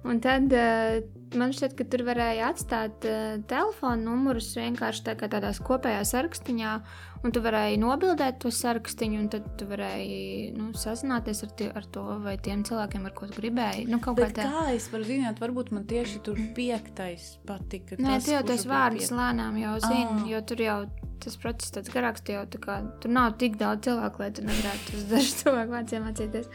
Un 0.06 0.20
tad 0.22 0.52
uh, 0.54 1.00
man 1.38 1.52
šķiet, 1.54 1.76
ka 1.78 1.84
tur 1.90 2.02
varēja 2.08 2.50
atstāt 2.50 3.04
uh, 3.08 3.36
telefonu 3.50 4.08
numurus 4.08 4.52
vienkārši 4.58 5.04
tā 5.06 5.14
tādā 5.20 5.52
kopējā 5.66 6.02
sarakstiņā. 6.08 6.74
Un 7.20 7.34
tu 7.36 7.42
varēji 7.44 7.76
nobildēt 7.76 8.38
to 8.40 8.48
sarakstu, 8.54 9.04
un 9.12 9.26
tad 9.28 9.44
tu 9.60 9.66
varēji 9.68 10.54
nu, 10.56 10.70
sazināties 10.72 11.42
ar, 11.44 11.50
tie, 11.58 11.66
ar 11.76 11.84
to 11.92 12.04
vai 12.24 12.38
tiem 12.40 12.62
cilvēkiem, 12.64 13.04
ar 13.04 13.12
ko 13.16 13.28
tu 13.28 13.36
gribēji. 13.42 13.84
Nu, 13.92 13.98
kā, 14.00 14.14
tā... 14.32 14.46
kā 14.48 14.62
es 14.72 14.86
varu 14.88 15.04
zināt, 15.04 15.42
varbūt 15.42 15.68
man 15.76 15.84
tieši 15.90 16.22
tur 16.24 16.40
piektais 16.56 17.34
patika. 17.44 18.00
Nē, 18.00 18.16
tas, 18.16 18.24
tu 18.24 18.32
jau 18.32 18.40
tos 18.48 18.64
vārdus 18.70 19.12
lēnām 19.12 19.60
jau 19.60 19.76
zini, 19.84 20.16
ah. 20.16 20.26
jo 20.32 20.40
tur 20.48 20.64
jau 20.64 20.78
tas 21.20 21.36
process 21.40 21.74
tāds 21.76 21.92
garāks, 21.92 22.24
jau 22.24 22.46
tā 22.48 22.60
kā 22.62 22.80
tur 23.02 23.12
nav 23.12 23.36
tik 23.40 23.60
daudz 23.60 23.84
cilvēku, 23.90 24.24
lai 24.24 24.30
tu 24.32 24.46
nevarētu 24.46 24.96
uz 24.96 25.06
dažu 25.12 25.36
cilvēku 25.42 25.76
vārdiem 25.76 26.08
mācīties. 26.08 26.48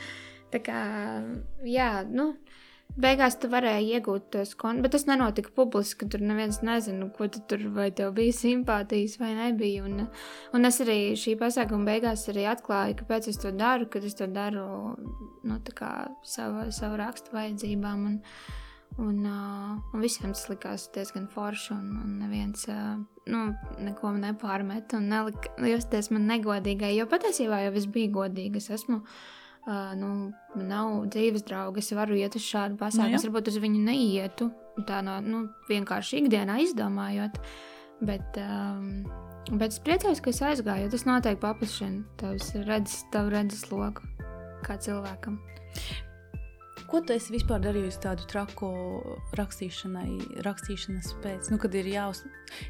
Tā 0.55 0.61
kā, 0.65 0.79
jā, 1.67 1.91
nu. 2.09 2.31
Beigās 2.95 3.35
tu 3.35 3.49
varēji 3.51 3.97
iegūt 3.97 4.29
tos 4.31 4.53
kontus, 4.55 4.85
bet 4.85 4.93
tas 4.95 5.03
nenotika 5.09 5.51
publiski. 5.57 6.07
Tur 6.07 6.21
neviens 6.23 6.61
nezina, 6.63 7.09
ko 7.17 7.27
tu 7.27 7.41
tur 7.49 7.65
vai 7.75 7.89
tev 7.91 8.13
bija 8.15 8.35
simpātijas 8.37 9.17
vai 9.19 9.33
nebija. 9.35 9.83
Un, 9.83 10.05
un 10.55 10.69
es 10.69 10.79
arī 10.85 10.99
šī 11.19 11.35
pasākuma 11.41 11.89
beigās 11.89 12.23
arī 12.31 12.47
atklāju, 12.53 12.95
kāpēc 13.01 13.27
es 13.33 13.41
to 13.43 13.51
daru, 13.51 13.89
kad 13.91 14.07
es 14.07 14.15
to 14.15 14.29
daru 14.31 14.95
nu, 15.43 15.59
savu, 16.23 16.69
savu 16.71 17.01
rakstu 17.03 17.35
vajadzībām. 17.35 18.07
Un, 18.07 18.17
un, 19.03 19.21
un 19.27 19.99
visiem 19.99 20.31
tas 20.31 20.47
likās 20.47 20.87
diezgan 20.95 21.27
forši, 21.35 21.73
un, 21.75 21.93
un 21.99 22.17
neviens 22.23 22.63
nu, 23.27 23.45
neko 23.83 24.15
nepārmet 24.23 24.95
un 24.95 25.11
nelika 25.11 25.51
justies 25.67 26.13
man 26.15 26.31
negodīgai. 26.31 26.95
Jo 26.95 27.11
patiesībā 27.11 27.65
jau 27.67 27.75
es 27.75 27.91
biju 27.91 28.21
godīga. 28.21 28.63
Es 28.63 28.71
esmu 28.79 29.03
uh, 29.03 29.23
uh, 29.67 29.91
nu, 29.99 30.09
man 30.55 30.67
nav 30.69 30.95
dzīves 31.13 31.45
drauga, 31.47 31.81
es 31.83 31.91
varu 31.97 32.17
iet 32.19 32.37
uz 32.37 32.45
šādu 32.45 32.79
pasākumu. 32.79 33.13
Nu, 33.13 33.19
es 33.19 33.27
varbūt 33.27 33.51
uz 33.51 33.59
viņu 33.63 33.83
neietu, 33.85 34.49
tā 34.87 35.01
no 35.05 35.19
nu, 35.25 35.45
vienkārši 35.69 36.23
ikdienā 36.23 36.59
izdomājot. 36.65 37.39
Bet, 38.05 38.39
um, 38.41 39.05
bet 39.53 39.71
es 39.71 39.79
priecājos, 39.83 40.19
ka 40.23 40.33
es 40.33 40.41
aizgāju, 40.43 40.89
tas 40.91 41.05
noteikti 41.07 41.43
paplašina 41.45 42.03
tavs 42.19 42.51
redzes, 42.67 43.05
tavu 43.13 43.31
redzes 43.31 43.63
loku 43.71 44.03
kā 44.65 44.75
cilvēkam. 44.81 45.39
Ko 46.85 46.99
tu 47.01 47.15
esi 47.15 47.33
vispār 47.33 47.63
darījusi 47.63 48.01
tādu 48.03 48.27
traku 48.29 48.67
rakstīšanai, 49.37 50.41
rakstīšanas 50.45 51.15
pēc? 51.23 51.49
Nu, 51.49 51.57
kad 51.61 51.73
ir 51.77 51.87
jāuz, 51.89 52.21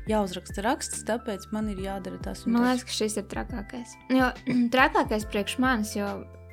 jāuzraksta 0.08 0.64
raksts, 0.64 1.04
tāpēc 1.08 1.50
man 1.52 1.68
ir 1.74 1.82
jādara 1.84 2.22
tas. 2.24 2.46
Man 2.48 2.64
liekas, 2.64 2.86
ka 2.88 2.96
šis 2.96 3.20
ir 3.20 3.28
trakākais. 3.34 3.98
Jo 4.16 4.32
trakākais 4.76 5.28
priekš 5.32 5.58
manis, 5.64 5.98
jo 6.00 6.08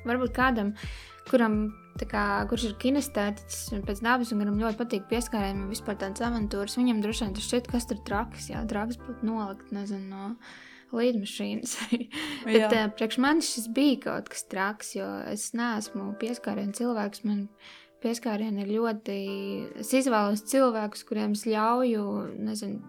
varbūt 0.07 0.33
kādam, 0.35 0.73
kuram, 1.29 1.57
kā, 2.09 2.25
kurš 2.49 2.67
ir 2.69 2.75
kinestētiķis 2.81 3.85
pēc 3.87 4.03
dabas 4.03 4.33
un 4.33 4.43
kuram 4.43 4.59
ļoti 4.61 4.79
patīk 4.81 5.07
pieskārieniem 5.11 5.65
un 5.67 5.73
vispār 5.73 5.97
tādas 6.01 6.25
avantūras, 6.27 6.77
viņam 6.79 7.01
droši 7.03 7.25
vien 7.25 7.37
tas 7.37 7.47
šķiet, 7.49 7.71
kas 7.71 7.89
tur 7.89 8.01
traks, 8.07 8.49
jā, 8.53 8.63
traks 8.69 8.99
būtu 9.01 9.29
nolikt, 9.29 9.73
nezinu, 9.75 10.09
no 10.09 10.33
līdmašīnas. 10.93 11.77
Bet 12.47 12.67
uh, 12.67 12.89
priekš 12.97 13.19
manis 13.23 13.53
šis 13.55 13.69
bija 13.73 14.01
kaut 14.07 14.27
kas 14.33 14.45
traks, 14.49 14.93
jo 14.97 15.07
es 15.31 15.51
neesmu 15.57 16.11
pieskārienu 16.21 16.75
cilvēks, 16.77 17.23
man 17.27 17.47
pieskārieni 18.03 18.65
ir 18.65 18.73
ļoti, 18.75 19.17
es 19.79 19.93
izvēlos 19.95 20.43
cilvēkus, 20.51 21.05
kuriem 21.07 21.37
es 21.37 21.45
ļauju, 21.47 22.03
nezinu, 22.43 22.81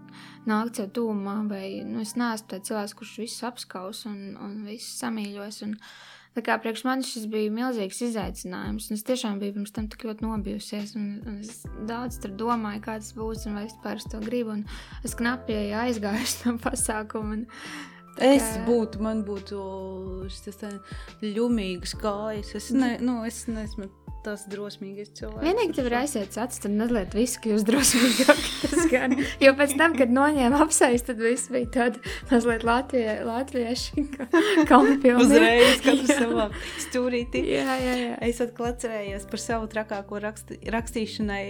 nākt 0.51 0.81
sev 0.81 0.91
tūmā, 0.97 1.37
vai, 1.51 1.69
nu, 1.87 2.03
es 2.03 2.17
neesmu 2.19 2.51
tāds 2.51 2.71
cilvēks, 2.71 2.97
kurš 2.99 3.15
visus 3.23 3.47
apskaus 3.47 4.05
un, 4.11 4.35
un 4.43 4.59
visus 4.67 4.99
samīļos, 5.05 5.63
un, 5.69 5.77
Tā 6.35 6.43
kā 6.43 6.57
priekš 6.59 6.83
manis 6.87 7.13
šis 7.15 7.29
bija 7.31 7.53
milzīgs 7.55 8.01
izaicinājums. 8.09 8.91
Es 8.91 9.07
tiešām 9.07 9.39
biju 9.39 9.55
pirms 9.59 9.75
tam 9.75 9.87
tik 9.91 10.03
ļoti 10.09 10.27
nobijusies. 10.27 10.97
Un, 10.99 11.09
un 11.31 11.41
es 11.45 11.63
daudz 11.87 12.19
tur 12.23 12.35
domāju, 12.41 12.83
kā 12.83 12.99
tas 12.99 13.13
būs 13.15 13.47
un 13.47 13.61
vai 13.61 13.67
vispār 13.69 14.03
es 14.03 14.09
to 14.11 14.19
gribu. 14.25 14.59
Un 14.59 14.65
es 15.07 15.15
knapi 15.19 15.61
aizgāju 15.85 16.25
uz 16.29 16.39
to 16.43 16.57
pasākumu. 16.67 17.41
Un, 17.41 17.45
Es 18.23 18.45
būtu, 18.63 19.01
man 19.03 19.25
būtu 19.27 19.59
šis 20.31 20.61
ļumīgs 21.19 21.97
kājas. 21.99 22.53
Es, 22.55 22.71
ne, 22.71 22.93
nu, 23.03 23.17
es 23.27 23.41
neesmu 23.51 23.89
tas 24.25 24.45
drosmīgais 24.51 25.13
cilvēks. 25.19 25.45
Vienīgi 25.45 25.77
tev 25.77 25.89
ir 25.91 25.97
aiziet 25.99 26.39
acis, 26.41 26.63
tad 26.65 26.75
mazliet 26.79 27.15
viss 27.17 27.39
kļūst 27.45 27.69
drosmīgāk. 27.69 28.43
jo 29.45 29.53
pēc 29.59 29.75
tam, 29.81 29.97
kad 29.99 30.13
noņēma 30.15 30.61
apsais, 30.65 31.05
tad 31.07 31.21
viss 31.23 31.51
bija 31.53 31.71
tādi 31.77 32.03
mazliet 32.31 32.65
latvie, 32.67 33.07
latvieši 33.27 34.07
kampilni. 34.71 35.15
Uzreiz 35.21 35.81
katru 35.85 36.09
savā 36.21 36.49
stūrītī. 36.87 37.45
jā, 37.55 37.79
jā, 37.85 37.97
jā. 38.01 38.19
Es 38.25 38.41
atkal 38.45 38.73
atcerējos 38.73 39.29
par 39.31 39.45
savu 39.45 39.71
trakāko 39.73 40.23
raksti, 40.25 40.61
rakstīšanai. 40.75 41.47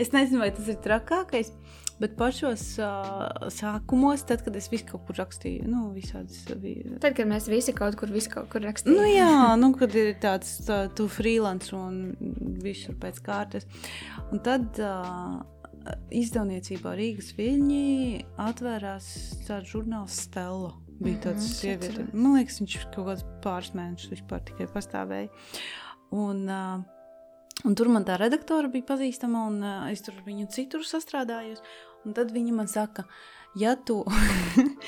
Es 0.00 0.12
nezinu, 0.16 0.44
vai 0.44 0.52
tas 0.56 0.68
ir 0.70 0.80
trakākais. 0.84 1.54
Bet 2.00 2.14
pašos 2.16 2.62
uh, 2.80 3.48
sākumos, 3.52 4.22
tad, 4.28 4.40
kad 4.46 4.54
es 4.56 4.70
visu 4.72 4.86
kaut 4.88 5.02
kur 5.08 5.18
rakstīju, 5.20 5.66
nu, 5.68 5.90
visādas 5.92 6.46
bija. 6.62 6.96
Tad, 7.02 7.12
kad 7.18 7.28
mēs 7.28 7.48
visi 7.52 7.74
kaut 7.76 7.98
kur, 8.00 8.12
kaut 8.32 8.48
kur 8.52 8.64
rakstījām. 8.64 8.96
Nu, 8.96 9.08
jā, 9.10 9.32
nu, 9.60 9.72
kad 9.76 9.94
ir 10.00 10.14
tāds, 10.22 10.54
tā, 10.64 10.82
tu 10.96 11.10
freelance 11.12 11.74
un 11.76 12.14
visur 12.64 12.96
pēc 13.00 13.20
kārtas. 13.26 13.68
Un 14.30 14.40
tad 14.46 14.80
uh, 14.80 15.42
izdevniecībā 16.16 16.94
Rīgas 16.96 17.34
viļņi 17.36 18.22
atvērās 18.48 19.10
tāds 19.48 19.74
žurnāls 19.74 20.22
Stella. 20.24 20.72
Bija 21.00 21.16
mhm, 21.16 21.24
tāds 21.24 21.44
mm 21.44 21.52
sieviete. 21.58 22.06
Man 22.12 22.38
liekas, 22.38 22.62
viņš 22.62 22.78
kaut 22.94 23.10
kāds 23.10 23.26
pāris 23.44 23.74
mēnešus 23.76 24.16
vispār 24.16 24.42
tikai 24.48 24.70
pastāvēja. 24.72 25.28
Un, 26.16 26.42
uh, 26.48 26.88
Un 27.60 27.74
tur 27.76 27.90
man 27.92 28.06
tā 28.08 28.14
redaktore 28.16 28.70
bija 28.72 28.86
pazīstama, 28.88 29.42
un 29.50 29.58
uh, 29.60 29.88
es 29.92 30.00
tur 30.04 30.16
viņu 30.24 30.46
citur 30.54 30.84
sastrādājos. 30.86 31.60
Un 32.06 32.16
tad 32.16 32.32
viņa 32.32 32.56
man 32.56 32.70
saka, 32.70 33.04
ja 33.58 33.74
tu 33.76 34.00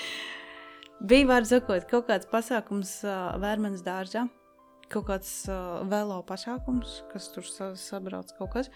bija, 1.11 1.29
var 1.29 1.47
sakot, 1.49 1.87
kaut 1.91 2.09
kāds 2.09 2.29
pasākums 2.31 3.01
uh, 3.05 3.35
Vērmenes 3.43 3.85
dārzā, 3.85 4.27
kaut 4.93 5.09
kāds 5.11 5.31
uh, 5.51 5.83
velo 5.89 6.21
pasākums, 6.29 7.03
kas 7.13 7.31
tur 7.35 7.49
sa 7.49 7.73
sabrauc 7.79 8.33
kaut 8.39 8.53
kas, 8.57 8.73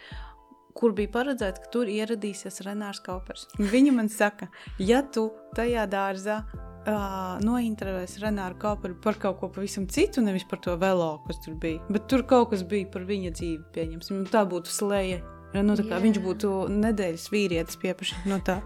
kur 0.77 0.93
bija 0.97 1.13
paredzēts, 1.15 1.65
ka 1.65 1.73
tur 1.73 1.89
ieradīsies 1.89 2.61
Renārs 2.67 3.01
Kaupers. 3.05 3.47
Viņa 3.57 3.97
man 3.97 4.13
saka, 4.13 4.51
ja 4.83 5.01
tu 5.01 5.31
tajā 5.57 5.87
dārzā 5.89 6.43
uh, 6.87 7.39
nointervēs 7.45 8.19
Renāru 8.23 8.59
Kāpuru 8.61 8.99
par 9.03 9.19
kaut 9.23 9.41
ko 9.41 9.51
pavisam 9.53 9.89
citu, 9.89 10.25
nevis 10.25 10.47
par 10.49 10.61
to 10.65 10.77
velo, 10.81 11.17
kas 11.27 11.41
tur 11.45 11.57
bija. 11.63 11.81
Bet 11.89 12.09
tur 12.11 12.27
kaut 12.29 12.53
kas 12.53 12.67
bija 12.69 12.89
par 12.93 13.07
viņa 13.09 13.33
dzīvi, 13.39 13.65
pieņemsim. 13.77 14.27
Tā 14.33 14.45
būtu 14.49 14.73
slēja. 14.73 15.23
Nu, 15.55 15.77
tā 15.79 15.87
kā 15.87 15.95
yeah. 15.95 16.03
viņš 16.05 16.19
būtu 16.25 16.55
nedēļas 16.73 17.31
vīrietis 17.33 17.79
pieprasīt 17.81 18.27
no 18.29 18.41
tā. 18.45 18.61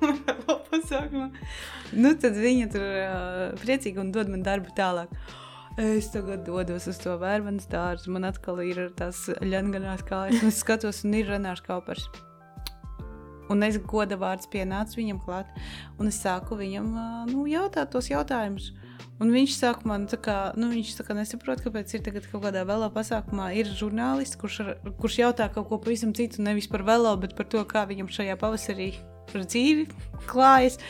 pasākumā. 0.70 1.28
Nu, 1.96 2.14
tad 2.20 2.38
viņa 2.38 2.70
tur 2.72 2.84
uh, 2.86 3.60
priecīgi 3.60 4.00
un 4.02 4.12
dod 4.14 4.30
man 4.32 4.44
darbu 4.46 4.74
tālāk. 4.76 5.12
Es 5.80 6.10
tagad 6.12 6.42
dodos 6.44 6.88
uz 6.90 6.98
to 7.00 7.14
vērmanas 7.20 7.68
dārzu. 7.70 8.10
Man 8.12 8.26
atkal 8.28 8.60
ir 8.64 8.88
tās 8.98 9.28
ļaunganās 9.40 10.02
kājas. 10.08 10.42
Es 10.48 10.60
skatos, 10.64 11.04
un 11.06 11.14
ir 11.16 11.30
Renārs 11.30 11.62
Kaupers. 11.64 12.08
Un 13.50 13.64
es 13.66 13.78
goda 13.82 14.18
vārds 14.18 14.46
pienācu 14.50 15.00
viņam 15.00 15.22
klāt, 15.24 15.48
un 15.98 16.06
es 16.06 16.20
sāku 16.22 16.54
viņam 16.58 16.92
nu, 17.32 17.46
jautāt 17.50 17.90
tos 17.90 18.10
jautājumus. 18.10 18.70
Un 19.20 19.32
viņš 19.34 19.54
saka, 19.58 19.84
man, 19.84 20.06
kā, 20.08 20.38
nu, 20.56 20.70
viņš 20.72 20.94
saka, 20.96 21.16
nesaprot, 21.18 21.60
kāpēc 21.60 21.92
ir 21.92 22.04
tagad 22.06 22.24
kaut 22.30 22.40
kādā 22.46 22.62
velo 22.68 22.88
pasākumā 22.94 23.50
ir 23.60 23.68
žurnālists, 23.68 24.38
kurš, 24.40 24.60
ar, 24.64 24.70
kurš 25.02 25.18
jautā 25.20 25.50
kaut 25.52 25.68
ko 25.68 25.80
pavisam 25.82 26.14
citu, 26.16 26.40
nevis 26.46 26.70
par 26.72 26.86
velo, 26.88 27.12
bet 27.20 27.36
par 27.36 27.50
to, 27.52 27.60
kā 27.68 27.84
viņam 27.90 28.08
šajā 28.16 28.38
pavasarī 28.40 28.94
ar 29.34 29.44
dzīvi 29.44 29.86
klājas. 30.30 30.80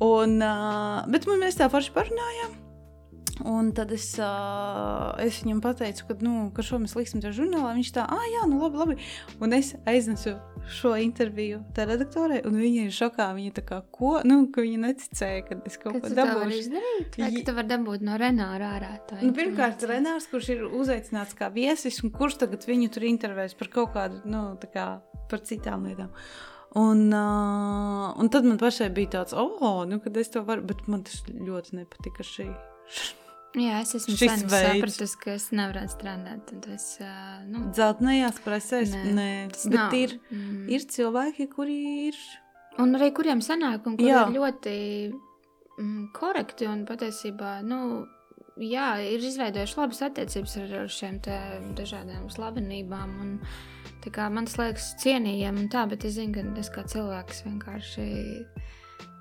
Un, 0.00 0.40
uh, 0.40 1.04
bet 1.12 1.28
mēs 1.28 1.60
tā 1.60 1.68
forši 1.68 1.92
parunājām. 1.92 2.69
Un 3.48 3.70
tad 3.76 3.92
es, 3.94 4.06
uh, 4.20 5.14
es 5.22 5.40
viņam 5.44 5.62
pateicu, 5.64 6.04
ka, 6.08 6.16
nu, 6.24 6.50
ka 6.56 6.64
šo 6.66 6.80
mēs 6.82 6.96
liksim 6.98 7.22
tajā 7.22 7.32
žurnālā. 7.38 7.72
Viņš 7.78 7.92
tā, 7.96 8.04
ah, 8.04 8.26
jā, 8.34 8.44
nu 8.50 8.60
labi, 8.60 8.80
labi. 8.80 8.96
Un 9.40 9.56
es 9.56 9.72
aiznesu 9.88 10.34
šo 10.70 10.92
interviju 11.00 11.62
tā 11.76 11.86
redaktorai, 11.88 12.42
un 12.48 12.58
viņa 12.60 12.84
ir 12.88 12.94
šokā. 12.94 13.30
Viņa 13.36 13.54
tā 13.56 13.64
kā, 13.66 13.80
ko? 13.94 14.18
Nu, 14.28 14.42
ka 14.52 14.64
viņa 14.64 14.82
neticēja, 14.84 15.46
ka 15.48 15.58
es 15.70 15.78
kaut 15.80 16.00
ko 16.02 16.12
dabūšu. 16.20 16.82
Vai 17.16 17.44
tu 17.46 17.56
vari 17.56 17.72
dabūt 17.72 18.04
no 18.06 18.18
Renāra 18.20 18.74
ārā? 18.76 18.92
Nu, 19.22 19.32
pirmkārt, 19.36 19.86
Renārs, 19.88 20.28
kurš 20.30 20.52
ir 20.56 20.66
uzaicināts 20.68 21.36
kā 21.38 21.48
viesis, 21.54 22.02
un 22.04 22.12
kurš 22.14 22.42
tagad 22.44 22.68
viņu 22.68 22.92
tur 22.92 23.08
intervēs 23.08 23.56
par 23.58 23.72
kaut 23.72 23.94
kādu, 23.96 24.20
nu, 24.28 24.44
tā 24.60 24.70
kā 24.74 24.86
par 25.30 25.44
citām 25.46 25.88
lietām. 25.88 26.12
Un, 26.78 27.08
uh, 27.10 28.12
un 28.20 28.28
tad 28.30 28.46
man 28.46 28.60
pašai 28.60 28.92
bija 28.94 29.16
tāds, 29.16 29.34
oh, 29.34 29.82
nu, 29.90 29.98
kad 30.02 30.16
es 30.20 30.30
to 30.30 30.44
varu, 30.46 30.62
bet 30.68 30.84
man 30.90 31.02
tas 31.06 31.24
ļoti 31.30 31.80
nepatika 31.80 32.26
šī. 32.26 32.46
Jā, 33.58 33.80
es 33.82 33.96
esmu 33.98 34.14
sapratusi, 34.14 35.16
ka 35.18 35.32
es 35.34 35.48
nevaru 35.50 35.82
strādāt. 35.90 36.44
Tad 36.46 36.68
es, 36.70 36.84
nu, 37.50 37.64
Zeltainajās 37.74 38.38
presēs, 38.44 38.92
nē, 38.94 39.14
nē. 39.16 39.32
bet 39.50 39.64
nav. 39.74 39.96
ir, 39.98 40.14
mm. 40.30 40.68
ir 40.70 40.86
cilvēki, 40.94 41.48
kuri 41.50 41.80
ir. 42.06 42.20
Un 42.80 42.94
arī 42.94 43.10
kuriem 43.16 43.42
sanāk, 43.42 43.82
un 43.90 43.98
kuri 43.98 44.12
Jā. 44.12 44.22
ir 44.28 44.38
ļoti 44.38 44.76
mm, 45.10 46.04
korekti 46.14 46.70
un 46.70 46.86
patiesībā, 46.86 47.56
nu, 47.66 48.06
jā, 48.62 48.92
ir 49.02 49.26
izveidojuši 49.26 49.78
labas 49.80 50.04
attiecības 50.06 50.56
ar, 50.62 50.76
ar 50.84 50.94
šiem 50.94 51.18
dažādām 51.78 52.30
slavenībām. 52.30 53.16
Un, 53.24 53.36
kā, 54.06 54.30
man 54.30 54.46
tas 54.46 54.60
liekas 54.62 54.92
cienījami 55.02 55.64
un 55.64 55.70
tā, 55.74 55.88
bet 55.90 56.06
es 56.06 56.20
zinu, 56.20 56.38
ka 56.38 56.62
es 56.62 56.70
kā 56.70 56.86
cilvēks 56.94 57.44
vienkārši 57.48 58.06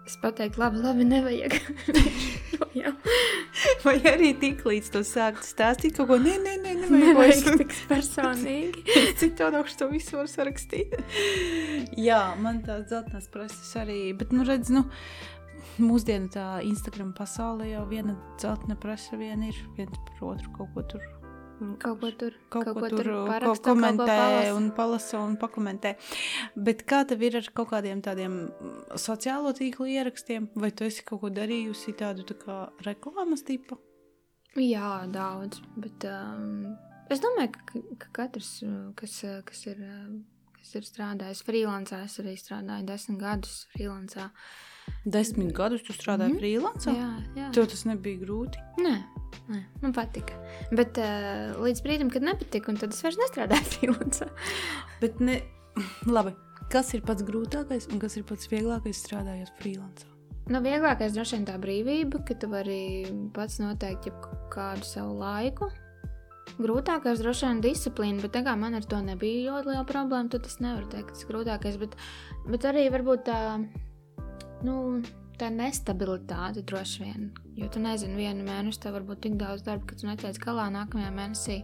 Es 0.09 0.15
pateiktu, 0.17 0.57
labi, 0.57 0.79
labi, 0.81 1.05
nevajag. 1.05 1.53
Vai 3.83 3.93
arī 4.09 4.31
tik 4.41 4.63
līdz 4.65 4.87
to 4.95 5.03
sākt 5.05 5.45
stāstīt 5.45 5.99
kaut 5.99 6.09
ko, 6.09 6.17
nē, 6.17 6.33
nē, 6.41 6.55
nē, 6.63 6.71
nevajag 6.89 7.59
tik 7.61 7.75
personīgi. 7.91 8.81
Cik 9.19 9.37
tādā 9.37 9.61
to 9.77 9.89
visu 9.91 10.17
var 10.17 10.31
sarakstīt? 10.31 10.97
Jā, 11.93 12.23
man 12.41 12.63
tās 12.65 12.87
dzeltenās 12.89 13.29
preses 13.29 13.69
arī, 13.77 13.99
bet, 14.17 14.33
nu, 14.33 14.47
redz, 14.49 14.73
nu, 14.73 14.87
mūsdienu 15.77 16.33
tā 16.33 16.49
Instagram 16.65 17.13
pasaulē 17.13 17.69
jau 17.75 17.85
viena 17.93 18.17
dzeltena 18.41 18.81
presa 18.81 19.21
vien 19.21 19.45
ir, 19.45 19.63
viens 19.77 20.05
par 20.09 20.31
otru 20.33 20.57
kaut 20.57 20.73
ko 20.73 20.89
tur 20.95 21.18
Kaut 21.59 21.99
ko 21.99 22.09
tur, 22.15 22.35
kaut 22.53 22.69
kaut 22.69 22.77
ko 22.79 22.89
tur, 22.91 23.03
tur 23.03 23.27
paraksta, 23.27 23.65
ko 23.65 23.73
komentē 23.73 24.15
ko 24.15 24.55
un 24.55 24.69
palasa 24.77 25.19
un 25.19 25.35
pakomentē. 25.39 25.93
Bet 26.55 26.85
kā 26.87 27.01
tev 27.09 27.25
ir 27.27 27.35
ar 27.41 27.49
kaut 27.55 27.71
kādiem 27.73 27.99
tādiem 28.05 28.37
sociālo 28.95 29.51
tīklu 29.57 29.89
ierakstiem? 29.91 30.47
Vai 30.55 30.71
tu 30.71 30.87
esi 30.87 31.03
kaut 31.03 31.23
ko 31.25 31.31
darījusi 31.35 31.95
tādu 31.99 32.23
tā 32.29 32.37
kā 32.39 32.57
reklāmas 32.87 33.43
tipu? 33.47 33.79
Jā, 34.55 35.03
daudz. 35.11 35.59
Bet 35.77 36.07
um, 36.09 36.71
es 37.11 37.21
domāju, 37.23 37.53
ka, 37.59 37.83
ka 38.05 38.11
katrs, 38.21 38.53
kas, 38.99 39.19
kas, 39.45 39.65
ir, 39.69 39.83
kas 40.55 40.73
ir 40.79 40.87
strādājis 40.87 41.43
freelancā, 41.45 42.01
es 42.07 42.17
arī 42.23 42.37
strādāju 42.39 42.87
desmit 42.87 43.21
gadus 43.21 43.61
freelancā. 43.75 44.31
Desmit 45.05 45.53
gadus 45.55 45.83
tu 45.83 45.93
strādāji 45.93 46.33
mm 46.33 46.35
-hmm. 46.35 46.39
freelancā? 46.39 46.91
Jā, 46.95 47.11
jā. 47.35 47.51
Tev 47.53 47.67
tas 47.67 47.85
nebija 47.85 48.19
grūti? 48.25 48.57
Nē, 48.83 48.97
Nē, 49.49 49.63
man 49.81 49.93
patika. 49.93 50.35
Bet 50.75 50.99
uh, 51.01 51.57
līdz 51.57 51.81
brīdim, 51.85 52.11
kad 52.13 52.25
nepatika, 52.25 52.73
tad 52.77 52.93
es 52.93 53.01
vairs 53.05 53.17
nestrādāju 53.17 53.65
freelancā. 53.73 54.29
Bet 55.01 55.19
ne, 55.23 55.39
labi, 56.15 56.35
kas 56.73 56.93
ir 56.93 57.03
pats 57.07 57.25
grūtākais 57.25 57.89
un 57.89 58.01
kas 58.01 58.19
ir 58.19 58.27
pats 58.29 58.49
vieglākais 58.51 59.01
strādājot 59.05 59.53
freelancā? 59.61 60.09
Nu, 60.49 60.61
vieglākais 60.65 61.13
droši 61.13 61.37
vien 61.37 61.45
tā 61.45 61.59
brīvība, 61.61 62.23
ka 62.25 62.37
tu 62.41 62.49
vari 62.49 62.81
pats 63.35 63.59
noteikt 63.61 64.09
kādu 64.53 64.85
savu 64.85 65.19
laiku. 65.19 65.69
Grūtākais 66.57 67.21
droši 67.21 67.45
vien 67.45 67.59
disciplīna, 67.61 68.23
bet 68.25 68.39
kā 68.45 68.55
man 68.57 68.77
ar 68.77 68.85
to 68.89 68.97
nebija 69.05 69.51
ļoti 69.53 69.69
liela 69.69 69.85
problēma, 69.85 70.31
tad 70.33 70.49
es 70.49 70.57
nevaru 70.61 70.89
teikt, 70.89 71.11
ka 71.11 71.17
tas 71.17 71.25
ir 71.25 71.29
grūtākais. 71.29 71.77
Bet, 71.81 71.93
bet 72.49 72.65
arī 72.65 72.87
varbūt 72.93 73.27
tā, 73.29 73.37
nu, 74.65 75.01
tā 75.39 75.49
nestabilitāte 75.53 76.63
droši 76.67 77.05
vien. 77.05 77.31
Jo 77.59 77.69
tu 77.71 77.81
nezini, 77.83 78.19
vienu 78.19 78.45
mēnesi 78.47 78.81
tev 78.83 78.97
var 78.97 79.07
būt 79.07 79.23
tik 79.25 79.39
daudz 79.39 79.63
darba, 79.65 79.87
ka 79.89 79.97
tu 79.99 80.07
netiec 80.09 80.39
galā 80.43 80.67
nākamajā 80.73 81.11
mēnesī. 81.15 81.59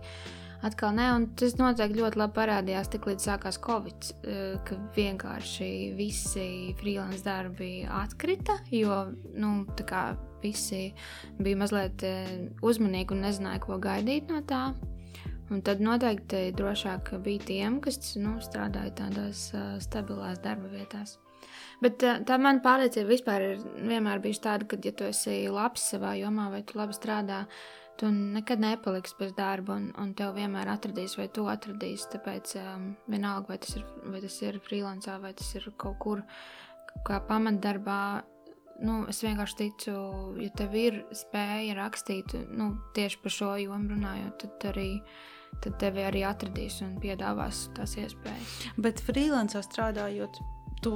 Atkal 0.66 0.96
nē, 0.98 1.10
un 1.14 1.26
tas 1.38 1.58
noteikti 1.60 2.00
ļoti 2.00 2.18
labi 2.18 2.34
parādījās 2.38 2.90
tik 2.90 3.06
līdz 3.10 3.28
sākās 3.28 3.60
Covid, 3.62 4.08
eh, 4.24 4.56
ka 4.66 4.78
vienkārši 4.96 5.70
visi 5.98 6.48
freelance 6.80 7.22
darbi 7.26 7.86
atkrita, 7.86 8.58
jo, 8.74 9.04
nu, 9.36 9.52
tā 9.78 9.86
kā 9.86 10.04
visi 10.42 10.88
bija 11.38 11.60
mazliet 11.60 12.08
eh, 12.08 12.34
uzmanīgi 12.66 13.14
un 13.14 13.26
nezināja, 13.28 13.62
ko 13.68 13.78
gaidīt 13.84 14.32
no 14.32 14.42
tā. 14.48 14.72
Un 15.54 15.62
tad 15.62 15.84
noteikti 15.84 16.48
drošāk 16.58 17.12
bija 17.22 17.44
tiem, 17.52 17.78
kas 17.84 18.16
nu, 18.18 18.40
strādāja 18.42 18.96
tādās 19.04 19.52
uh, 19.54 19.76
stabilās 19.84 20.42
darba 20.42 20.72
vietās. 20.72 21.20
Bet 21.84 21.98
tā, 22.02 22.18
tā 22.28 22.38
man 22.42 22.62
pārliecība 22.64 23.10
vispār 23.12 23.48
ir 23.50 23.64
vienmēr 23.76 24.22
bijusi 24.24 24.44
tāda, 24.46 24.68
ka, 24.70 24.80
ja 24.84 24.94
tu 24.96 25.08
esi 25.10 25.46
labs 25.52 25.90
savā 25.92 26.16
jomā 26.20 26.50
vai 26.54 26.62
tu 26.68 26.78
labi 26.80 26.96
strādā, 26.96 27.46
tu 28.00 28.12
nekad 28.12 28.62
nepaliksi 28.64 29.18
bez 29.20 29.34
darba, 29.38 29.78
un, 29.80 29.90
un 30.02 30.14
tev 30.18 30.36
vienmēr 30.36 30.72
atradīs, 30.72 31.18
vai 31.20 31.28
tu 31.32 31.48
atradīsi. 31.52 32.10
Tāpēc 32.16 32.56
um, 32.62 32.88
vienalga, 33.12 33.54
vai 33.54 33.60
tas 33.64 33.76
ir, 33.80 33.86
vai 34.12 34.24
tas 34.24 34.40
ir 34.44 34.62
freelancā, 34.64 35.18
vai 35.24 35.34
tas 35.38 35.52
ir 35.56 35.70
kaut 35.80 36.00
kur 36.04 36.24
kā 37.08 37.22
pamatdarbā. 37.28 38.00
Nu, 38.84 39.06
es 39.08 39.22
vienkārši 39.24 39.56
ticu, 39.62 39.94
ja 40.44 40.50
tev 40.60 40.74
ir 40.76 40.98
spēja 41.16 41.78
rakstīt 41.78 42.34
nu, 42.52 42.74
tieši 42.96 43.22
par 43.24 43.32
šo 43.32 43.54
jomu 43.62 43.94
runājot, 43.94 44.44
tad 44.44 44.68
arī 44.74 44.90
tad 45.64 45.78
tevi 45.80 46.04
arī 46.04 46.26
atradīs 46.28 46.82
un 46.84 46.98
piedāvās 47.00 47.70
tās 47.78 47.96
iespējas. 48.02 48.56
Bet 48.82 49.00
freelancā 49.06 49.62
strādājot, 49.64 50.42
Tu 50.86 50.92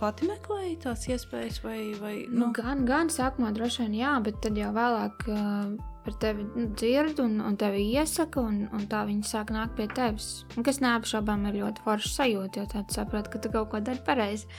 pati 0.00 0.26
meklēji 0.26 0.80
tās 0.82 1.04
iespējas, 1.06 1.60
vai, 1.62 1.78
vai 2.00 2.14
nu? 2.26 2.40
Nu, 2.40 2.50
gan, 2.56 2.80
gan 2.88 3.10
sākumā 3.12 3.52
droši 3.54 3.84
vien 3.84 3.94
jā, 4.00 4.16
bet 4.24 4.40
tad 4.42 4.56
jau 4.58 4.72
vēlāk 4.74 5.22
uh, 5.30 5.76
par 6.02 6.16
tevi 6.24 6.46
nu, 6.48 6.64
dzird 6.72 7.20
un, 7.22 7.36
un 7.46 7.58
tevi 7.60 7.84
iesaka, 7.92 8.42
un, 8.42 8.64
un 8.74 8.88
tā 8.90 9.04
viņi 9.06 9.28
sāk 9.28 9.52
nākt 9.54 9.76
pie 9.78 9.86
tevis. 9.94 10.42
Un 10.58 10.66
kas 10.66 10.80
neapšaubām 10.82 11.46
ir 11.46 11.60
ļoti 11.60 11.84
forša 11.84 12.10
sajūta, 12.16 12.64
jo 12.64 12.72
tad 12.72 12.90
saproti, 12.96 13.30
ka 13.30 13.42
tu 13.44 13.52
kaut 13.54 13.70
ko 13.70 13.82
dari 13.84 14.02
pareizi. 14.08 14.50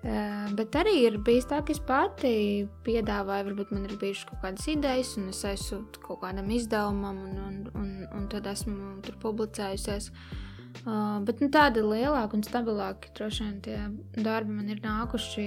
Uh, 0.00 0.52
bet 0.56 0.76
arī 0.82 0.98
ir 1.06 1.16
bijis 1.24 1.48
tā, 1.48 1.62
ka 1.64 1.72
es 1.72 1.80
pati 1.80 2.34
piedāvāju, 2.84 3.48
varbūt 3.48 3.72
man 3.72 3.88
ir 3.88 3.96
bijušas 4.04 4.28
kaut 4.28 4.44
kādas 4.44 4.68
idejas, 4.68 5.16
un 5.16 5.32
es 5.32 5.40
aizsūtu 5.48 6.04
kaut 6.04 6.20
kādam 6.26 6.52
izdevumam, 6.52 7.24
un, 7.24 7.42
un, 7.48 7.58
un, 7.72 7.90
un 8.20 8.30
tad 8.32 8.52
esmu 8.52 8.98
tur 9.08 9.16
publicējusies. 9.24 10.12
Uh, 10.12 10.46
Uh, 10.80 11.18
bet 11.26 11.42
nu, 11.42 11.50
tādi 11.52 11.82
lielāki 11.84 12.38
un 12.38 12.44
stabilāki 12.46 13.10
droši 13.18 13.44
vien 13.44 13.58
tie 13.64 14.22
darbi 14.24 14.54
man 14.54 14.70
ir 14.72 14.80
nākuši, 14.84 15.44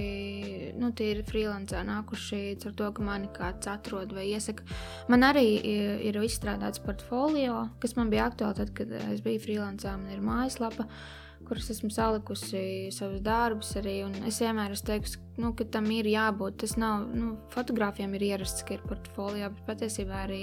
nu, 0.78 0.92
tie 0.94 1.10
ir 1.16 1.24
freelancē 1.26 1.82
nākuši 1.88 2.42
ar 2.70 2.76
to, 2.78 2.92
ka 2.94 3.08
mani 3.08 3.32
kāds 3.34 3.72
atrod 3.72 4.14
vai 4.14 4.28
iesaka. 4.30 4.68
Man 5.10 5.26
arī 5.26 5.48
ir, 5.58 5.98
ir 6.12 6.22
izstrādāts 6.22 6.84
portfolio, 6.84 7.66
kas 7.82 7.98
man 7.98 8.14
bija 8.14 8.30
aktuāli 8.30 8.62
tad, 8.62 8.76
kad 8.78 8.94
es 9.08 9.26
biju 9.26 9.42
freelancē. 9.48 9.98
Man 9.98 10.14
ir 10.14 10.24
mājaslapa. 10.24 10.86
Uh, 10.86 11.23
kuras 11.48 11.70
esmu 11.74 11.90
salikusi 11.94 12.92
savus 12.96 13.22
darbus 13.26 13.74
arī. 13.80 13.96
Es 14.30 14.40
vienmēr 14.44 14.76
esmu 14.76 14.88
teikusi, 14.90 15.20
nu, 15.42 15.52
ka 15.58 15.68
tam 15.76 15.90
ir 15.94 16.10
jābūt. 16.10 16.60
Tas 16.64 16.76
nav, 16.82 17.08
nu, 17.16 17.34
fotogrāfiem 17.54 18.14
ir 18.18 18.28
ierasts, 18.30 18.66
ka 18.68 18.78
ir 18.78 18.86
portfolio, 18.88 19.50
bet 19.54 19.66
patiesībā 19.72 20.24
arī 20.26 20.42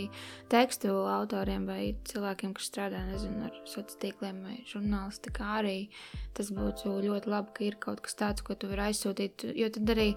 tekstu 0.52 0.92
autoriem 1.10 1.66
vai 1.70 1.80
cilvēkiem, 2.10 2.54
kas 2.56 2.70
strādā 2.72 3.04
nezinu, 3.08 3.46
ar 3.48 3.56
sociāliem 3.64 3.98
tīkliem 4.00 4.42
vai 4.46 4.58
žurnālistikā, 4.70 5.48
arī 5.60 5.78
tas 6.36 6.52
būtu 6.54 6.98
ļoti 7.06 7.32
labi, 7.32 7.54
ka 7.56 7.66
ir 7.66 7.80
kaut 7.82 8.04
kas 8.04 8.16
tāds, 8.20 8.44
ko 8.46 8.56
tu 8.56 8.70
vari 8.70 8.90
aizsūtīt. 8.90 9.50
Jo 9.58 9.70
tad 9.74 9.94
arī 9.96 10.12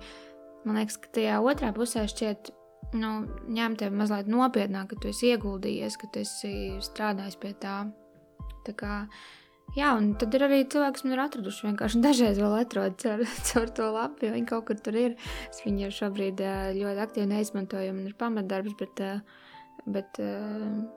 man 0.64 0.80
liekas, 0.80 1.00
ka 1.02 1.12
tajā 1.18 1.40
otrā 1.44 1.72
pusē 1.76 2.06
šķiet, 2.10 2.54
nu, 3.00 3.14
ņem 3.52 3.78
tevi 3.80 3.98
mazliet 3.98 4.30
nopietnāk, 4.32 4.92
ka 4.92 5.00
tu 5.02 5.12
esi 5.12 5.32
ieguldījies, 5.34 5.98
ka 6.00 6.10
tu 6.14 6.24
esi 6.24 6.54
strādājis 6.84 7.40
pie 7.42 7.54
tā. 7.62 7.78
Tā 8.64 8.76
kā, 8.80 8.98
jā, 9.78 9.94
un 9.98 10.12
tad 10.20 10.36
ir 10.38 10.46
arī 10.48 10.64
cilvēki, 10.64 10.98
kas 10.98 11.06
man 11.06 11.16
ir 11.16 11.24
atraduši 11.24 11.68
vienkārši 11.68 12.02
dažreiz 12.04 12.42
vēl 12.42 12.58
atrod 12.60 12.98
caur, 13.04 13.24
caur 13.50 13.72
to 13.80 13.92
lapu, 13.96 14.28
jo 14.28 14.34
viņi 14.36 14.50
kaut 14.50 14.68
kur 14.70 14.82
tur 14.84 15.00
ir. 15.00 15.16
Es 15.50 15.64
viņu 15.66 15.94
šobrīd 15.94 16.44
ļoti 16.80 17.06
aktīvi 17.08 17.32
neizmantoju, 17.32 17.96
man 17.96 18.12
ir 18.12 18.18
pamatdarbs, 18.20 18.76
bet, 18.80 19.04
bet 19.86 20.22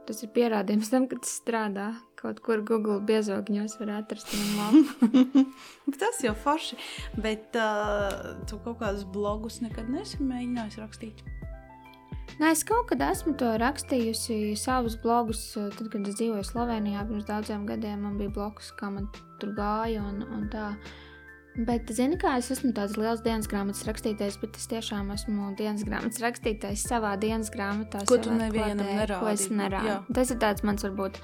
tas 0.08 0.22
ir 0.22 0.34
pierādījums 0.36 0.92
tam, 0.92 1.08
ka 1.10 1.20
tas 1.22 1.38
strādā. 1.40 1.92
Kaut 2.16 2.40
kur 2.44 2.62
Google 2.64 2.98
biezogņos 3.06 3.76
var 3.82 3.98
atrast 3.98 4.32
labu. 4.56 5.44
tas 6.00 6.22
jau 6.24 6.32
forši, 6.46 6.80
bet 7.20 7.60
uh, 7.60 8.38
tu 8.48 8.58
kaut 8.64 8.80
kādus 8.80 9.04
blogus 9.12 9.60
nekad 9.62 9.92
nesi 9.92 10.22
mēģinājis 10.24 10.80
rakstīt. 10.80 11.35
Nē, 12.36 12.50
es 12.52 12.62
kaut 12.68 12.90
kad 12.90 13.00
esmu 13.06 13.32
to 13.40 13.54
rakstījusi 13.62 14.56
savus 14.60 14.98
blogus, 15.00 15.40
tad, 15.56 15.86
kad 15.92 16.08
es 16.08 16.18
dzīvoju 16.18 16.44
Slovenijā 16.44 17.06
pirms 17.08 17.24
daudziem 17.28 17.64
gadiem. 17.68 18.02
Man 18.04 18.18
bija 18.20 18.34
bloks, 18.34 18.74
kā 18.76 18.90
man 18.92 19.08
tur 19.40 19.54
gāja 19.56 20.04
un, 20.04 20.20
un 20.36 20.48
tā. 20.52 20.72
Bet, 21.56 21.88
zini, 21.96 22.18
kā 22.20 22.34
es 22.36 22.50
esmu 22.52 22.74
tāds 22.76 22.98
liels 23.00 23.22
dienas 23.24 23.48
grāmatas 23.48 23.86
rakstītājs, 23.88 24.36
bet 24.42 24.58
es 24.60 24.68
tiešām 24.68 25.08
esmu 25.14 25.54
dienas 25.56 25.86
grāmatas 25.88 26.20
rakstītājs 26.20 26.84
savā 26.84 27.14
dienas 27.20 27.48
grāmatā. 27.54 28.02
Ko 28.10 28.18
tu 28.20 28.34
nevienam 28.36 28.84
nerādi? 28.84 29.20
Ko 29.22 29.30
es 29.32 29.46
nerādu. 29.48 30.02
Tas 30.18 30.34
ir 30.34 30.42
tāds 30.42 30.66
mans 30.68 30.84
varbūt 30.84 31.22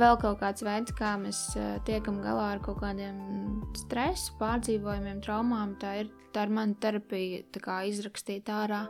vēl 0.00 0.16
kaut 0.22 0.40
kāds 0.40 0.64
veids, 0.64 0.96
kā 0.96 1.14
mēs 1.20 1.42
uh, 1.60 1.76
tiekam 1.84 2.22
galā 2.24 2.54
ar 2.54 2.64
kaut 2.64 2.80
kādiem 2.80 3.20
stresu, 3.76 4.32
pārdzīvojumiem, 4.40 5.20
traumām. 5.24 5.76
Tā 5.82 5.98
ir, 6.00 6.10
tā 6.32 6.48
ir 6.48 6.56
mana 6.56 6.76
terapija, 6.80 7.44
kā 7.60 7.82
izrakstīt 7.90 8.48
ārā. 8.52 8.86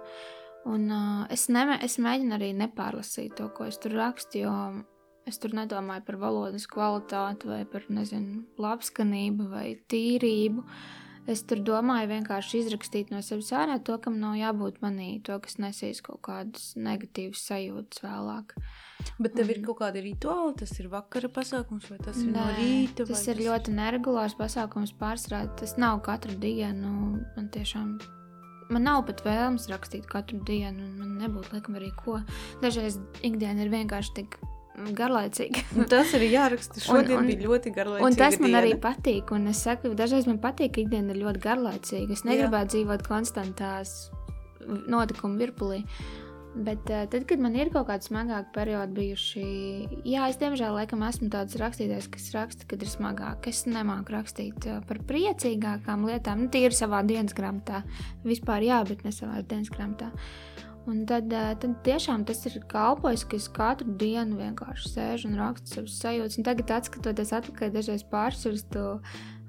Un 0.66 0.90
uh, 0.90 1.24
es, 1.30 1.46
neme, 1.52 1.78
es 1.86 1.94
mēģinu 2.02 2.34
arī 2.34 2.50
nepārlasīt 2.58 3.36
to, 3.38 3.46
ko 3.54 3.68
es 3.70 3.78
tur 3.78 3.94
rakstu, 3.94 4.42
jo 4.42 4.54
es 5.26 5.38
tur 5.42 5.54
nedomāju 5.54 6.02
par 6.06 6.18
valodas 6.22 6.66
kvalitāti 6.70 7.50
vai 7.50 7.62
par, 7.70 7.86
nezinu, 7.90 8.42
labskanību 8.62 9.50
vai 9.52 9.68
tīrību. 9.90 10.64
Es 11.30 11.42
tur 11.42 11.58
domāju 11.66 12.06
vienkārši 12.12 12.60
izrakstīt 12.62 13.10
no 13.10 13.18
sevis 13.26 13.50
ārā 13.54 13.80
to, 13.82 13.96
kam 14.02 14.20
nav 14.22 14.36
jābūt 14.38 14.78
manī, 14.82 15.08
to, 15.26 15.38
kas 15.42 15.58
nesīs 15.58 15.98
kaut 16.06 16.20
kādas 16.26 16.68
negatīvas 16.78 17.42
sajūtas 17.48 18.04
vēlāk. 18.04 18.54
Bet 19.22 19.34
tev 19.38 19.50
ir 19.50 19.62
kaut 19.66 19.80
kādi 19.80 20.04
rituāli, 20.06 20.54
tas 20.62 20.74
ir 20.78 20.90
vakara 20.92 21.30
pasākums 21.30 21.90
vai 21.90 21.98
tas 22.02 22.22
ir 22.22 22.30
Nē, 22.30 22.36
no 22.38 22.46
rīta? 22.58 23.06
Tas 23.10 23.26
ir 23.26 23.34
tas... 23.34 23.46
ļoti 23.48 23.74
neregulārs 23.74 24.38
pasākums 24.38 24.94
pārsvarā. 24.98 25.48
Tas 25.58 25.74
nav 25.82 25.98
katru 26.06 26.38
dienu. 26.42 26.94
Man 27.34 27.50
tiešām 27.54 27.96
man 28.72 28.86
nav 28.86 29.04
pat 29.08 29.22
vēlams 29.26 29.68
rakstīt 29.70 30.08
katru 30.10 30.40
dienu, 30.46 30.82
un 30.82 30.98
man 31.00 31.16
nebūtu 31.22 31.56
laikam 31.56 31.78
arī 31.78 31.92
ko. 31.98 32.20
Dažreiz 32.62 32.98
ikdiena 33.26 33.64
ir 33.66 33.72
vienkārši 33.72 34.14
tik 34.20 34.38
garlaicīga. 34.96 35.62
tas 35.92 36.12
arī 36.16 36.30
jāraksta. 36.34 36.82
Šodien 36.84 37.18
un, 37.18 37.24
un, 37.24 37.30
bija 37.30 37.46
ļoti 37.46 37.72
garlaicīga. 37.76 38.10
Un 38.10 38.18
tas 38.18 38.38
man 38.42 38.50
diena. 38.50 38.62
arī 38.62 38.74
patīk. 38.82 39.32
Un 39.36 39.48
es 39.52 39.62
saku, 39.64 39.94
dažreiz 39.98 40.28
man 40.28 40.40
patīk, 40.42 40.74
ka 40.76 40.84
ikdiena 40.84 41.14
ir 41.14 41.22
ļoti 41.24 41.42
garlaicīga. 41.46 42.12
Es 42.16 42.26
negribētu 42.28 42.66
Jā. 42.66 42.72
dzīvot 42.74 43.06
konstantās 43.08 43.96
notikumu 44.66 45.40
virpulī. 45.40 45.82
Bet 46.56 46.88
uh, 46.88 47.04
tad, 47.12 47.26
kad 47.28 47.40
man 47.42 47.56
ir 47.58 47.68
kaut 47.72 47.90
kādi 47.90 48.06
smagāki 48.08 48.48
periodi 48.54 48.94
bijuši, 48.96 49.42
jā, 50.08 50.24
es 50.30 50.38
diemžēl 50.40 50.72
laikam 50.78 51.02
esmu 51.04 51.28
tāds 51.32 51.58
rakstītājs, 51.60 52.08
kas 52.14 52.30
raksta, 52.32 52.68
kad 52.70 52.80
ir 52.80 52.88
smagāk. 52.88 53.48
Es 53.50 53.66
nemāku 53.68 54.14
rakstīt 54.14 54.64
uh, 54.70 54.78
par 54.88 55.02
priecīgākām 55.10 56.06
lietām, 56.08 56.46
nu, 56.46 56.50
tīri 56.52 56.72
savā 56.76 57.02
dienas 57.04 57.36
grāmatā. 57.36 57.82
Vispār 58.24 58.64
jā, 58.64 58.80
bet 58.88 59.04
ne 59.04 59.12
savā 59.12 59.42
dienas 59.44 59.68
grāmatā. 59.74 60.08
Un 60.86 61.00
tad, 61.08 61.32
uh, 61.34 61.54
tad 61.58 61.78
tiešām 61.86 62.26
tas 62.28 62.44
ir 62.46 62.60
kalpojis, 62.70 63.24
ka 63.26 63.38
es 63.40 63.48
katru 63.50 63.96
dienu 63.98 64.38
vienkārši 64.38 64.92
sēžu 64.92 65.30
un 65.32 65.40
rakstu 65.40 65.80
savus 65.80 65.96
sajūtas. 66.02 66.38
Un 66.38 66.46
tagad, 66.46 66.70
skatoties 66.86 67.32
atpakaļ, 67.40 67.72
dažreiz 67.74 68.04
pārsvarstu 68.12 68.84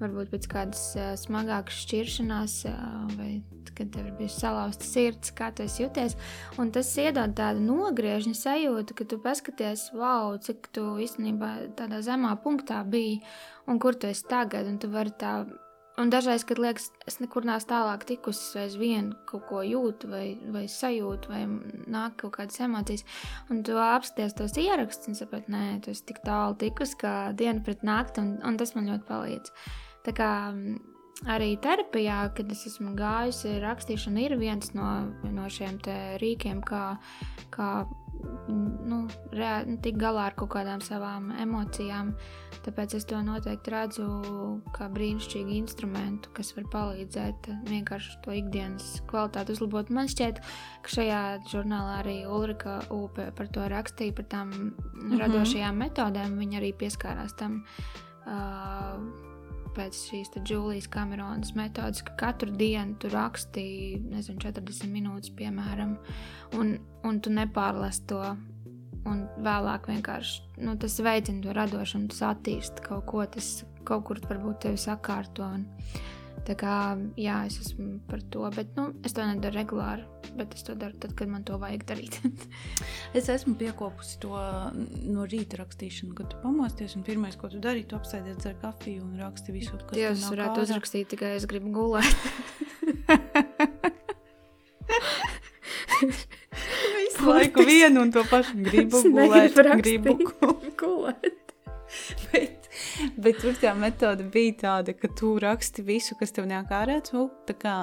varbūt 0.00 0.32
pēc 0.34 0.50
kādas 0.50 0.82
uh, 0.98 1.12
smagākas 1.20 1.84
šķiršanās 1.84 2.58
uh, 2.72 2.82
vai 3.14 3.30
kad 3.78 3.92
tev 3.94 4.08
ir 4.08 4.14
bijusi 4.18 4.40
salauzta 4.42 4.86
sirds, 4.86 5.30
kā 5.38 5.52
tu 5.54 5.62
jūties. 5.62 6.16
Un 6.58 6.72
tas 6.74 6.90
iedod 6.98 7.36
tādu 7.38 7.62
nogriežņu 7.62 8.34
sajūtu, 8.34 8.96
ka 8.98 9.06
tu 9.06 9.20
paskaties, 9.22 9.88
wow, 9.94 10.34
cik 10.42 10.70
tu 10.74 10.96
īstenībā 11.04 11.52
tādā 11.78 12.02
zemā 12.02 12.34
punktā 12.42 12.82
biji 12.82 13.20
un 13.70 13.78
kur 13.78 13.94
tu 13.94 14.10
esi 14.10 14.26
tagad. 14.26 14.66
Un 14.66 14.80
tu 14.82 14.90
vari 14.90 15.14
tā 15.20 15.44
Un 15.98 16.12
dažreiz, 16.14 16.44
kad 16.46 16.60
liekas, 16.62 16.92
es 17.10 17.16
nekur 17.18 17.46
neesmu 17.48 17.72
tālāk 17.72 18.04
tikusi, 18.06 18.44
es 18.44 18.58
aizvien 18.60 19.08
kaut 19.26 19.48
ko 19.48 19.64
jūtu, 19.66 20.10
vai, 20.12 20.26
vai 20.54 20.66
sajūtu, 20.70 21.32
vai 21.32 21.40
nāk 21.90 22.20
kaut 22.22 22.36
kādas 22.36 22.60
emocijas, 22.62 23.02
un 23.50 23.64
tu 23.66 23.74
apskaties 23.82 24.36
tos 24.38 24.54
ierakstus, 24.62 25.10
un 25.10 25.18
saproti, 25.18 25.50
nē, 25.50 25.64
tu 25.82 25.90
esi 25.90 26.06
tik 26.12 26.22
tālu 26.26 26.54
tikusi, 26.60 27.00
kā 27.02 27.14
diena 27.38 27.64
pret 27.66 27.82
nakti, 27.86 28.22
un, 28.22 28.36
un 28.46 28.60
tas 28.60 28.76
man 28.76 28.86
ļoti 28.92 29.08
palīdz. 29.10 29.52
Tā 30.06 30.14
kā 30.14 30.30
arī 31.26 31.50
terapijā, 31.66 32.20
kad 32.36 32.54
es 32.54 32.62
esmu 32.70 32.94
gājusi, 32.98 33.58
rakstīšana 33.64 34.22
ir 34.22 34.36
viens 34.38 34.70
no, 34.78 34.92
no 35.34 35.50
šiem 35.50 35.80
rīkiem, 36.22 36.62
kā, 36.62 36.84
kā 37.54 37.72
nu, 38.88 38.98
rea, 39.32 39.62
nu, 39.68 39.76
tikt 39.82 40.00
galā 40.00 40.28
ar 40.28 40.36
kaut 40.38 40.50
kādām 40.54 40.82
savām 40.84 41.30
emocijām. 41.40 42.14
Tāpēc 42.64 42.96
es 42.98 43.06
to 43.08 43.20
noteikti 43.24 43.72
redzu 43.72 44.08
kā 44.76 44.88
brīnišķīgu 44.92 45.54
instrumentu, 45.58 46.32
kas 46.36 46.54
var 46.56 46.68
palīdzēt 46.72 47.50
vienkārši 47.68 48.18
to 48.24 48.34
ikdienas 48.40 48.98
kvalitāti 49.10 49.56
uzlabot. 49.56 49.92
Man 49.94 50.10
šķiet, 50.10 50.42
ka 50.84 50.94
šajā 50.96 51.22
žurnālā 51.52 52.00
arī 52.02 52.18
Ulrika 52.26 52.80
Upe 52.94 53.30
par 53.36 53.52
to 53.54 53.68
rakstīja, 53.70 54.16
par 54.16 54.28
tām 54.34 54.52
mm 54.52 54.74
-hmm. 54.74 55.18
radošajām 55.22 55.82
metodēm. 55.84 56.38
Viņa 56.38 56.60
arī 56.60 56.74
pieskārās 56.76 57.36
tam. 57.36 57.64
Uh, 58.28 59.27
pēc 59.78 60.02
šīs 60.10 60.32
Julijas 60.42 60.88
Kameronas 60.90 61.54
metodes, 61.58 62.02
ka 62.06 62.16
katru 62.26 62.52
dienu 62.58 62.98
tu 63.00 63.10
rakstīji, 63.12 64.02
nezinu, 64.10 64.40
40 64.42 64.92
minūtes, 64.92 65.32
piemēram, 65.38 65.96
un, 66.58 66.76
un 67.06 67.20
tu 67.22 67.34
nepārlasi 67.34 68.06
to. 68.10 68.22
Un 69.08 69.22
vēlāk 69.40 69.86
vienkārši 69.88 70.64
nu, 70.66 70.74
tas 70.76 70.98
veicina 71.00 71.40
to 71.40 71.52
radošumu, 71.56 72.10
tas 72.12 72.18
attīstīja 72.34 72.82
kaut 72.84 73.06
ko, 73.08 73.22
tas 73.30 73.62
kaut 73.88 74.02
kur 74.04 74.18
varbūt 74.20 74.58
tevi 74.66 74.80
sakārto. 74.82 75.46
Un, 75.46 75.62
Tā 76.46 76.54
kā 76.58 76.74
jā, 77.18 77.36
es 77.48 77.58
esmu 77.62 77.98
par 78.08 78.20
to, 78.32 78.44
bet 78.54 78.70
nu, 78.78 78.88
es 79.06 79.14
to 79.16 79.24
nedaru 79.26 79.56
regulāri. 79.58 80.04
Bet 80.38 80.54
es 80.54 80.62
to 80.66 80.74
daru 80.78 80.94
tad, 81.00 81.14
kad 81.18 81.30
man 81.30 81.44
to 81.46 81.58
vajag 81.60 81.84
darīt. 81.88 82.18
es 83.18 83.28
esmu 83.32 83.56
piekopusi 83.60 84.20
to 84.22 84.34
no 85.08 85.26
rīta 85.28 85.58
rakstīšanu, 85.62 86.14
kad 86.18 86.30
tu 86.32 86.36
pamosties. 86.44 86.96
Un 86.98 87.06
pirmais, 87.06 87.36
ko 87.38 87.50
tu 87.52 87.58
dari, 87.62 87.86
tu 87.88 87.98
apsēdies 87.98 88.46
ar 88.50 88.56
kafiju 88.62 89.02
un 89.06 89.18
raksti 89.22 89.54
visu, 89.56 89.74
kas 89.82 89.96
Dievs, 89.96 90.22
tur 90.24 90.36
varētu 90.36 90.54
kādā. 90.54 90.66
uzrakstīt, 90.68 91.06
tikai 91.14 91.34
es 91.38 91.48
gribu 91.50 91.72
gulēt. 91.74 92.14
Visu 95.98 97.26
laiku 97.26 97.64
vienu 97.66 98.04
un 98.06 98.12
to 98.14 98.22
pašu 98.28 98.54
gribu 98.62 99.02
gulēt. 99.02 99.58
Gribu 99.82 100.14
gulēt. 100.78 101.48
bet 102.32 102.57
Bet 103.22 103.40
tur 103.42 103.56
tā 103.58 103.72
metode 103.78 104.26
bija 104.32 104.54
tāda, 104.62 104.94
ka 104.96 105.10
tu 105.18 105.34
raksti 105.42 105.84
visu, 105.86 106.16
kas 106.18 106.34
tev 106.34 106.48
nāk 106.50 106.72
ārā. 106.74 106.98
Tu 107.04 107.24
kā, 107.60 107.76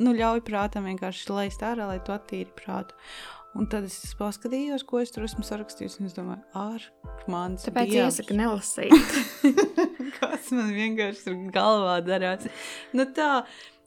nu, 0.00 0.14
ļauj 0.16 0.44
prātam 0.46 0.88
vienkārši 0.88 1.32
laist 1.32 1.64
ārā, 1.66 1.88
lai 1.90 2.00
tu 2.04 2.14
attīri 2.14 2.50
prātu. 2.56 2.96
Un 3.54 3.68
tad 3.70 3.86
es 3.86 3.96
paskatījos, 4.18 4.82
ko 4.88 4.98
es 4.98 5.12
tur 5.14 5.28
esmu 5.28 5.44
sarakstījis. 5.46 6.00
Es 6.08 6.16
domāju, 6.16 6.42
ar 6.58 6.88
mani. 7.30 7.60
Tāpēc 7.62 7.92
dievs. 7.92 8.18
iesaka 8.18 8.38
nelasīt. 8.40 9.14
kas 10.18 10.50
man 10.56 10.74
vienkārši 10.74 11.28
tur 11.28 11.38
galvā 11.54 12.00
darās. 12.06 12.50
Nu, 12.96 13.08
tā, 13.14 13.44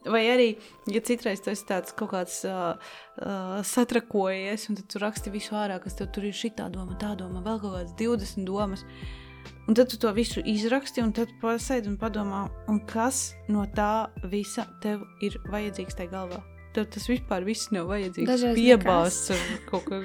Vai 0.08 0.22
arī, 0.32 0.52
ja 0.88 1.02
citreiz 1.04 1.42
tas 1.44 1.60
ir 1.60 1.68
tāds 1.68 1.92
kaut 1.98 2.14
kāds 2.14 2.36
uh, 2.48 2.78
uh, 3.20 3.58
satrakojies, 3.66 4.68
un 4.72 4.78
tu 4.80 5.02
raksti 5.04 5.34
visu 5.34 5.58
ārā, 5.58 5.82
kas 5.84 5.98
tev 6.00 6.14
tur 6.16 6.30
ir 6.30 6.38
šī 6.38 6.54
tā 6.56 6.70
doma, 6.72 6.96
tā 7.02 7.10
doma, 7.20 7.42
vēl 7.44 7.58
kaut 7.60 7.74
kādas 7.74 7.96
20 8.00 8.46
domas. 8.48 8.86
Uh, 8.86 9.27
Un 9.68 9.76
tad 9.76 9.90
tu 9.92 9.98
to 10.00 10.12
visu 10.16 10.40
izraksti, 10.48 11.02
un 11.04 11.10
tad 11.12 11.32
pasēdi 11.42 11.90
un 11.92 11.98
padomā, 12.00 12.46
un 12.72 12.80
kas 12.88 13.34
no 13.52 13.66
tā 13.76 14.08
visa 14.32 14.64
tev 14.84 15.04
ir 15.20 15.36
vajadzīgs 15.52 15.98
tajā 16.00 16.14
galvā. 16.14 16.40
Tev 16.78 16.88
tas 16.94 17.08
vispār 17.10 17.44
viss 17.44 17.68
nav 17.76 17.90
vajadzīgs. 17.92 18.30
Dažreiz 18.30 18.56
piebāzts 18.56 19.34
ar 19.36 19.44
kaut 19.68 19.90
ko 19.90 20.00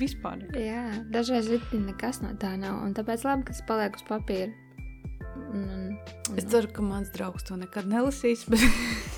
vispār. 0.00 0.42
Jā, 0.58 0.82
dažreiz 1.14 1.50
nekas 1.78 2.22
no 2.24 2.32
tā 2.42 2.56
nav, 2.58 2.80
un 2.82 2.96
tāpēc 2.96 3.22
labi, 3.28 3.46
ka 3.46 3.54
tas 3.54 3.62
paliek 3.68 4.00
uz 4.00 4.06
papīra. 4.08 4.50
Un, 5.34 5.62
un, 5.62 5.86
un... 5.94 6.38
Es 6.38 6.46
ceru, 6.50 6.70
ka 6.74 6.82
mans 6.82 7.10
draugs 7.14 7.46
to 7.46 7.58
nekad 7.58 7.86
nelasīs. 7.90 8.42
Bet... 8.50 8.66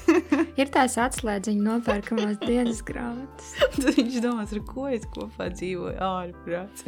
ir 0.61 0.72
tās 0.72 0.99
atslēdziņa 1.01 1.64
nopērkamās 1.70 2.40
dienas 2.44 2.84
grāmatas. 2.84 3.55
Tad 3.80 3.97
viņš 3.97 4.20
domās, 4.24 4.53
ar 4.53 4.64
ko 4.68 4.88
es 4.92 5.09
kopā 5.16 5.49
dzīvoju 5.57 5.97
ārprāts. 6.05 6.84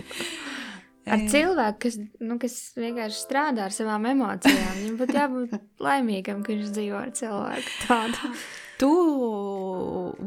Ar 1.14 1.24
cilvēku, 1.30 1.78
kas, 1.84 1.98
nu, 2.24 2.38
kas 2.40 2.54
vienkārši 2.78 3.20
strādā 3.20 3.66
ar 3.68 3.74
savām 3.74 4.06
emocijām. 4.10 4.72
Viņam 4.78 4.96
būtu 5.00 5.16
jābūt 5.18 5.54
laimīgam, 5.88 6.42
ka 6.44 6.54
viņš 6.54 6.72
dzīvo 6.76 7.02
ar 7.02 7.12
cilvēku 7.18 7.76
tādu. 7.84 8.32
Tu 8.78 8.90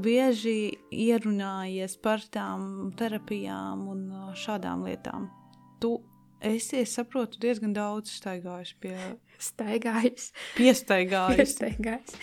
bieži 0.03 0.55
ierunājies 0.91 1.95
par 2.03 2.23
tām 2.33 2.91
terapijām 2.99 3.85
un 3.93 4.07
šādām 4.35 4.83
lietām. 4.89 5.29
Tu 5.81 5.93
esi, 6.43 6.81
es 6.81 6.97
saprotu, 6.97 7.39
diezgan 7.41 7.75
daudz 7.77 8.11
staigājis 8.17 8.73
pie. 8.83 8.97
Staigājis. 9.41 10.31
Piestaigājis. 10.57 11.39
Piestaigājis. 11.39 12.17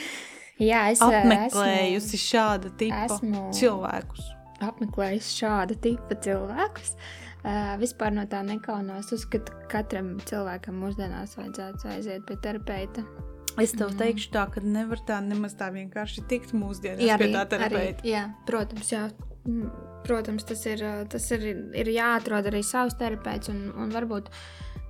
Jā, 0.59 0.89
es 0.93 1.01
apmeklējusi 1.03 2.17
esmu, 2.19 2.25
šāda 2.27 2.75
tipa 2.79 3.07
esmu 3.07 3.47
cilvēkus. 3.55 4.29
Apmeklējusi 4.69 5.35
šāda 5.39 5.77
tipa 5.81 6.19
cilvēkus. 6.19 6.93
Uh, 6.99 7.28
vispār 7.81 8.15
no 8.15 8.27
tā 8.31 8.43
nekaunos. 8.47 9.13
Uzskatu, 9.15 9.55
ka 9.65 9.79
katram 9.79 10.17
cilvēkam 10.29 10.79
mūsdienās 10.83 11.37
vajadzētu 11.39 11.91
aiziet 11.95 12.27
pie 12.29 12.39
terapeita. 12.45 13.05
Es 13.59 13.73
tev 13.75 13.91
mm. 13.91 13.99
teikšu, 13.99 14.31
tā, 14.35 14.45
ka 14.55 14.63
nevar 14.63 15.01
tā 15.07 15.19
nemaz 15.25 15.57
tā 15.59 15.71
vienkārši 15.75 16.25
tikt 16.31 16.55
mūsdienās 16.55 17.03
jā, 17.03 17.19
pie 17.19 17.33
tā 17.35 17.45
terapeita. 17.51 18.05
Arī, 18.05 18.13
jā, 18.13 18.25
protams, 18.47 18.93
jā. 18.93 19.09
Mm, 19.49 19.73
protams, 20.07 20.47
tas 20.47 20.63
ir, 20.69 20.85
tas 21.11 21.27
ir, 21.35 21.47
ir 21.75 21.91
jāatrod 21.91 22.49
arī 22.51 22.63
savs 22.67 22.97
terapeits. 23.01 23.51
Un, 23.51 23.69
un 23.75 23.91
varbūt 23.95 24.31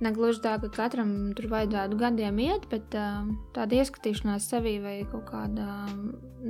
ne 0.03 0.11
gluži 0.15 0.43
tā, 0.43 0.57
ka 0.61 0.69
katram 0.75 1.13
tur 1.37 1.49
vajadzētu 1.51 1.99
gadiem 1.99 2.41
iet, 2.45 2.67
bet 2.71 2.95
uh, 2.97 3.23
tāda 3.55 3.79
ieskatīšanās 3.81 4.49
sevī 4.51 4.77
vai 4.83 4.97
kaut 5.09 5.25
kāda 5.31 5.69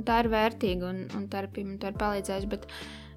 tā 0.06 0.20
ir 0.24 0.30
vērtīga 0.34 0.90
un, 0.90 1.06
un 1.16 1.30
terapija 1.30 1.70
man 1.70 1.80
tā 1.82 1.94
ir 1.94 2.02
palīdzējusi. 2.02 2.50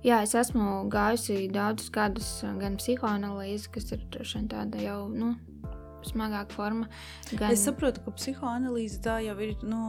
Jā, 0.03 0.19
es 0.25 0.33
esmu 0.35 0.83
gājusi 0.91 1.47
daudzus 1.53 1.91
gadus 1.95 2.29
gan 2.59 2.75
psihoanalīzi, 2.75 3.69
kas 3.71 3.93
ir 3.95 4.03
tāda 4.11 4.81
jau. 4.83 5.05
Nu, 5.07 5.33
smagāka 6.07 6.51
forma. 6.51 6.89
Gan... 7.31 7.53
Es 7.53 7.63
saprotu, 7.63 8.03
ka 8.03 8.13
psihoanalīze 8.17 8.99
tā 9.03 9.19
jau 9.23 9.37
ir 9.43 9.55
nu, 9.63 9.85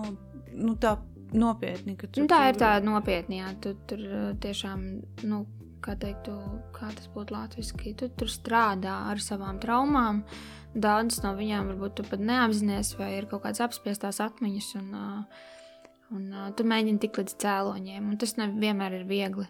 nu, 0.55 0.77
tā 0.81 0.97
nopietni. 1.35 1.97
Nu, 2.17 2.29
tā 2.31 2.45
ir 2.51 2.61
tāda 2.61 2.85
nopietna, 2.87 3.41
jā, 3.41 3.51
tu 3.65 3.75
tur 3.91 4.07
uh, 4.07 4.31
tiešām. 4.45 4.89
Nu, 5.27 5.45
Kā, 5.85 5.93
teiktu, 6.01 6.33
kā 6.73 6.87
tas 6.97 7.11
būtu 7.13 7.35
latviešu, 7.35 7.91
tu 8.01 8.07
tur 8.17 8.31
strādā 8.33 8.95
ar 9.11 9.19
savām 9.21 9.59
traumām. 9.61 10.23
Daudzas 10.73 11.21
no 11.21 11.35
viņām 11.37 11.67
varbūt 11.69 11.99
tu 11.99 12.07
pat 12.09 12.23
neapzinājies, 12.25 12.95
vai 12.97 13.11
ir 13.19 13.27
kaut 13.29 13.43
kādas 13.43 13.61
apspiestās 13.67 14.17
atmiņas, 14.25 14.71
un, 14.81 14.87
uh, 14.97 15.45
un 16.17 16.25
tu 16.57 16.65
mēģini 16.65 17.03
tikt 17.03 17.21
līdz 17.21 17.37
cēloņiem. 17.45 18.09
Tas 18.17 18.33
nevienmēr 18.41 18.97
ir 19.03 19.05
viegli. 19.13 19.45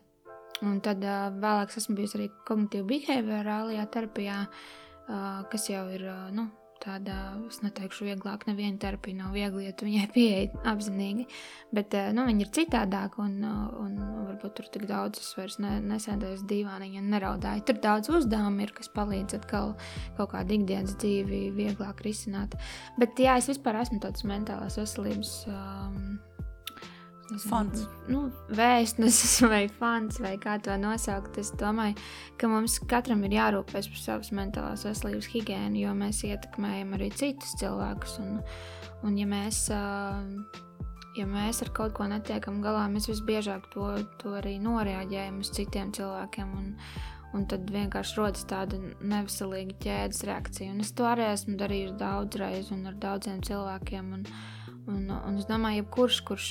Un 0.63 0.79
tad 0.85 1.03
uh, 1.03 1.31
vēlāk 1.43 1.75
esmu 1.75 1.97
bijusi 1.99 2.21
arī 2.21 2.29
kognitīvā 2.47 2.87
behaviorālajā 2.93 3.87
terapijā, 3.97 4.43
uh, 4.47 5.41
kas 5.51 5.67
jau 5.73 5.89
ir 5.93 6.07
nu, 6.37 6.47
tāda, 6.85 7.17
es 7.49 7.61
neteikšu, 7.65 8.07
vieglāk. 8.09 8.45
Neviena 8.49 8.79
terapija 8.81 9.19
nav 9.23 9.35
viegli, 9.37 9.67
ja 9.67 9.75
tu 9.77 9.89
viņai 9.89 10.09
pieeji 10.17 10.51
apzinīgi. 10.71 11.27
Bet 11.75 11.97
nu, 12.17 12.27
viņi 12.29 12.45
ir 12.47 12.53
citādāk, 12.59 13.19
un, 13.23 13.39
un 13.45 13.97
varbūt 14.29 14.57
tur 14.59 14.69
tik 14.75 14.87
daudz 14.91 15.23
es 15.23 15.33
vairs 15.39 15.59
ne, 15.63 15.77
nesēdēju 15.93 16.45
divāniņā 16.51 17.03
un 17.03 17.11
neraudāju. 17.15 17.65
Tur 17.71 17.81
daudz 17.85 18.13
uzdevumu 18.13 18.67
ir, 18.67 18.75
kas 18.77 18.93
palīdz 18.95 19.41
atkal 19.41 19.75
kaut 20.19 20.35
kādu 20.35 20.59
ikdienas 20.59 20.97
dzīvi 21.01 21.47
vieglāk 21.57 22.05
risināt. 22.07 22.59
Bet 23.01 23.19
jā, 23.21 23.39
es 23.41 23.51
vispār 23.53 23.81
esmu 23.83 24.01
tāds 24.05 24.27
mentālās 24.29 24.79
veselības. 24.81 25.37
Um, 25.51 26.15
Fans. 27.25 27.87
Nu, 28.11 28.27
vēstnesis 28.53 29.39
vai 29.53 29.65
fans, 29.73 30.19
vai 30.21 30.35
kā 30.41 30.59
to 30.63 30.75
nosaukt. 30.81 31.39
Es 31.41 31.53
domāju, 31.61 31.97
ka 32.41 32.51
mums 32.51 32.77
katram 32.91 33.25
ir 33.25 33.39
jārūpēs 33.39 33.89
par 33.93 34.03
savas 34.03 34.31
mentālās 34.37 34.85
veselības 34.85 35.31
higiēnu, 35.33 35.81
jo 35.87 35.95
mēs 35.97 36.21
ietekmējam 36.29 36.93
arī 36.99 37.09
citus 37.17 37.57
cilvēkus. 37.63 38.19
Un, 38.25 38.37
un 39.09 39.17
ja, 39.21 39.29
mēs, 39.31 39.65
ja 41.17 41.27
mēs 41.31 41.65
ar 41.65 41.73
kaut 41.77 41.97
ko 41.97 42.11
netiekam 42.13 42.61
galā, 42.65 42.85
mēs 42.93 43.09
visbiežāk 43.09 43.71
to, 43.73 43.89
to 44.21 44.37
arī 44.43 44.59
noreaģējam 44.63 45.41
uz 45.41 45.53
citiem 45.57 45.95
cilvēkiem. 45.97 46.55
Un, 46.61 46.73
un 47.35 47.49
tad 47.51 47.73
vienkārši 47.73 48.21
rodas 48.21 48.45
tāda 48.47 48.77
neveselīga 49.01 49.81
ķēdes 49.83 50.21
reakcija. 50.29 50.75
Un 50.77 50.85
es 50.85 50.93
to 50.95 51.09
arī 51.09 51.33
esmu 51.33 51.57
darījis 51.59 51.97
daudzreiz 51.99 52.69
un 52.77 52.85
ar 52.93 53.01
daudziem 53.01 53.41
cilvēkiem. 53.49 54.13
Un, 54.19 54.29
Un, 54.91 55.09
un 55.09 55.39
es 55.41 55.47
domāju, 55.49 55.83
jebkurš, 55.83 56.19
kurš, 56.29 56.49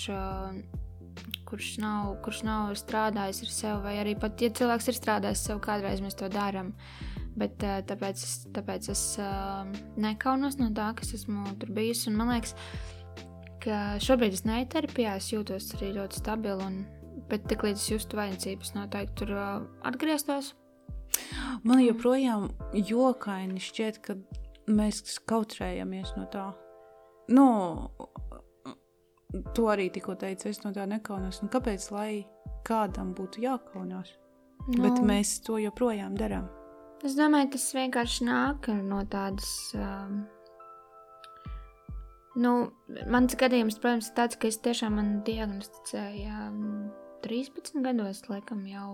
kurš, 1.45 1.73
nav, 1.83 2.15
kurš 2.25 2.41
nav 2.47 2.71
strādājis 2.79 3.43
ar 3.45 3.51
sevi, 3.53 3.81
vai 3.83 3.97
arī 4.01 4.15
pat, 4.19 4.41
ja 4.41 4.49
cilvēks 4.49 4.89
ir 4.89 4.97
strādājis 4.97 5.43
ar 5.43 5.49
sevi, 5.51 5.63
kādreiz 5.67 6.01
mēs 6.01 6.17
to 6.17 6.29
darām. 6.33 6.73
Bet 7.37 7.61
tāpēc 7.61 8.23
es, 8.25 8.33
tāpēc 8.53 8.89
es 8.93 9.03
nekaunos 10.01 10.59
no 10.59 10.69
tā, 10.73 10.91
kas 10.97 11.13
esmu 11.17 11.55
tur 11.61 11.71
bijusi. 11.73 12.09
Un 12.11 12.17
man 12.19 12.33
liekas, 12.33 12.53
ka 13.63 13.79
šobrīd 14.03 14.37
es 14.37 14.45
neju 14.45 14.69
terapijā, 14.73 15.15
es 15.21 15.31
jūtos 15.33 15.71
arī 15.77 15.93
ļoti 15.97 16.21
stabili. 16.21 16.67
Un, 16.67 16.83
bet 17.29 17.47
tik 17.49 17.65
līdz 17.65 17.79
es 17.79 17.89
justu 17.89 18.19
vajadzības, 18.19 18.73
noteikti 18.77 19.23
tur 19.23 19.33
atgrieztos. 19.85 20.53
Man 21.63 21.81
joprojām 21.83 22.49
jokaini 22.73 23.61
šķiet, 23.61 24.01
ka 24.05 24.17
mēs 24.69 25.03
kautrējamies 25.29 26.13
no 26.17 26.27
tā. 26.33 26.51
Nu, 27.31 27.45
Tu 29.53 29.65
arī 29.65 29.87
tikko 29.89 30.13
teici, 30.19 30.51
es 30.51 30.61
no 30.61 30.69
tā 30.75 30.83
nekaunos. 30.89 31.39
Nu, 31.41 31.49
kāpēc 31.53 31.87
lai 31.93 32.09
kādam 32.67 33.15
būtu 33.17 33.41
jākaunās? 33.41 34.11
Nu, 34.67 34.83
Bet 34.85 35.01
mēs 35.01 35.39
to 35.45 35.57
joprojām 35.57 36.13
darām. 36.19 36.45
Es 37.03 37.17
domāju, 37.17 37.49
tas 37.55 37.65
vienkārši 37.75 38.27
nāk 38.29 38.69
no 38.85 39.01
tādas. 39.11 39.49
Um, 39.75 40.21
nu, 42.39 42.53
mans 43.11 43.33
gadījums, 43.39 43.79
protams, 43.81 44.11
ir 44.11 44.17
tāds, 44.21 44.37
ka 44.37 44.51
es 44.53 44.61
tiešām 44.63 45.01
man 45.01 45.09
diagnosticēju 45.25 46.37
um, 46.37 46.61
13 47.23 47.79
gados, 47.83 48.23
laikam, 48.27 48.65
jau 48.67 48.89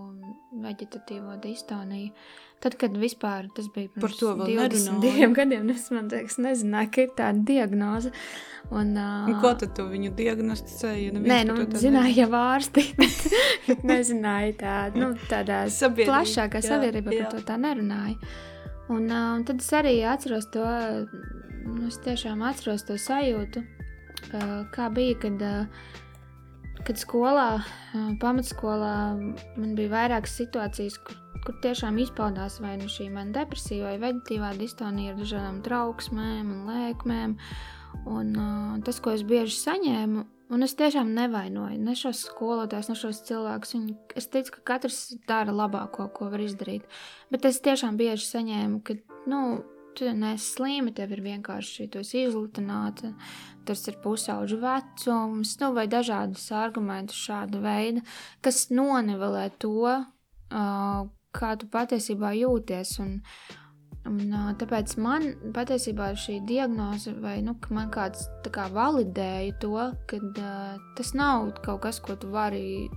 veģetatīvo 0.64 1.40
distoniju. 1.44 2.12
Tad, 2.60 2.76
kad 2.76 2.96
vispār 3.00 3.48
tas 3.56 3.70
bija 3.72 3.90
par 3.96 4.12
to 4.20 4.34
22 4.42 5.30
gadiem, 5.38 5.70
es, 5.72 5.86
man 5.96 6.10
liekas, 6.12 6.36
nezināju, 6.44 6.92
ka 6.92 7.06
ir 7.06 7.14
tāda 7.16 7.44
diagnoze. 7.48 8.12
Un, 8.70 8.92
uh, 9.00 9.30
un 9.32 9.38
ko 9.42 9.54
tad 9.58 9.72
tu 9.78 9.86
viņu 9.90 10.12
diagnosticēji? 10.18 11.08
Ja 11.08 11.22
Nē, 11.24 11.40
nu, 11.48 11.56
zināju 11.80 12.18
jau 12.20 12.28
ārsti, 12.38 12.84
bet 13.70 13.86
nezināju 13.88 14.58
tā, 14.60 14.76
nu, 14.98 15.14
tādā 15.32 15.64
Sabiedrība, 15.80 16.20
plašākā 16.20 16.62
jā, 16.62 16.74
sabiedrībā 16.76 17.16
jā. 17.16 17.24
par 17.24 17.38
to 17.38 17.46
tā 17.48 17.58
nerunāju. 17.64 18.20
Un, 18.90 19.08
uh, 19.08 19.32
un 19.38 19.48
tad 19.48 19.64
es 19.64 19.72
arī 19.80 19.96
atceros 20.10 20.50
to, 20.54 20.68
nu, 21.64 21.88
es 21.88 21.98
tiešām 22.06 22.44
atceros 22.46 22.86
to 22.86 23.00
sajūtu, 23.00 23.64
uh, 23.64 24.54
kā 24.76 24.92
bija, 24.94 25.18
kad 25.24 25.48
uh, 25.48 25.90
kad 26.90 26.98
skolā, 26.98 27.50
pamatskolā 28.18 28.94
man 29.60 29.74
bija 29.78 29.92
vairākas 29.92 30.34
situācijas, 30.40 30.96
kur, 31.06 31.20
kur 31.46 31.58
tiešām 31.62 32.00
izpaudās 32.02 32.56
vai 32.64 32.80
nu 32.82 32.90
šī 32.90 33.12
man 33.14 33.30
depresija 33.36 33.92
vai 33.92 34.00
veģetīvā 34.02 34.56
distonija 34.58 35.14
ar 35.14 35.20
dažādām 35.20 35.60
trauksmēm 35.68 36.50
un 36.50 36.64
lēkmēm. 36.72 37.38
Un, 38.10 38.34
uh, 38.34 38.74
tas, 38.86 38.98
ko 39.06 39.14
es 39.14 39.22
bieži 39.28 39.54
saņēmu, 39.60 40.24
un 40.54 40.66
es 40.66 40.74
tiešām 40.78 41.14
nevainoju 41.14 41.78
ne 41.82 41.94
šos 41.98 42.24
skolotājus, 42.32 42.90
ne 42.90 42.98
šos 42.98 43.22
cilvēkus. 43.28 43.76
Viņi, 43.78 43.96
es 44.18 44.30
teicu, 44.34 44.56
ka 44.58 44.66
katrs 44.74 45.00
dara 45.30 45.54
labāko, 45.54 46.08
ko 46.16 46.32
var 46.34 46.42
izdarīt. 46.42 46.90
Bet 47.34 47.46
es 47.50 47.62
tiešām 47.66 48.02
bieži 48.02 48.26
saņēmu, 48.30 48.82
ka, 48.86 48.98
nu, 49.30 49.44
tu 50.00 50.10
neesi 50.16 50.54
slima, 50.56 50.94
tev 50.96 51.14
ir 51.16 51.22
vienkārši 51.26 51.90
izlutināta, 52.24 53.14
tas 53.68 53.86
ir 53.92 54.00
pusauģu 54.04 54.60
vecums, 54.64 55.56
nu, 55.62 55.72
vai 55.76 55.86
dažādas 55.92 56.48
argumentus 56.56 57.20
šāda 57.28 57.62
veida, 57.64 58.04
kas 58.42 58.68
nonivelē 58.74 59.50
to, 59.62 59.96
kā 60.50 61.56
tu 61.60 61.70
patiesībā 61.72 62.34
jūties. 62.40 62.96
Un, 63.04 63.12
un, 64.10 64.24
tāpēc 64.62 64.96
man 65.04 65.28
patiesībā 65.56 66.14
šī 66.18 66.40
diagnoze, 66.50 67.14
vai 67.22 67.40
nu, 67.46 67.56
man 67.76 67.92
kāds 67.94 68.26
kā 68.50 68.70
validēja 68.74 69.60
to, 69.62 69.76
ka 70.10 70.24
uh, 70.24 70.90
tas 70.98 71.14
nav 71.18 71.52
kaut 71.66 71.84
kas, 71.86 72.02
ko 72.02 72.18
tu 72.18 72.32
vari 72.34 72.90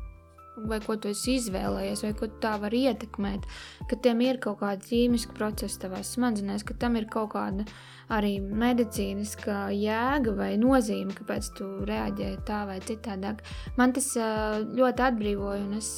vai 0.57 0.79
ko 0.85 0.97
tu 1.01 1.11
esi 1.13 1.39
izvēlējies, 1.39 2.03
vai 2.05 2.13
ko 2.19 2.29
tā 2.43 2.53
vari 2.61 2.83
ietekmēt, 2.91 3.47
ka 3.89 3.99
tiem 4.05 4.21
ir 4.25 4.39
kaut 4.43 4.61
kāda 4.61 4.85
ķīmiska 4.85 5.35
procesa 5.37 5.87
tavā 5.87 6.03
smadzenēs, 6.05 6.65
ka 6.69 6.77
tam 6.79 6.99
ir 7.01 7.09
kaut 7.13 7.33
kāda 7.35 7.67
arī 8.13 8.35
medicīniska 8.43 9.71
jēga 9.73 10.35
vai 10.37 10.51
nozīme, 10.61 11.17
kāpēc 11.17 11.51
tu 11.57 11.69
reaģēji 11.89 12.43
tā 12.49 12.63
vai 12.69 12.79
citādāk. 12.85 13.41
Man 13.79 13.95
tas 13.97 14.13
ļoti 14.19 15.07
atbrīvoja, 15.09 15.65
un 15.65 15.81
es 15.81 15.95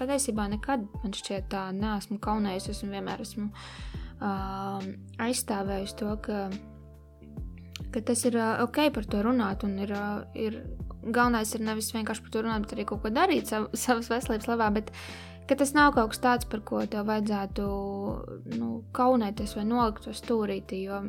patiesībā 0.00 0.48
nekad, 0.56 0.86
man 1.04 1.14
šķiet, 1.14 1.50
tā 1.54 1.68
neesmu 1.76 2.18
kaunējusies 2.24 2.82
un 2.86 2.94
vienmēr 2.98 3.22
esmu 3.26 3.50
aizstāvējusi 5.22 6.00
to, 6.00 6.14
ka 6.24 6.46
ka 7.94 8.00
tas 8.02 8.24
ir 8.26 8.36
ok 8.38 8.78
par 8.94 9.06
to 9.10 9.20
runāt, 9.22 9.62
un 9.66 9.76
ir, 9.82 9.92
ir 10.34 10.56
galvenais 11.04 11.54
ir 11.54 11.64
nevis 11.64 11.92
vienkārši 11.94 12.24
par 12.24 12.34
to 12.34 12.42
runāt, 12.44 12.66
bet 12.66 12.76
arī 12.76 12.86
kaut 12.88 13.02
ko 13.04 13.12
darīt 13.14 13.50
sav, 13.50 13.68
savas 13.84 14.10
veselības 14.12 14.50
labā. 14.50 14.70
Bet, 14.78 14.92
tas 15.50 15.74
nav 15.76 15.94
kaut 15.96 16.14
kas 16.14 16.22
tāds, 16.24 16.48
par 16.50 16.64
ko 16.66 16.84
tev 16.90 17.08
vajadzētu 17.10 17.68
nu, 18.56 18.70
kaunēties 18.96 19.56
vai 19.58 19.66
nolikt 19.68 20.08
to 20.08 20.16
stūrītī. 20.16 20.84
Jo 20.88 21.04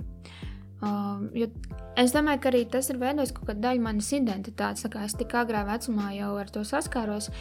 Um, 0.85 1.23
es 1.97 2.13
domāju, 2.13 2.41
ka 2.43 2.49
arī 2.51 2.61
tas 2.69 2.89
ir 2.91 2.99
veidojis 3.01 3.33
kaut 3.33 3.49
kādu 3.49 3.63
daļu 3.63 3.81
manas 3.81 4.11
identitātes. 4.13 4.85
Kā 4.91 5.05
es 5.07 5.15
tik 5.17 5.33
agrā 5.37 5.63
vecumā 5.67 6.11
jau 6.13 6.31
ar 6.37 6.51
to 6.53 6.61
saskāros, 6.67 7.31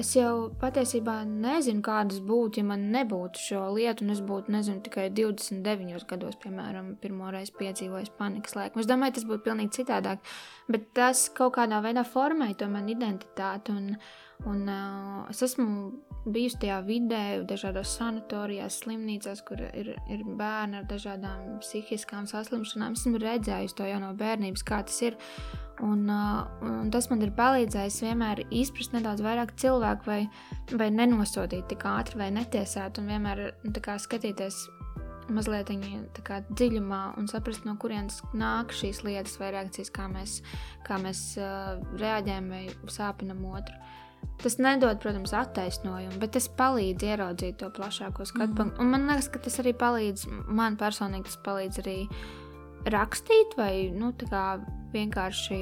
es 0.00 0.12
jau 0.16 0.48
patiesībā 0.62 1.18
nezinu, 1.28 1.84
kādas 1.84 2.22
būtu, 2.24 2.62
ja 2.62 2.68
man 2.70 2.88
nebūtu 2.94 3.42
šo 3.42 3.62
lietu, 3.76 4.06
un 4.06 4.14
es 4.16 4.22
būtu, 4.24 4.54
nezinu, 4.56 4.82
tikai 4.86 5.08
29 5.14 6.06
gados, 6.08 6.38
piemēram, 6.42 6.94
pirmo 7.02 7.32
reizi 7.34 7.54
piedzīvojis 7.58 8.14
panikas 8.18 8.56
laiku. 8.58 8.80
Es 8.80 8.88
domāju, 8.90 9.18
tas 9.18 9.28
būtu 9.28 9.48
pilnīgi 9.50 9.82
citādāk, 9.82 10.36
bet 10.72 10.92
tas 10.96 11.28
kaut 11.36 11.58
kādā 11.58 11.82
veidā 11.84 12.06
formēja 12.06 12.62
to 12.62 12.70
manu 12.72 12.96
identitāti. 12.96 13.76
Un, 13.76 13.98
Un, 14.44 14.68
uh, 14.68 15.24
es 15.32 15.40
esmu 15.42 15.66
bijusi 16.32 16.58
tajā 16.64 16.78
vidē, 16.86 17.22
dažādās 17.48 17.92
sanatorijās, 17.98 18.80
slimnīcās, 18.82 19.42
kur 19.46 19.60
ir, 19.66 19.92
ir 20.12 20.24
bērni 20.38 20.80
ar 20.80 20.88
dažādām 20.90 21.60
psihiskām 21.62 22.26
saslimšanām. 22.30 22.96
Es 22.96 23.06
esmu 23.06 23.20
redzējusi 23.22 23.78
to 23.78 23.86
jau 23.88 24.00
no 24.02 24.12
bērnības, 24.18 24.66
kā 24.66 24.82
tas 24.86 24.98
ir. 25.06 25.18
Un, 25.84 26.06
uh, 26.08 26.46
un 26.64 26.88
tas 26.92 27.10
man 27.10 27.20
ir 27.20 27.34
palīdzējis 27.36 27.98
vienmēr 28.06 28.46
izprast 28.48 28.94
nedaudz 28.96 29.20
vairāk 29.24 29.52
cilvēku, 29.60 30.08
vai, 30.08 30.22
vai 30.72 30.88
nenosodīt 30.94 31.66
tik 31.68 31.84
ātri, 31.90 32.16
vai 32.22 32.30
netiesāt, 32.32 32.96
un 33.02 33.10
vienmēr 33.12 33.42
kā, 33.84 33.98
skatīties 34.00 34.62
mazliet 35.32 35.70
kā, 36.24 36.40
dziļumā 36.48 37.02
un 37.20 37.28
saprast, 37.28 37.66
no 37.68 37.76
kurienes 37.82 38.22
nāk 38.36 38.72
šīs 38.76 39.02
lietas 39.04 39.36
vai 39.40 39.52
reakcijas, 39.56 39.92
kā 39.92 40.08
mēs, 40.08 40.38
kā 40.86 40.98
mēs 41.02 41.22
uh, 41.40 41.76
reaģējam 42.00 42.50
vai 42.54 42.64
sāpinam 42.92 43.44
otru. 43.52 43.76
Tas 44.42 44.58
nedod, 44.62 44.98
protams, 45.02 45.32
attaisnojumu, 45.36 46.18
bet 46.22 46.34
tas 46.36 46.46
palīdz 46.58 47.06
ieraudzīt 47.08 47.58
to 47.62 47.70
plašāko 47.74 48.26
skatu 48.28 48.50
mm. 48.50 48.56
punktu. 48.58 48.82
Un 48.84 48.92
man 48.92 49.06
liekas, 49.08 49.30
ka 49.32 49.40
tas 49.42 49.56
arī 49.62 49.72
palīdz, 49.78 50.26
man 50.46 50.76
personīgi 50.80 51.30
tas 51.30 51.38
palīdz 51.46 51.80
arī 51.82 51.98
rakstīt 52.92 53.56
vai 53.58 53.88
nu, 53.94 54.12
vienkārši 54.92 55.60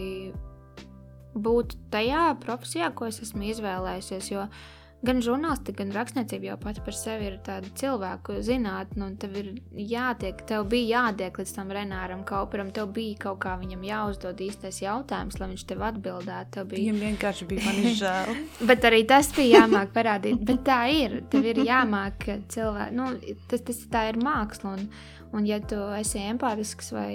būt 1.35 1.77
tajā 1.95 2.25
profesijā, 2.43 2.91
ko 2.95 3.09
es 3.09 3.23
esmu 3.25 3.47
izvēlējusies. 3.55 4.33
Jo 4.35 4.45
uh, 4.49 4.59
gan 5.07 5.21
žurnālistika, 5.25 5.79
gan 5.83 5.93
rakstniecība 5.95 6.49
jau 6.51 6.57
pati 6.61 6.83
par 6.85 6.97
sevi 6.97 7.29
ir 7.29 7.37
tāda 7.45 7.71
cilvēku 7.79 8.39
zinātne, 8.45 9.07
un 9.07 9.15
tev 9.21 9.37
ir 9.41 9.51
jātiek, 9.77 10.43
tev 10.49 10.67
bija 10.73 11.05
jātiek 11.05 11.39
līdz 11.41 11.55
tam 11.57 11.73
Renāram 11.75 12.25
Kauperam, 12.29 12.73
tev 12.75 12.91
bija 12.97 13.21
kaut 13.27 13.41
kā 13.45 13.55
viņam 13.61 13.85
jāuzdod 13.89 14.43
īstais 14.45 14.81
jautājums, 14.85 15.39
lai 15.41 15.51
viņš 15.53 15.65
tev 15.71 15.87
atbildētu. 15.91 16.67
Bija... 16.71 16.81
Viņam 16.81 17.01
vienkārši 17.09 17.49
bija 17.51 17.69
mani 17.69 17.95
žēl. 18.03 18.35
bet 18.73 18.89
arī 18.91 19.05
tas 19.09 19.31
bija 19.37 19.65
jāmāk 19.65 19.95
parādīt, 19.97 20.45
bet 20.45 20.65
tā 20.69 20.83
ir, 20.93 21.21
tev 21.33 21.49
ir 21.53 21.65
jāmāk 21.65 22.29
cilvēku, 22.53 22.99
nu, 22.99 23.11
tas, 23.51 23.65
tas 23.71 23.83
tā 23.93 24.09
ir 24.13 24.21
māksla, 24.23 24.77
un, 24.79 24.87
un 25.35 25.49
ja 25.49 25.61
tu 25.63 25.81
esi 25.99 26.23
empātisks 26.29 26.95
vai 26.95 27.11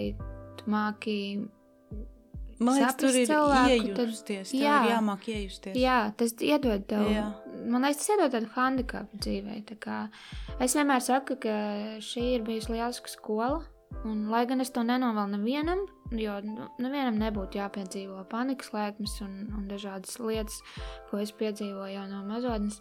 tu 0.60 0.70
māki 0.70 1.20
Man 2.60 2.76
liekas, 2.76 2.96
tur 3.00 3.16
ir 3.16 3.28
cilvēku, 3.30 3.76
iejusties. 3.96 4.50
Tad, 4.52 4.60
jā, 4.60 4.80
ir 4.84 4.92
jāmāk 4.92 5.28
iejusties. 5.32 5.78
Jā, 5.80 6.00
tas 6.20 6.34
iedod 6.44 6.84
tev. 6.92 7.06
Jā. 7.08 7.28
Man 7.66 7.84
liekas, 7.84 8.04
tas 8.04 8.14
iedod 8.14 8.36
tādu 8.36 8.52
handikapu 8.56 9.20
dzīvē. 9.24 9.58
Tā 9.84 10.00
es 10.64 10.78
vienmēr 10.78 11.04
saku, 11.04 11.40
ka 11.44 11.58
šī 12.04 12.26
ir 12.38 12.48
bijusi 12.48 12.76
lieliska 12.76 13.12
skola. 13.12 13.60
Un, 14.06 14.28
lai 14.30 14.44
gan 14.48 14.62
es 14.62 14.70
to 14.72 14.84
nenovēlu 14.86 15.34
nevienam, 15.34 15.80
jo 16.14 16.36
nu, 16.46 16.68
nevienam 16.80 17.18
nebūtu 17.20 17.58
jāpiedzīvo 17.58 18.22
panikas 18.30 18.70
lēkmes 18.72 19.16
un, 19.26 19.34
un 19.58 19.66
dažādas 19.68 20.20
lietas, 20.22 20.60
ko 21.10 21.20
es 21.20 21.34
piedzīvoju 21.36 21.96
jau 21.96 22.06
no 22.12 22.22
mazotnes. 22.28 22.80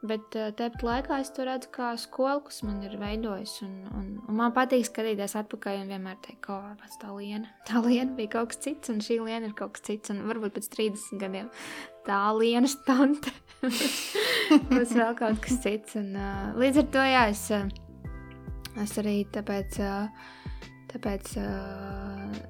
Bet 0.00 0.36
uh, 0.38 0.48
tāpat 0.56 0.84
laikā 0.84 1.18
es 1.20 1.28
to 1.36 1.44
redzu 1.44 1.68
kā 1.74 1.90
skolu, 2.00 2.40
kas 2.46 2.62
man 2.64 2.78
ir 2.86 2.94
veidojis. 3.00 3.58
Un, 3.66 3.74
un, 3.98 4.06
un 4.24 4.38
man 4.38 4.54
patīk 4.56 4.86
skatīties 4.88 5.36
atpakaļ 5.42 5.82
un 5.82 5.90
vienmēr 5.92 6.16
teikt, 6.24 6.40
ka 6.46 6.56
oh, 6.56 6.94
tā 7.02 7.10
liena, 7.12 7.50
tā 7.68 7.82
liena 7.84 8.16
bija 8.16 8.38
kaut 8.38 8.54
kas 8.54 8.62
cits, 8.64 8.92
un 8.92 9.02
šī 9.04 9.18
liena 9.20 9.50
ir 9.50 9.56
kaut 9.58 9.74
kas 9.76 9.84
cits. 9.90 10.14
Un 10.14 10.22
varbūt 10.30 10.56
pēc 10.56 10.70
30 10.76 11.20
gadiem 11.20 11.50
tā 12.06 12.20
liena 12.38 12.68
stante 12.70 13.32
būs 14.70 14.96
vēl 14.96 15.14
kaut 15.18 15.40
kas 15.44 15.62
cits. 15.64 15.96
Un, 16.00 16.12
uh, 16.16 16.50
līdz 16.60 16.84
ar 16.84 16.90
to 16.96 17.06
jā, 17.06 17.24
es, 17.32 17.46
es 18.86 19.00
arī 19.02 19.22
tāpēc. 19.32 19.80
Uh, 19.84 20.36
Tāpēc, 20.90 21.34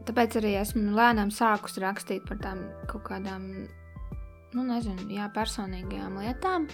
tāpēc 0.08 0.36
arī 0.40 0.54
esmu 0.60 0.94
lēnām 0.96 1.28
sākus 1.34 1.76
rakstīt 1.82 2.24
par 2.28 2.38
tām 2.40 2.62
kaut 2.88 3.02
kādām, 3.10 3.50
nu, 4.54 4.64
nezinu, 4.64 5.10
jā, 5.12 5.26
personīgajām 5.34 6.16
lietām. 6.22 6.64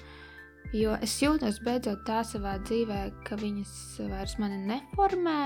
Jo 0.74 0.96
es 1.02 1.16
jūtos 1.22 1.58
beidzot 1.66 2.04
tā 2.06 2.20
savā 2.26 2.56
dzīvē, 2.62 3.00
ka 3.26 3.38
viņas 3.38 3.74
vairs 4.12 4.36
mani 4.42 4.60
neformē, 4.66 5.40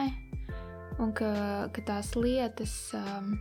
un 1.00 1.12
ka, 1.16 1.32
ka 1.72 1.84
tās 1.88 2.12
lietas, 2.16 2.74
um, 2.96 3.34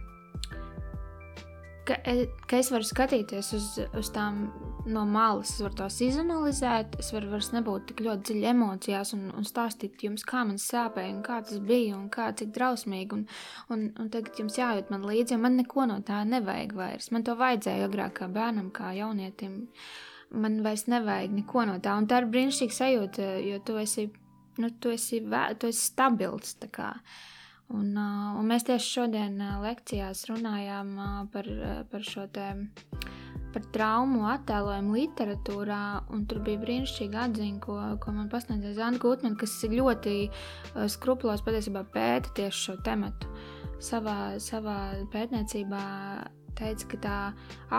ka, 1.90 1.98
e, 2.06 2.28
ka 2.50 2.60
es 2.62 2.70
varu 2.74 2.86
skatīties 2.86 3.50
uz, 3.58 3.68
uz 3.98 4.10
tām 4.14 4.42
no 4.90 5.06
malas, 5.10 5.56
es 5.56 5.64
varu 5.64 5.78
tās 5.82 5.98
izanalizēt, 6.06 7.00
es 7.02 7.10
varu 7.16 7.32
vairs 7.34 7.50
nebūt 7.56 7.88
tik 7.90 8.04
ļoti 8.06 8.28
dziļi 8.30 8.50
emocijās 8.52 9.14
un, 9.18 9.26
un 9.38 9.48
stāstīt 9.48 10.04
jums, 10.06 10.26
kā 10.28 10.44
man 10.48 10.60
sāpēja, 10.62 11.14
un 11.16 11.24
kā 11.26 11.40
tas 11.46 11.62
bija, 11.66 11.96
un 11.98 12.10
kā 12.14 12.30
cik 12.40 12.54
drausmīgi, 12.58 13.18
un, 13.18 13.26
un, 13.74 13.88
un 14.02 14.12
tagad 14.14 14.38
jums 14.42 14.60
jājūt 14.60 14.94
man 14.94 15.08
līdzi, 15.10 15.36
jo 15.36 15.42
man 15.46 15.58
neko 15.60 15.88
no 15.90 15.98
tā 16.06 16.22
nevajag 16.30 16.78
vairs. 16.78 17.10
Man 17.16 17.26
to 17.26 17.36
vajadzēja 17.40 17.90
agrāk 17.90 18.20
kā 18.22 18.30
bērnam, 18.38 18.70
kā 18.76 18.94
jaunietim. 18.98 19.66
Man 20.30 20.62
vairs 20.66 20.86
nevajag 20.92 21.34
neko 21.40 21.66
no 21.72 21.80
tā. 21.82 21.98
Un 21.98 22.06
tā 22.10 22.22
ir 22.22 22.30
brīnišķīga 22.30 22.76
sajūta, 22.76 23.34
jo 23.48 23.58
tu 23.66 23.80
esi, 23.82 24.06
nu, 24.62 24.70
tu 24.78 24.94
esi, 24.94 25.24
vē, 25.26 25.48
tu 25.58 25.72
esi 25.72 25.88
stabils. 25.90 26.54
Un, 26.62 26.70
uh, 26.86 27.28
un 27.74 28.50
mēs 28.50 28.66
tieši 28.68 28.92
šodien 28.96 29.40
lekcijās 29.64 30.26
runājām 30.32 30.96
par, 31.34 31.50
par 31.92 32.06
šo 32.06 32.28
te. 32.34 32.52
Par 33.50 33.64
traumu 33.74 34.28
attēlojumu 34.30 34.94
literatūrā, 34.94 35.84
un 36.14 36.28
tur 36.30 36.38
bija 36.46 36.60
brīnišķīga 36.62 37.24
atziņa, 37.24 37.62
ko, 37.64 37.78
ko 37.98 38.12
man 38.14 38.28
pasniedzēja 38.30 38.76
Zana 38.78 39.02
Gutmana, 39.02 39.40
kas 39.42 39.56
ļoti 39.66 40.14
skrupulos 40.94 41.42
patiesībā 41.42 41.82
pēta 41.90 42.30
tieši 42.38 42.60
šo 42.68 42.76
tematu. 42.86 43.32
Savā, 43.82 44.38
savā 44.44 44.78
pētniecībā 45.10 45.82
teica, 46.60 46.88
ka 46.92 47.00
tā 47.04 47.18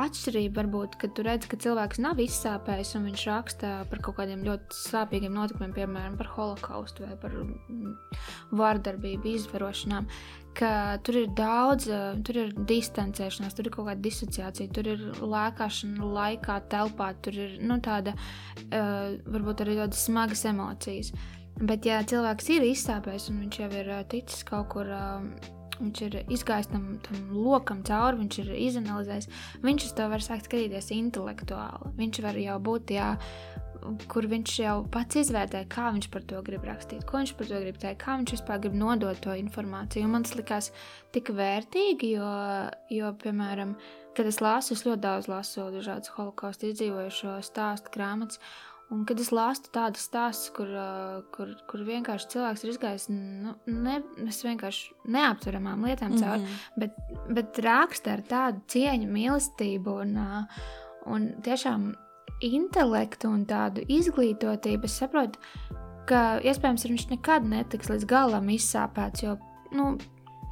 atšķirība 0.00 0.60
var 0.60 0.68
būt, 0.72 0.96
ka 1.00 1.10
tu 1.14 1.24
redz, 1.26 1.46
ka 1.50 1.58
cilvēks 1.60 2.00
nav 2.02 2.20
izsāpējis 2.22 2.94
un 2.98 3.08
viņš 3.10 3.24
raksta 3.28 3.72
par 3.90 4.02
kaut 4.04 4.18
kādiem 4.20 4.44
ļoti 4.46 4.76
sāpīgiem 4.76 5.36
notikumiem, 5.36 5.74
piemēram, 5.76 6.18
par 6.20 6.30
holokaustu 6.34 7.06
vai 7.06 7.16
par 7.20 7.36
mm, 7.44 7.96
vārdarbību, 8.60 9.34
izvarošanām. 9.36 10.08
Ka 10.58 10.98
tur 11.06 11.20
ir 11.20 11.28
daudz, 11.38 11.86
tur 12.26 12.40
ir 12.42 12.54
distancēšanās, 12.66 13.54
tur 13.54 13.68
ir 13.68 13.74
kaut 13.76 13.86
kāda 13.86 14.02
disociācija, 14.02 14.72
tur 14.74 14.88
ir 14.96 15.04
lēkāšana 15.22 16.10
laikā, 16.16 16.58
telpā, 16.72 17.12
tur 17.22 17.38
ir 17.46 17.54
nu, 17.62 17.78
tāda, 17.84 18.16
uh, 18.66 19.14
varbūt 19.30 19.62
arī 19.62 19.78
tādas 19.78 20.02
smagas 20.08 20.42
emocijas. 20.50 21.14
Bet, 21.60 21.86
ja 21.86 22.00
cilvēks 22.02 22.50
ir 22.56 22.66
izsāpējis 22.70 23.30
un 23.30 23.40
viņš 23.44 23.62
jau 23.62 23.72
ir 23.78 23.94
uh, 23.94 24.04
ticis 24.10 24.44
kaut 24.48 24.70
kur. 24.74 24.90
Viņš 25.80 26.02
ir 26.06 26.18
izgājis 26.28 26.68
tam, 26.72 26.84
tam 27.06 27.30
lokam 27.32 27.80
cauri, 27.86 28.20
viņš 28.20 28.38
ir 28.42 28.52
izanalizējis. 28.68 29.30
Viņš 29.64 29.88
uz 29.88 29.96
to 29.96 30.08
var 30.12 30.24
sākt 30.24 30.50
skatīties 30.50 30.92
intelektuāli. 30.96 31.94
Viņš 32.00 32.22
var 32.26 32.38
jau 32.40 32.58
būt, 32.68 32.92
jā, 32.98 33.14
kur 34.10 34.26
viņš 34.28 34.54
jau 34.60 34.74
pats 34.92 35.20
izvērtē, 35.22 35.62
kā 35.72 35.88
viņš 35.94 36.08
par 36.12 36.24
to 36.28 36.40
grib 36.46 36.64
rakstīt, 36.68 37.04
ko 37.08 37.20
viņš 37.20 37.32
par 37.38 37.48
to 37.50 37.60
grib 37.62 37.78
teikt, 37.80 38.00
kā 38.02 38.16
viņš 38.20 38.34
vispār 38.36 38.60
grib 38.62 38.76
nodot 38.76 39.20
to 39.24 39.34
informāciju. 39.40 40.06
Un 40.06 40.14
man 40.16 40.26
tas 40.26 40.36
likās 40.38 40.70
tik 41.14 41.32
vērtīgi, 41.36 42.14
jo, 42.16 42.32
jo 42.92 43.12
piemēram, 43.22 43.76
kad 44.16 44.28
es 44.28 44.40
lasu, 44.44 44.76
es 44.76 44.84
ļoti 44.86 45.04
daudz 45.06 45.30
lasu 45.30 45.70
dažādas 45.74 46.12
holokausta 46.16 46.68
izdzīvojušo 46.70 47.38
stāstu 47.46 47.94
grāmatas. 47.94 48.42
Un, 48.90 49.04
kad 49.06 49.20
es 49.22 49.28
lasu 49.30 49.70
tādas 49.70 50.02
stāstus, 50.08 50.50
kur, 50.54 50.70
kur, 51.30 51.52
kur 51.70 51.82
vienkārši 51.86 52.32
cilvēks 52.32 52.64
ir 52.64 52.72
izgājis 52.72 53.04
nu, 53.12 53.52
ne, 53.70 54.00
vienkārši 54.18 54.96
neaptveramām 55.14 55.84
lietām 55.86 56.16
cauri, 56.18 56.42
mm 56.42 56.46
-hmm. 56.46 56.80
bet, 56.82 56.96
bet 57.36 57.60
raksta 57.62 58.16
ar 58.16 58.24
tādu 58.26 58.64
cieņu, 58.74 59.06
mīlestību 59.14 59.94
un, 60.02 60.18
un 61.06 61.28
tiešām 61.46 61.92
intelektu 62.40 63.30
un 63.30 63.44
tādu 63.46 63.84
izglītotību, 63.86 64.84
es 64.90 64.98
saprotu, 64.98 65.38
ka 66.10 66.40
iespējams 66.42 66.88
viņš 66.88 67.08
nekad 67.12 67.46
netiks 67.46 67.92
līdz 67.92 68.08
galam 68.10 68.50
izsāpēts, 68.50 69.22
jo, 69.22 69.36
nu, 69.76 69.92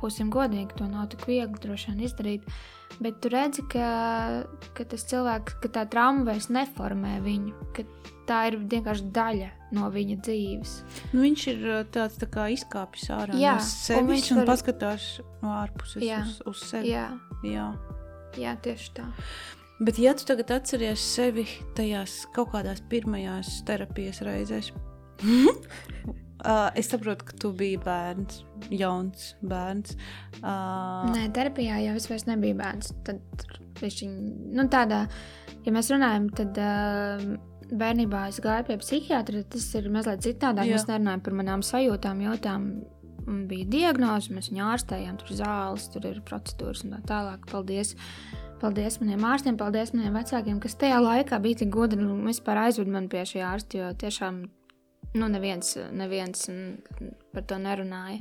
būsim 0.01 0.33
godīgi, 0.33 0.77
to 0.79 0.89
nav 0.91 1.09
tik 1.13 1.27
viegli 1.29 1.63
droši 1.63 1.93
vien 1.93 2.05
izdarīt. 2.07 2.47
Bet 2.99 3.19
tu 3.23 3.31
redzi, 3.31 3.63
ka, 3.71 3.89
ka 4.75 4.87
tas 4.89 5.05
cilvēks, 5.11 5.59
ka 5.63 5.71
tā 5.75 5.85
trauma 5.91 6.25
vairs 6.31 6.49
neformē 6.51 7.19
viņu, 7.23 7.69
ka 7.77 7.85
tā 8.29 8.41
ir 8.51 8.59
vienkārši 8.63 9.11
daļa 9.15 9.51
no 9.77 9.91
viņa 9.93 10.17
dzīves. 10.25 10.75
Nu, 11.13 11.23
viņš 11.23 11.45
ir 11.53 11.67
tāds 11.95 12.19
tā 12.21 12.29
kā 12.33 12.49
izkāpis 12.55 13.09
ārā 13.15 13.37
jā, 13.39 13.59
no 13.59 13.67
sevis 13.69 14.31
un, 14.33 14.39
un 14.39 14.43
var... 14.43 14.51
paskatās 14.55 15.09
no 15.45 15.55
ārpuses 15.61 16.03
jā, 16.05 16.23
uz, 16.25 16.41
uz 16.49 16.65
sevi. 16.71 16.93
Jā. 16.95 17.07
Jā. 17.47 17.71
jā, 18.41 18.57
tieši 18.65 18.95
tā. 18.99 19.07
Bet, 19.79 20.01
ja 20.03 20.11
tu 20.19 20.27
tagad 20.27 20.51
atceries 20.57 21.03
sevi 21.15 21.45
tajās 21.79 22.25
kaut 22.35 22.51
kādās 22.57 22.83
pirmajās 22.91 23.61
terapijas 23.69 24.25
reizēs, 24.27 24.73
Uh, 26.39 26.69
es 26.79 26.87
saprotu, 26.87 27.27
ka 27.27 27.37
tu 27.43 27.51
biji 27.57 27.81
bērns, 27.83 28.43
jauns 28.71 29.33
bērns. 29.43 29.97
Uh, 30.39 31.09
Nē, 31.11 31.25
terapijā 31.35 31.81
jau 31.83 31.97
es 31.99 32.07
vairs 32.07 32.29
nebiju 32.29 32.59
bērns. 32.61 32.93
Tad 33.07 33.47
viņš 33.81 34.03
nu, 34.55 34.67
tādā, 34.71 35.05
ja 35.67 35.75
mēs 35.75 35.93
runājam, 35.95 36.33
tad. 36.39 36.65
Uh, 36.65 37.39
Bērnībā 37.69 38.23
es 38.31 38.39
gāju 38.41 38.65
pie 38.65 38.79
psihiatra, 38.81 39.43
tas 39.53 39.67
ir 39.77 39.91
mazliet 39.93 40.23
citādāk. 40.25 40.65
Jā. 40.65 40.79
Mēs 40.79 40.87
nerunājam 40.89 41.21
par 41.21 41.35
manām 41.37 41.61
sajūtām, 41.61 42.23
jautājumu. 42.25 42.87
Bija 43.45 43.67
diagnoze, 43.69 44.33
mēs 44.33 44.49
viņu 44.49 44.63
ārstējām, 44.71 45.19
tur 45.21 45.35
zāles, 45.37 45.85
tur 45.93 46.07
ir 46.09 46.23
procedūras 46.25 46.87
un 46.87 46.95
tā 46.97 47.03
tālāk. 47.11 47.45
Paldies! 47.51 47.93
Paldies 48.59 48.97
maniem 49.03 49.23
ārstiem, 49.29 49.59
paldies 49.61 49.93
maniem 49.93 50.17
vecākiem, 50.17 50.57
kas 50.65 50.81
tajā 50.81 50.97
laikā 51.05 51.37
bija 51.45 51.61
tik 51.61 51.69
gudri 51.77 52.01
un 52.03 52.25
vispār 52.27 52.65
aizved 52.65 52.89
mani 52.91 53.13
pie 53.13 53.27
šī 53.29 53.45
ārsta, 53.47 53.83
jo 53.83 53.91
tiešām 54.01 54.41
nu, 55.15 55.29
neviens, 55.33 55.75
neviens 55.93 56.49
par 57.33 57.47
to 57.49 57.59
nerunāja. 57.63 58.21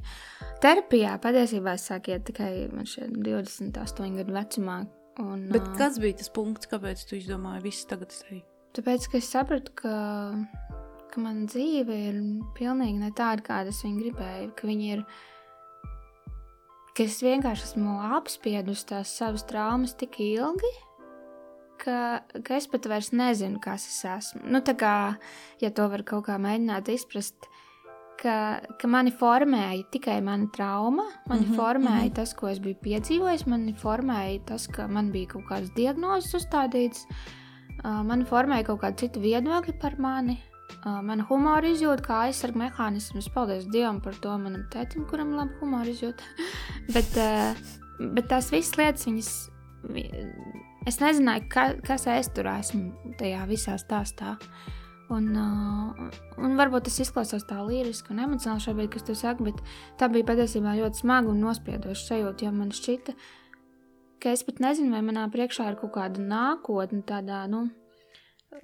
Terapijā 0.63 1.15
patiesībā 1.23 1.75
es 1.77 1.87
sāku 1.89 2.13
iet 2.13 2.27
tikai 2.29 2.51
28 2.73 4.21
gadu 4.21 4.37
vecumā. 4.37 4.77
Un, 5.21 5.47
Bet 5.49 5.65
kas 5.79 5.97
bija 6.01 6.19
tas 6.19 6.29
punkts, 6.33 6.69
kāpēc 6.69 7.01
tu 7.09 7.17
izdomāji 7.17 7.63
visu 7.65 7.87
tagad 7.89 8.13
sevi? 8.13 8.43
Tāpēc, 8.77 9.07
ka 9.09 9.17
es 9.17 9.29
sapratu, 9.33 9.73
ka, 9.79 9.93
ka 11.09 11.23
mana 11.23 11.47
dzīve 11.49 11.95
ir 12.11 12.19
pilnīgi 12.57 13.01
ne 13.01 13.09
tāda, 13.17 13.41
kāda 13.47 13.73
es 13.73 13.81
viņu 13.81 14.03
gribēju. 14.03 14.51
Ka 14.59 14.69
viņi 14.69 14.91
ir, 14.93 15.01
ka 16.93 17.07
es 17.07 17.17
vienkārši 17.25 17.71
esmu 17.71 17.95
apspiedusi 18.19 18.91
tās 18.93 19.15
savas 19.17 19.47
traumas 19.49 19.97
tik 19.97 20.19
ilgi, 20.21 20.73
ka, 21.81 22.23
ka 22.43 22.57
es 22.57 22.67
pat 22.71 22.87
vairs 22.89 23.11
nezinu, 23.15 23.61
kas 23.63 23.87
es 23.89 24.01
esmu. 24.05 24.43
Nu, 24.51 24.61
tā 24.65 24.75
kā, 24.79 24.95
ja 25.61 25.71
to 25.71 25.87
var 25.91 26.03
kaut 26.07 26.27
kā 26.27 26.37
mēģināt 26.41 26.91
izprast, 26.93 27.49
ka, 28.21 28.35
ka 28.79 28.89
mani 28.89 29.13
formēja 29.13 29.85
tikai 29.93 30.17
mana 30.25 30.49
trauma, 30.53 31.05
mani 31.29 31.45
mm 31.45 31.51
-hmm, 31.51 31.55
formēja 31.55 32.03
mm 32.03 32.09
-hmm. 32.09 32.15
tas, 32.15 32.33
ko 32.33 32.47
es 32.49 32.59
biju 32.59 32.75
piedzīvojis, 32.83 33.47
mani 33.47 33.73
formēja 33.73 34.45
tas, 34.45 34.67
ka 34.67 34.87
man 34.87 35.11
bija 35.11 35.27
kaut 35.27 35.45
kādas 35.49 35.73
diagnozes 35.75 36.33
uzstādītas, 36.33 37.05
uh, 37.83 38.03
mani 38.03 38.23
formēja 38.23 38.65
kaut 38.65 38.81
kāda 38.81 38.95
cita 38.95 39.19
viedokļa 39.19 39.79
par 39.81 39.99
mani. 39.99 40.39
Uh, 40.85 41.01
mana 41.01 41.23
humora 41.29 41.67
izjūta, 41.67 42.03
kā 42.03 42.15
aizsarga 42.27 42.59
mehānisms, 42.59 43.29
paldies 43.33 43.65
Dievam 43.65 44.01
par 44.01 44.13
to 44.13 44.37
manam 44.37 44.65
tētim, 44.69 45.05
kuram 45.09 45.29
ir 45.29 45.35
laba 45.35 45.51
humora 45.61 45.89
izjūta. 45.89 46.23
bet, 46.95 47.17
uh, 47.17 47.55
bet 48.13 48.27
tās 48.27 48.51
visas 48.51 48.77
lietas, 48.77 49.05
viņas 49.07 49.49
es 50.87 50.99
nezināju, 51.03 51.47
ka, 51.51 51.69
kas 51.85 52.07
es 52.11 52.31
tur 52.35 52.49
esmu 52.51 53.13
tajā 53.19 53.45
visā 53.49 53.77
stāstā. 53.81 54.37
Un, 55.13 55.29
uh, 55.39 56.15
un 56.43 56.57
varbūt 56.59 56.89
tas 56.89 56.97
izklausās 56.99 57.45
tā 57.47 57.61
līriski 57.63 58.11
un 58.11 58.25
emocionāli 58.25 58.65
šobrīd, 58.65 58.89
kas 58.91 59.05
tu 59.07 59.15
saki, 59.15 59.45
bet 59.47 59.61
tā 59.99 60.09
bija 60.11 60.27
patiesībā 60.27 60.73
ļoti 60.81 61.03
smaga 61.03 61.31
un 61.31 61.39
nospiedoša 61.45 62.09
sajūta, 62.09 62.43
jo 62.43 62.51
man 62.55 62.73
šķita, 62.75 63.15
ka 64.19 64.33
es 64.35 64.43
pat 64.43 64.59
nezinu, 64.65 64.91
vai 64.91 65.05
manā 65.07 65.23
priekšā 65.31 65.69
ir 65.71 65.77
kaut 65.79 65.93
kāda 65.95 66.23
nākotne, 66.23 67.05
tādā, 67.07 67.45
nu, 67.51 67.69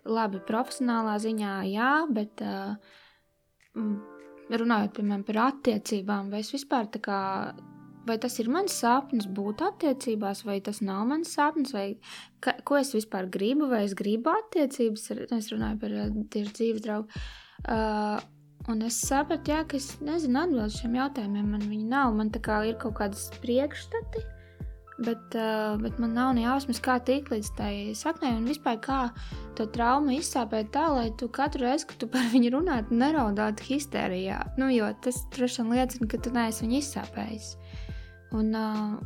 labi, 0.04 0.44
profesionālā 0.44 1.16
ziņā, 1.24 1.54
jā, 1.72 1.94
bet 2.12 2.44
uh, 2.44 2.76
runājot, 4.52 4.98
piemēram, 4.98 5.24
par 5.28 5.40
attiecībām, 5.48 6.28
vai 6.34 6.44
es 6.44 6.52
vispār 6.52 6.92
tā 6.92 7.00
kā 7.08 7.22
vai 8.08 8.18
tas 8.22 8.36
ir 8.42 8.50
mans 8.52 8.76
sapnis 8.84 9.28
būt 9.28 9.64
attiecībās, 9.66 10.44
vai 10.48 10.60
tas 10.64 10.82
nav 10.84 11.06
mans 11.10 11.34
sapnis, 11.38 11.74
vai 11.76 11.88
ka, 12.44 12.56
ko 12.68 12.78
es 12.80 12.94
vispār 12.96 13.30
gribu, 13.32 13.70
vai 13.72 13.84
es 13.88 13.96
gribu 13.98 14.34
attiecības. 14.34 15.10
Ar, 15.14 15.24
es 15.40 15.50
runāju 15.54 15.82
par 15.82 15.98
uh, 15.98 16.22
tieši 16.34 16.56
dzīves 16.60 16.86
draugu. 16.86 17.24
Uh, 17.64 18.20
un 18.72 18.84
es 18.88 19.00
sapratu, 19.08 19.54
jā, 19.54 19.64
ka 19.68 19.80
es 19.80 19.94
nezinu 20.04 20.44
atbildēt 20.44 20.78
šiem 20.82 21.00
jautājumiem. 21.00 21.50
Man 21.56 21.68
viņi 21.70 21.90
nav, 21.92 22.14
man 22.20 22.32
tā 22.34 22.44
kā 22.44 22.64
ir 22.68 22.80
kaut 22.82 22.98
kādas 23.00 23.30
priekšstati. 23.44 24.28
Bet, 25.04 25.34
uh, 25.34 25.74
bet 25.82 25.98
man 25.98 26.12
nav 26.14 26.36
ne 26.38 26.44
jausmas, 26.44 26.78
kā 26.84 27.00
tikt 27.02 27.32
līdz 27.34 27.48
tai 27.58 27.72
saknei, 27.98 28.36
un 28.38 28.46
vispār 28.46 28.78
kā 28.84 29.00
to 29.58 29.66
traumu 29.74 30.14
izsāpēt 30.14 30.70
tā, 30.76 30.84
lai 30.94 31.08
tu 31.18 31.32
katru 31.34 31.66
reizi, 31.66 31.88
kad 31.90 31.98
tu 32.04 32.10
par 32.14 32.28
viņu 32.30 32.54
runātu, 32.54 32.94
neraudātu 33.00 33.66
histērijā. 33.72 34.38
Nu, 34.62 34.70
jo 34.70 34.92
tas 35.02 35.24
droši 35.34 35.64
vien 35.64 35.74
liecina, 35.80 36.10
ka 36.12 36.22
tu 36.22 36.36
neesi 36.36 36.68
viņu 36.68 36.78
izsāpējis. 36.84 37.50
Un, 38.34 38.50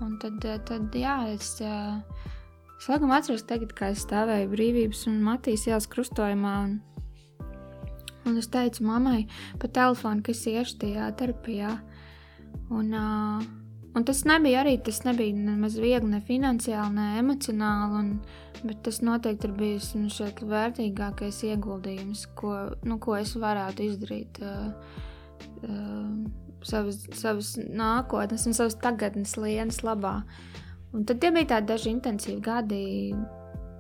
un 0.02 0.14
tad, 0.22 0.40
tad, 0.70 0.94
jā, 0.96 1.18
es, 1.34 1.58
es 1.60 2.88
laikam 2.88 3.12
atceros, 3.12 3.44
tagad, 3.48 3.74
kā 3.76 3.92
es 3.92 4.06
stāvēju 4.06 4.54
brīvības 4.54 5.04
un 5.12 5.20
Matīs 5.26 5.68
ielas 5.68 5.90
krustojumā. 5.92 6.54
Un, 6.64 6.78
un 8.28 8.40
es 8.40 8.48
teicu 8.54 8.88
mammai 8.88 9.26
pa 9.60 9.68
telefonu, 9.68 10.24
ka 10.24 10.32
es 10.32 10.46
iešu 10.48 10.80
tajā 10.84 11.12
terapijā. 11.20 11.76
Un, 12.72 12.96
un 12.96 14.08
tas 14.08 14.24
nebija 14.28 14.64
arī, 14.64 14.78
tas 14.84 15.04
nebija 15.04 15.36
nemaz 15.36 15.76
viegli, 15.76 16.14
ne 16.16 16.24
finansiāli, 16.24 16.96
ne 16.96 17.10
emocionāli. 17.20 18.00
Un, 18.00 18.16
bet 18.64 18.80
tas 18.88 19.04
noteikti 19.04 19.52
ir 19.52 19.60
bijis 19.60 19.92
nu, 20.00 20.08
šeit 20.14 20.40
vērtīgākais 20.40 21.44
ieguldījums, 21.52 22.26
ko, 22.40 22.56
nu, 22.88 22.98
ko 23.04 23.20
es 23.20 23.36
varētu 23.38 23.92
izdarīt. 23.92 24.40
Uh, 24.40 25.04
uh, 25.68 26.47
savas, 26.66 27.04
savas 27.18 27.56
nākotnes 27.58 28.48
un 28.50 28.56
savas 28.58 28.78
tagadnes 28.82 29.36
lienas 29.38 29.84
labā. 29.86 30.22
Un 30.96 31.06
tad 31.06 31.20
tie 31.22 31.32
bija 31.36 31.54
tādi 31.56 31.74
daži 31.74 31.92
intensīvi 31.94 32.42
gadi, 32.42 32.84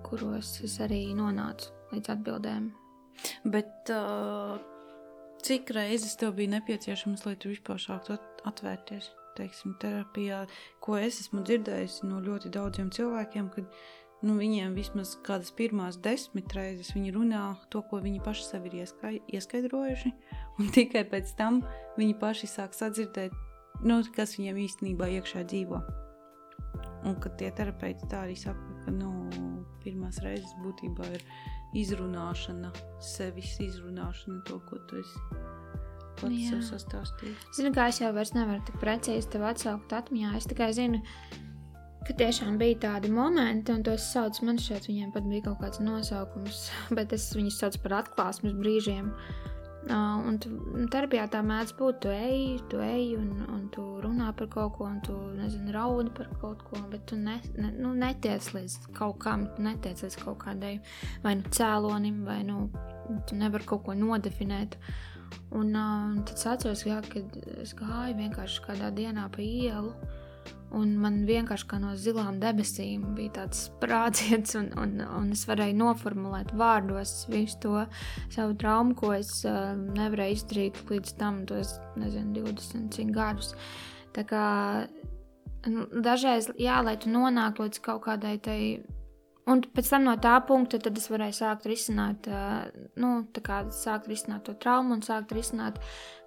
kuros 0.07 0.57
es 0.65 0.77
arī 0.83 1.05
nonācu 1.17 1.71
līdz 1.93 2.11
atbildēm. 2.13 2.71
Bet 3.49 3.91
uh, 3.93 4.57
cik 5.43 5.71
reizes 5.75 6.17
tev 6.19 6.35
bija 6.37 6.57
nepieciešams, 6.57 7.25
lai 7.25 7.37
tu 7.39 7.53
vispār 7.53 7.81
sāktu 7.81 8.17
atvērties? 8.47 9.11
Teiksim, 9.37 9.75
terapijā, 9.81 10.47
ko 10.81 10.95
es 10.97 11.19
esmu 11.21 11.43
dzirdējusi 11.45 12.07
no 12.09 12.17
ļoti 12.25 12.49
daudziem 12.55 12.89
cilvēkiem, 12.93 13.51
kad 13.53 13.67
nu, 14.25 14.33
viņiem 14.39 14.73
vismaz 14.77 15.13
kādas 15.25 15.51
pirmās 15.53 15.99
desmit 16.01 16.53
reizes 16.57 16.89
viņi 16.95 17.13
runā 17.13 17.43
to, 17.73 17.83
ko 17.85 18.01
viņi 18.01 18.23
paši 18.25 18.47
sev 18.47 18.65
ir 18.65 18.79
ieskaidrojuši, 18.81 20.13
un 20.59 20.71
tikai 20.73 21.05
pēc 21.09 21.33
tam 21.37 21.61
viņi 21.97 22.17
paši 22.21 22.49
sāk 22.49 22.75
sadzirdēt, 22.77 23.35
nu, 23.85 24.01
kas 24.15 24.37
viņiem 24.37 24.59
īstenībā 24.65 25.09
iekšā 25.17 25.45
dzīvo. 25.49 25.81
Un 27.07 27.15
kad 27.21 27.37
tie 27.39 27.51
terapeiti 27.55 28.09
tā 28.09 28.25
arī 28.25 28.35
saka, 28.37 28.81
ka 28.85 28.93
nu, 28.93 29.11
pirmās 29.83 30.19
reizes 30.25 30.51
būtībā 30.63 31.07
ir 31.15 31.23
izrunāšana, 31.77 32.71
sevis 33.03 33.57
izrunāšana, 33.63 34.41
to, 34.47 34.59
ko 34.67 34.79
tu 34.89 35.01
esi 35.01 35.25
pats 36.17 36.45
sev 36.49 36.63
sastāstījis. 36.71 37.49
Zinu, 37.59 37.73
kā 37.75 37.89
es 37.91 38.01
jau 38.01 38.09
vairs 38.15 38.33
nevaru 38.33 38.63
tik 38.65 38.79
precīzi 38.81 39.29
tev 39.35 39.45
atsaukt 39.51 39.93
atmiņā. 39.93 40.31
Es 40.39 40.49
tikai 40.49 40.71
zinu, 40.73 41.03
ka 42.07 42.15
tiešām 42.17 42.57
bija 42.57 42.79
tādi 42.87 43.11
momenti, 43.13 43.75
un 43.75 43.85
tos 43.85 44.07
sauc, 44.09 44.39
man 44.47 44.57
šeit 44.61 44.89
viņiem 44.89 45.13
pat 45.13 45.27
bija 45.29 45.45
kaut 45.51 45.61
kāds 45.61 45.83
nosaukums, 45.83 46.65
bet 46.97 47.13
es 47.13 47.29
viņus 47.37 47.61
saucu 47.61 47.83
par 47.85 47.99
atklāsmes 48.01 48.57
brīžiem. 48.57 49.13
Uh, 49.13 49.56
un 49.93 50.37
terapijā 50.91 51.27
tā 51.31 51.41
mēdz 51.45 51.73
būt, 51.77 51.99
tu 52.03 52.11
ej, 52.11 52.57
tu 52.71 52.79
ej 52.83 53.15
un, 53.17 53.29
un 53.53 53.65
tu 53.73 53.83
runā 54.03 54.31
par 54.37 54.49
kaut 54.53 54.75
ko, 54.77 54.87
un 54.89 54.99
tu 55.05 55.15
nezini, 55.37 55.73
raudi 55.75 56.13
par 56.17 56.29
kaut 56.41 56.63
ko, 56.67 56.81
bet 56.91 57.05
tu 57.09 57.17
ne, 57.19 57.37
ne, 57.57 57.71
nu, 57.77 57.93
netiec 57.97 58.49
līdz 58.55 58.91
kaut 58.97 59.19
kam, 59.23 59.47
tu 59.55 59.65
netiec 59.65 60.03
līdz 60.03 60.19
kaut 60.23 60.39
kādai 60.43 60.77
vai 61.23 61.37
nu 61.39 61.53
cēlonim, 61.53 62.23
vai 62.27 62.41
nu 62.47 62.67
tu 63.29 63.37
nevari 63.39 63.67
kaut 63.67 63.85
ko 63.87 63.95
nodefinēt. 63.97 64.79
Un 65.57 65.75
uh, 65.75 66.13
tad 66.27 66.35
es 66.37 66.47
atceros, 66.47 66.85
jā, 66.87 67.01
kad 67.11 67.35
es 67.61 67.73
gāju 67.75 68.15
vienkārši 68.19 68.63
kādā 68.63 68.91
dienā 68.95 69.27
pa 69.31 69.43
ielu. 69.43 69.91
Un 70.75 70.97
man 70.99 71.21
vienkārši 71.23 71.67
kā 71.69 71.77
no 71.79 71.93
zilām 71.95 72.41
debesīm 72.41 73.13
bija 73.15 73.37
tāds 73.37 73.67
sprādziens, 73.69 74.51
un, 74.59 74.67
un, 74.75 74.97
un 75.05 75.29
es 75.31 75.45
varēju 75.47 75.77
noformulēt 75.79 76.51
vārdos 76.59 77.21
visu 77.31 77.61
to 77.63 77.75
savu 78.33 78.57
traumu, 78.59 78.97
ko 78.99 79.13
es 79.15 79.31
uh, 79.47 79.71
nevarēju 79.77 80.35
izdarīt 80.35 80.81
līdz 80.91 81.15
tam, 81.21 81.45
tos, 81.47 81.77
nezinu, 81.95 82.43
20 82.43 83.15
gadus. 83.15 83.53
Tā 84.17 84.25
kā 84.27 84.43
nu, 85.71 85.87
dažreiz, 86.03 86.51
jā, 86.59 86.81
lai 86.83 86.97
tu 86.99 87.15
nonāktu 87.15 87.67
līdz 87.67 87.83
kaut 87.87 88.03
kādai 88.09 88.37
tai. 88.43 88.59
Un 89.47 89.61
pēc 89.63 89.87
tam 89.93 90.03
no 90.03 90.17
tā 90.19 90.33
punkta 90.43 90.81
es 90.91 91.05
varēju 91.07 91.37
sākt 91.37 91.67
risināt, 91.71 92.27
uh, 92.27 92.67
nu, 92.99 93.21
kā, 93.39 93.63
sākt 93.71 94.11
risināt 94.11 94.43
to 94.49 94.57
traumu 94.59 94.97
un 94.97 95.03
sākt 95.05 95.31
risināt, 95.31 95.79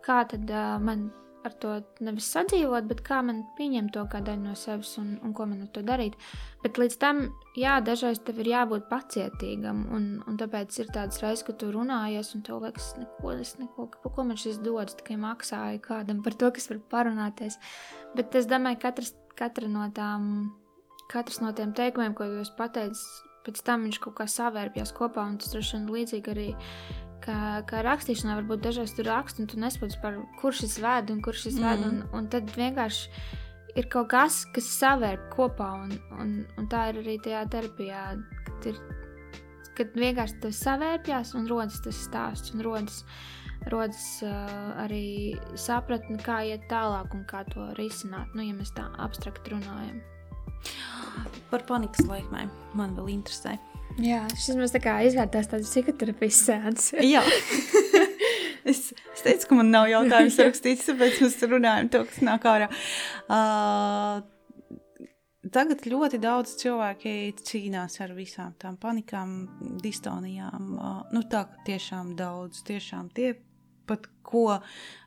kā 0.07 0.23
tad 0.33 0.49
uh, 0.49 0.79
man 0.81 1.11
ar 1.47 1.55
to 1.63 1.73
nevis 2.05 2.29
sadzīvot, 2.35 2.87
bet 2.91 3.01
kā 3.07 3.21
man 3.25 3.43
pieņemt 3.57 3.95
to 3.95 4.03
kā 4.13 4.21
daļu 4.25 4.43
no 4.45 4.55
sevis 4.59 4.93
un, 5.01 5.15
un 5.25 5.33
ko 5.37 5.47
man 5.49 5.63
ar 5.65 5.71
to 5.75 5.83
darīt. 5.87 6.19
Bet 6.65 6.81
līdz 6.81 6.99
tam, 7.01 7.23
jā, 7.59 7.79
dažreiz 7.85 8.21
tev 8.25 8.43
ir 8.43 8.53
jābūt 8.53 8.89
pacietīgam, 8.91 9.87
un, 9.97 10.11
un 10.29 10.41
tāpēc 10.41 10.77
ir 10.83 10.93
tāds 10.95 11.23
reizes, 11.23 11.45
ka 11.47 11.57
tu 11.57 11.71
runājies, 11.75 12.35
un 12.37 12.45
tev 12.47 12.61
liekas, 12.65 12.93
neko, 13.01 13.33
es 13.41 13.55
neko, 13.61 13.89
pa 14.03 14.13
ko 14.13 14.27
man 14.29 14.41
šis 14.41 14.61
dodas, 14.65 14.99
tikai 15.01 15.17
maksāju 15.21 15.81
kādam 15.87 16.21
par 16.27 16.37
to, 16.37 16.53
kas 16.57 16.71
var 16.73 16.83
parunāties. 16.93 17.57
Bet 18.19 18.37
es 18.37 18.49
domāju, 18.51 18.83
katrs, 18.85 19.15
katra 19.39 19.71
no 19.71 19.89
tām, 19.97 20.31
katrs 21.13 21.41
no 21.41 21.55
tiem 21.57 21.73
teikumiem, 21.77 22.17
ko 22.19 22.29
jūs 22.29 22.53
pateicat, 22.59 23.01
pēc 23.47 23.63
tam 23.65 23.87
viņš 23.87 23.99
kaut 24.05 24.19
kā 24.19 24.27
savērpjas 24.29 24.93
kopā, 24.97 25.25
un 25.25 25.39
tas 25.41 25.53
droši 25.55 25.79
vien 25.79 25.87
līdzīgi 25.95 26.33
arī 26.35 26.49
ka, 27.25 27.37
ka 27.69 27.83
rakstīšanā 27.87 28.39
varbūt 28.41 28.65
dažreiz 28.65 28.95
tur 28.97 29.09
rakst, 29.11 29.41
un 29.43 29.49
tu 29.51 29.61
nesaproti, 29.61 29.99
par 30.03 30.19
kurš 30.41 30.65
šis 30.65 30.79
vēd 30.85 31.13
un 31.15 31.23
kurš 31.25 31.47
šis 31.49 31.59
mm. 31.61 31.67
vēd. 31.67 31.85
Un, 31.89 32.01
un 32.17 32.29
tad 32.33 32.51
vienkārši 32.57 33.11
ir 33.79 33.89
kaut 33.93 34.11
kas, 34.13 34.43
kas 34.55 34.71
savērp 34.79 35.29
kopā, 35.35 35.71
un, 35.85 35.95
un, 36.21 36.33
un 36.59 36.71
tā 36.71 36.89
ir 36.91 37.03
arī 37.03 37.19
tajā 37.23 37.45
terapijā. 37.53 38.05
Kad, 38.47 38.71
ir, 38.73 38.81
kad 39.79 39.99
vienkārši 39.99 40.41
tas 40.45 40.63
savērpjas 40.67 41.35
un 41.39 41.49
rodas 41.51 41.81
tas 41.85 42.01
stāsts, 42.09 42.55
un 42.55 42.65
rodas, 42.67 43.03
rodas 43.73 44.05
uh, 44.27 44.55
arī 44.85 45.05
sapratne, 45.59 46.19
kā 46.25 46.43
iet 46.49 46.67
tālāk 46.73 47.15
un 47.17 47.27
kā 47.31 47.45
to 47.53 47.71
risināt, 47.79 48.33
nu, 48.35 48.45
ja 48.47 48.57
mēs 48.57 48.75
tā 48.77 48.89
abstrakt 49.01 49.49
runājam. 49.53 50.01
Par 51.51 51.65
panikas 51.69 52.05
laikmēm 52.07 52.53
man 52.77 52.97
vēl 52.99 53.15
interesē. 53.17 53.57
Jā, 53.99 54.23
šis 54.39 54.57
mums 54.59 54.75
tā 54.75 54.81
kā 54.85 54.99
izvērtās 55.07 55.51
tādu 55.51 55.67
psihoterapijas 55.67 56.41
sēdes. 56.47 56.91
Jā. 57.05 57.23
es, 58.71 58.91
es 58.95 59.25
teicu, 59.25 59.49
ka 59.51 59.59
man 59.59 59.73
nav 59.75 59.89
jautājums 59.91 60.39
rakstīts, 60.47 60.87
tāpēc 60.91 61.23
mēs 61.25 61.41
runājam 61.51 61.91
to, 61.93 62.05
kas 62.09 62.21
nāk 62.27 62.47
ārā. 62.51 62.71
Uh, 63.27 64.21
Tagad 65.51 65.87
ļoti 65.89 66.19
daudz 66.21 66.51
cilvēki 66.61 67.33
cīnās 67.41 67.95
ar 68.05 68.11
visām 68.13 68.53
tām 68.61 68.75
panikām, 68.79 69.31
distonijām. 69.81 70.75
Uh, 70.77 70.99
nu, 71.17 71.23
tā 71.33 71.47
tiešām 71.65 72.13
daudz, 72.19 72.61
tiešām 72.69 73.09
tie 73.17 73.33
pat 73.89 74.05
ko 74.23 74.61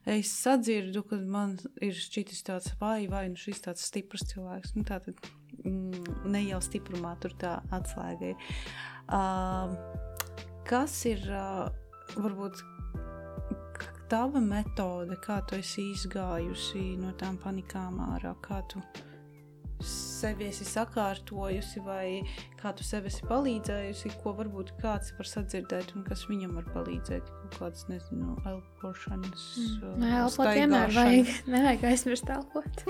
es 0.10 0.34
sadzirdu, 0.42 1.06
kad 1.08 1.24
man 1.30 1.56
ir 1.86 1.96
šķitis 1.96 2.44
tāds, 2.50 2.74
vai, 2.82 3.06
vai 3.12 3.28
nu 3.32 3.40
šis 3.40 3.64
tāds 3.68 3.86
stiprs 3.88 4.26
cilvēks. 4.34 4.74
Nu, 4.76 4.84
tā 4.90 5.00
tad 5.06 5.22
mm, 5.66 6.28
ne 6.32 6.44
jau 6.46 6.62
stiprumā 6.64 7.16
tur 7.24 7.36
tā 7.40 7.58
atslēga 7.76 8.34
ir. 8.34 8.52
Uh, 9.14 9.74
kas 10.68 10.96
ir 11.10 11.24
uh, 11.30 11.68
varbūt 12.16 12.64
tava 14.12 14.42
metode, 14.44 15.18
kā 15.24 15.40
tu 15.50 15.58
esi 15.58 15.90
izgājusi 15.94 16.94
no 17.02 17.14
tām 17.20 17.40
panikām 17.42 18.00
ārā, 18.14 18.36
kā 18.46 18.62
tu 18.72 18.84
sevi 19.84 20.48
esi 20.48 20.66
sakārtojusi, 20.68 21.82
vai 21.84 22.24
kā 22.60 22.72
tu 22.78 22.86
sev 22.88 23.08
esi 23.10 23.26
palīdzējusi, 23.28 24.14
ko 24.22 24.34
varbūt 24.38 24.74
kāds 24.82 25.14
var 25.18 25.30
sadzirdēt, 25.30 25.94
un 25.98 26.06
kas 26.08 26.26
viņam 26.30 26.56
var 26.60 26.68
palīdzēt. 26.76 27.32
Kaut 27.44 27.58
kādas, 27.60 27.86
nezinu, 27.90 28.36
elpošanas. 28.50 29.46
Mm. 29.60 29.96
Nē, 30.04 30.12
elpot 30.22 30.52
vienmēr 30.52 30.96
vajag, 30.96 31.32
nevajag 31.56 31.88
aizmirst 31.92 32.32
elpot. 32.38 32.86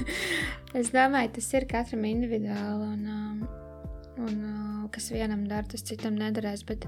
es 0.80 0.92
domāju, 0.94 1.34
tas 1.38 1.50
ir 1.58 1.68
katram 1.70 2.06
individuāli, 2.10 2.90
un, 2.94 3.06
um, 3.14 3.40
un 4.26 4.36
uh, 4.38 4.84
kas 4.94 5.10
vienam 5.14 5.46
dar, 5.50 5.66
tas 5.70 5.86
citam 5.86 6.18
nedarēs, 6.20 6.66
bet 6.68 6.86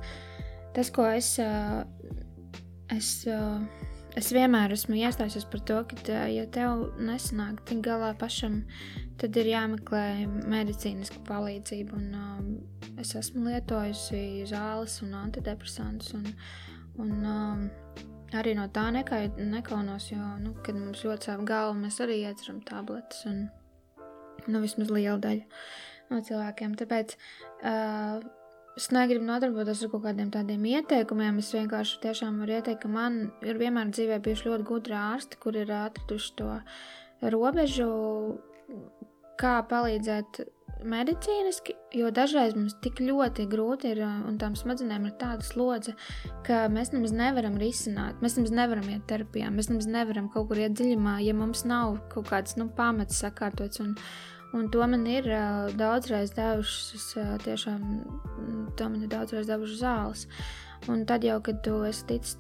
tas, 0.77 0.93
ko 0.95 1.09
es, 1.11 1.35
uh, 1.43 1.83
es 2.95 3.17
uh, 3.31 3.59
Es 4.19 4.29
vienmēr 4.35 4.75
esmu 4.75 4.99
iestājusies 5.01 5.47
par 5.49 5.63
to, 5.69 5.79
ka, 5.89 6.17
ja 6.29 6.45
tev 6.53 6.83
nesanāk 7.01 7.63
tik 7.69 7.81
galā 7.87 8.11
pašam, 8.21 8.59
tad 9.21 9.39
ir 9.41 9.49
jāmeklē 9.49 10.27
medicīniska 10.53 11.23
palīdzība. 11.29 11.97
Un, 11.97 12.11
um, 12.19 12.51
es 13.01 13.15
esmu 13.17 13.47
lietojusi 13.47 14.45
zāles 14.51 14.99
un 15.07 15.17
antidepresantus. 15.17 16.13
Un, 16.19 16.29
un, 17.01 17.15
um, 17.25 17.65
arī 18.37 18.53
no 18.59 18.69
tā 18.75 18.91
nekā, 18.93 19.23
nekaunos, 19.39 20.11
jo, 20.13 20.29
nu, 20.45 20.53
kad 20.67 20.77
mums 20.77 21.07
ļoti 21.09 21.31
sāp 21.31 21.47
galva, 21.49 21.79
mēs 21.81 22.03
arī 22.05 22.21
ieceram 22.27 22.61
tabletes. 22.69 23.25
Un, 23.33 23.47
nu, 24.45 24.61
vismaz 24.61 24.93
liela 24.93 25.17
daļa 25.25 25.49
no 26.13 26.21
cilvēkiem. 26.29 26.77
Tāpēc 26.83 27.17
uh, 27.17 28.21
Es 28.79 28.89
negribu 28.95 29.27
nodarboties 29.29 29.83
ar 29.85 29.91
kaut 29.93 30.07
kādiem 30.07 30.31
tādiem 30.33 30.65
ieteikumiem. 30.71 31.43
Es 31.43 31.51
vienkārši 31.53 32.01
tiešām 32.07 32.41
varu 32.41 32.57
ieteikt, 32.57 32.81
ka 32.85 32.89
man 32.89 33.27
ir 33.45 33.61
vienmēr 33.61 33.93
dzīvē 33.93 34.17
bijuši 34.25 34.49
ļoti 34.49 34.69
gudri 34.71 34.97
ārsti, 34.97 35.41
kur 35.43 35.59
ir 35.61 35.73
atraduši 35.77 36.35
to 36.41 36.55
robežu, 37.35 37.91
kā 39.41 39.59
palīdzēt 39.69 40.41
medicīniski, 40.89 41.75
jo 41.95 42.11
dažreiz 42.15 42.57
mums 42.57 42.75
tik 42.83 43.01
ļoti 43.03 43.47
grūti 43.51 43.93
ir, 43.93 44.03
un 44.27 44.39
tām 44.41 44.57
smadzenēm 44.59 45.07
ir 45.09 45.15
tāda 45.21 45.45
slodze, 45.47 45.95
ka 46.47 46.65
mēs 46.73 46.93
nemaz 46.95 47.15
nevaram 47.15 47.59
risināt, 47.61 48.19
mēs 48.25 48.37
nemaz 48.39 48.55
nevaram 48.57 48.89
iet 48.91 49.07
terapijā, 49.11 49.51
mēs 49.55 49.71
nemaz 49.71 49.89
nevaram 49.91 50.29
kaut 50.33 50.51
kur 50.51 50.63
iet 50.63 50.75
dziļumā, 50.79 51.19
ja 51.27 51.37
mums 51.39 51.65
nav 51.69 52.01
kaut 52.13 52.31
kāds 52.33 52.59
nu, 52.59 52.69
pamats 52.77 53.21
sakārtots. 53.23 53.83
Un, 53.85 53.95
Un 54.53 54.69
to 54.69 54.85
man 54.87 55.07
ir 55.09 55.29
uh, 55.33 55.71
daudzreiz 55.81 56.35
devušas, 56.37 57.07
uh, 57.17 57.37
tiešām 57.41 57.87
to 58.77 58.89
man 58.93 59.07
ir 59.07 59.13
daudzreiz 59.13 59.49
devušas 59.49 59.81
zāles. 59.81 60.27
Un 60.93 61.07
tad 61.09 61.25
jau, 61.25 61.39
kad 61.45 61.63
tu 61.65 61.79
esi 61.89 62.05
ticis 62.11 62.37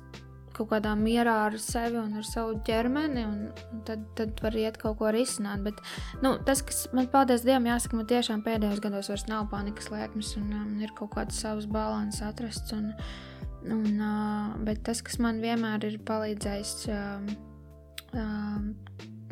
kaut 0.53 0.69
kādā 0.69 0.93
mierā 0.99 1.35
ar 1.47 1.57
sevi 1.61 1.97
un 1.97 2.13
ar 2.21 2.27
savu 2.29 2.59
ķermeni, 2.67 3.25
un, 3.25 3.39
un 3.73 3.83
tad, 3.89 4.05
tad 4.19 4.43
var 4.45 4.57
iet 4.59 4.77
kaut 4.81 4.99
ko 5.01 5.09
risināt. 5.15 5.63
Bet 5.65 5.81
nu, 6.25 6.35
tas, 6.47 6.61
kas 6.67 6.85
man 6.93 7.09
paldies 7.13 7.47
Dievam, 7.47 7.71
jāsaka, 7.71 7.99
man 7.99 8.09
tiešām 8.11 8.45
pēdējos 8.45 8.83
gados 8.85 9.09
vairs 9.13 9.27
nav 9.31 9.49
panikas 9.53 9.89
lēkmes 9.93 10.35
un 10.41 10.53
um, 10.59 10.73
ir 10.85 10.93
kaut 10.99 11.15
kāds 11.17 11.41
savs 11.41 11.69
balans 11.73 12.21
atrasts. 12.25 12.77
Un, 12.77 12.93
un, 13.65 13.87
uh, 13.97 14.53
bet 14.67 14.85
tas, 14.85 15.01
kas 15.05 15.17
man 15.23 15.41
vienmēr 15.41 15.89
ir 15.89 16.01
palīdzējis 16.09 16.75
um, 16.93 17.31
um, 18.13 18.73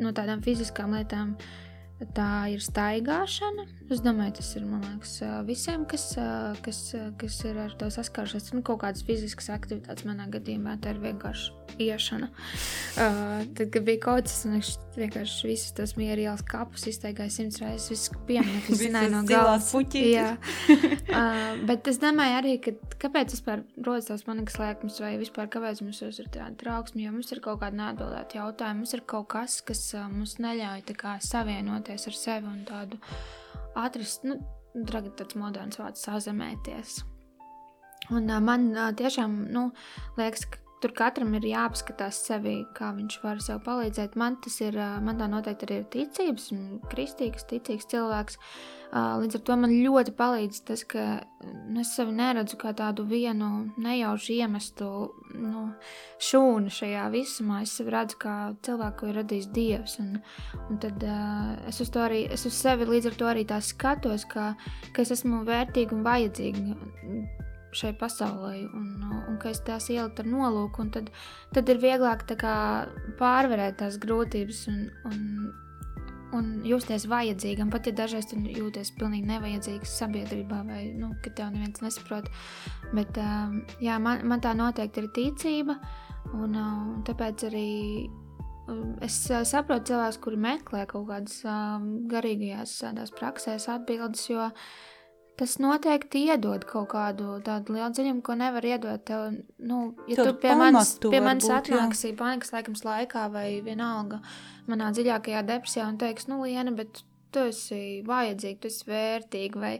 no 0.01 0.15
tādām 0.17 0.41
fiziskām 0.41 0.97
lietām, 0.97 1.35
uh, 1.37 1.70
Tā 2.15 2.49
ir 2.49 2.63
staigāšana. 2.65 3.67
Es 3.93 4.01
domāju, 4.01 4.37
tas 4.39 4.49
ir 4.57 4.63
liekas, 4.65 5.13
visiem, 5.45 5.83
kas, 5.89 6.05
kas, 6.65 6.79
kas 7.21 7.39
ir 7.45 7.59
ar 7.61 7.75
to 7.77 7.91
saskārušies. 7.93 8.53
Nu, 8.55 8.63
kaut 8.65 8.81
kādas 8.85 9.05
fiziskas 9.05 9.51
aktivitātes 9.53 10.07
manā 10.07 10.25
gadījumā 10.31 10.79
tā 10.81 10.95
ir 10.95 11.01
vienkārši 11.03 11.61
iešana. 11.79 12.29
Uh, 12.95 13.43
tad, 13.57 13.69
kad 13.73 13.83
bija 13.83 13.99
kaut 14.01 14.27
kas, 14.27 14.45
es 14.57 14.77
vienkārši 14.97 15.47
visus 15.47 15.75
tos 15.75 15.93
mieru 15.99 16.25
ielas 16.25 16.43
kapus 16.45 16.83
iztaigāju 16.91 17.31
simts 17.33 17.61
reizes, 17.61 17.89
visus 17.93 18.23
pieminekļus 18.27 18.81
zināju 18.81 19.11
no 19.13 19.21
galvas. 19.27 19.69
Jā. 19.95 20.27
uh, 21.15 21.61
bet 21.69 21.87
es 21.91 21.99
domāju 22.01 22.37
arī, 22.41 22.55
ka 22.63 22.73
kāpēc 23.05 23.35
vispār 23.35 23.63
rodas 23.77 24.09
tās 24.09 24.25
panikas 24.27 24.59
lēkmes 24.61 24.99
vai 25.03 25.13
vispār 25.21 25.49
kāpēc 25.51 25.83
mums 25.85 26.01
ir 26.07 26.31
tāda 26.33 26.53
trauksme, 26.59 27.03
jo 27.05 27.13
mums 27.15 27.31
ir 27.31 27.43
kaut 27.43 27.61
kāda 27.63 27.79
neatbildēta 27.79 28.41
jautājuma, 28.41 28.81
mums 28.81 28.95
ir 28.97 29.05
kaut 29.07 29.29
kas, 29.35 29.59
kas 29.65 29.85
mums 30.11 30.37
neļauj 30.43 30.85
kā, 30.91 31.15
savienoties 31.91 32.07
ar 32.07 32.15
sevi 32.15 32.47
un 32.47 32.63
tādu 32.65 32.99
atrast, 33.75 34.23
nu, 34.23 34.39
tagad 34.87 35.15
tāds 35.17 35.35
moderns 35.35 35.79
vārds 35.79 36.03
sazemēties. 36.05 37.03
Un 38.11 38.29
uh, 38.29 38.39
man 38.41 38.71
uh, 38.75 38.91
tiešām, 38.93 39.51
nu, 39.51 39.71
liekas, 40.17 40.45
ka 40.45 40.59
Tur 40.81 40.93
katram 40.97 41.35
ir 41.37 41.43
jāapskatās 41.45 42.23
sevi, 42.25 42.55
kā 42.73 42.87
viņš 42.97 43.17
var 43.21 43.41
sev 43.43 43.59
palīdzēt. 43.67 44.15
Man 44.17 44.39
tas 44.41 44.55
ir, 44.65 44.77
man 45.05 45.19
tā 45.21 45.27
noteikti 45.29 45.67
arī 45.67 45.75
ir 45.81 45.89
ticības, 45.93 46.47
kristīgs, 46.89 47.45
ticīgs 47.51 47.85
cilvēks. 47.91 48.39
Līdz 48.91 49.37
ar 49.37 49.43
to 49.45 49.57
man 49.61 49.71
ļoti 49.71 50.11
palīdz 50.17 50.63
tas, 50.67 50.81
ka 50.89 51.03
nu, 51.45 51.83
es 51.83 51.93
sevi 51.95 52.15
neredzu 52.17 52.57
kā 52.59 52.73
tādu 52.75 53.05
vienu 53.07 53.69
nejaušu 53.77 54.33
iemestu 54.39 54.89
nu, 55.37 55.67
šūnu 56.31 56.73
šajā 56.73 57.05
visumā. 57.13 57.61
Es 57.67 57.75
sevi 57.77 57.93
redzu 57.93 58.17
kā 58.25 58.35
cilvēku, 58.65 59.03
ko 59.03 59.11
ir 59.11 59.21
radījis 59.21 59.51
Dievs. 59.53 59.95
Un, 60.01 60.17
un 60.65 60.81
tad 60.81 61.05
es 61.69 61.83
uz 61.85 61.93
arī, 61.93 62.25
es 62.33 62.47
uz 62.49 62.57
sevi 62.57 62.89
līdz 62.89 63.11
ar 63.11 63.21
to 63.21 63.29
arī 63.29 63.45
tā 63.53 63.61
skatos, 63.63 64.25
ka, 64.33 64.55
ka 64.91 65.05
es 65.05 65.13
esmu 65.19 65.45
vērtīga 65.45 65.95
un 65.95 66.03
vajadzīga 66.09 67.39
šai 67.75 67.93
pasaulē, 67.97 68.55
un, 68.75 68.87
un 69.29 69.39
ka 69.41 69.51
es 69.53 69.61
tās 69.65 69.89
ieliku 69.91 70.23
ar 70.23 70.29
nolūku, 70.29 70.83
un 70.83 70.91
tad, 70.93 71.11
tad 71.55 71.69
ir 71.71 71.81
vieglāk 71.81 72.25
kā, 72.39 72.55
pārvarēt 73.19 73.79
tās 73.81 73.97
grūtības 74.01 74.61
un, 74.71 74.79
un, 75.09 75.21
un 76.37 76.51
justies 76.67 77.07
vajadzīgam. 77.11 77.71
Pat 77.73 77.87
ja 77.87 77.95
dažreiz 78.01 78.29
tu 78.31 78.39
jūties 78.39 78.93
pilnīgi 78.99 79.29
nevajadzīgs 79.31 79.97
sabiedrībā, 80.01 80.61
vai 80.67 80.83
nu, 80.97 81.13
ka 81.23 81.33
tev 81.37 81.53
neviens 81.55 81.83
nesaprot. 81.83 82.29
Bet 82.95 83.19
um, 83.21 83.61
jā, 83.83 83.99
man, 84.03 84.25
man 84.27 84.43
tā 84.43 84.55
noteikti 84.57 85.03
ir 85.03 85.11
ticība, 85.15 85.77
un, 86.35 86.55
un 86.55 87.01
tāpēc 87.07 87.47
arī 87.49 87.69
um, 88.67 88.95
es 89.03 89.23
saprotu 89.49 89.93
cilvēkus, 89.93 90.21
kuri 90.23 90.39
meklē 90.47 90.85
kaut 90.91 91.07
kādas 91.11 91.41
um, 91.47 91.91
garīgajās 92.11 92.79
praksēs 93.19 93.69
atbildes, 93.71 94.27
jo 94.31 94.51
tas 95.39 95.57
noteikti 95.61 96.25
iedod 96.29 96.65
kaut 96.69 96.89
kādu 96.93 97.37
tādu 97.45 97.75
lielu 97.75 97.91
dziļumu, 97.95 98.23
ko 98.25 98.35
nevar 98.39 98.65
iedot 98.67 99.03
tev. 99.07 99.37
Nu, 99.57 99.81
ja 100.09 100.19
Tad 100.19 100.29
tu 100.29 100.37
pie 100.43 100.55
manis, 100.57 100.95
pie 101.03 101.21
manis 101.23 101.49
atnāksi 101.51 102.13
panikas 102.19 102.53
laikams 102.55 102.85
laikā 102.87 103.27
vai 103.33 103.47
vienalga 103.65 104.21
manā 104.69 104.91
dziļākajā 104.95 105.43
depresijā 105.47 105.89
un 105.89 105.99
teiks, 106.01 106.29
nu, 106.29 106.41
Liena, 106.45 106.73
bet 106.75 107.03
tu 107.31 107.47
esi 107.49 108.01
vajadzīga, 108.07 108.61
tu 108.61 108.71
esi 108.73 108.89
vērtīga 108.89 109.61
vai 109.67 109.75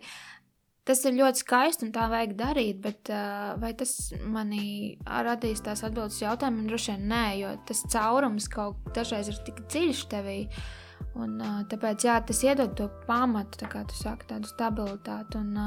Tas 0.82 1.04
ir 1.06 1.14
ļoti 1.14 1.44
skaisti 1.44 1.86
un 1.86 1.92
tā 1.94 2.08
vajag 2.10 2.32
darīt, 2.40 2.80
bet 2.82 3.12
uh, 3.14 3.52
vai 3.62 3.70
tas 3.78 3.92
manī 4.26 4.98
radīs 5.06 5.62
tās 5.62 5.84
atbildes 5.86 6.18
jautājumu? 6.24 6.66
Droši 6.66 6.96
vien 6.96 7.04
nē, 7.12 7.26
jo 7.38 7.52
tas 7.70 7.84
caurums 7.94 8.50
kaut 8.50 8.90
dažreiz 8.98 9.30
ir 9.30 9.38
tik 9.46 9.62
dziļš 9.70 10.02
tevī. 10.10 10.40
Uh, 10.50 10.82
Un, 11.20 11.38
tāpēc 11.72 12.06
jā, 12.08 12.18
tas 12.28 12.44
iedod 12.46 12.76
to 12.78 12.88
pamatu, 13.08 13.60
tā 13.62 13.70
kā 13.72 13.84
tu 13.90 13.98
saki, 13.98 14.28
tādu 14.30 14.50
stabilitāti. 14.52 15.42
Un, 15.42 15.58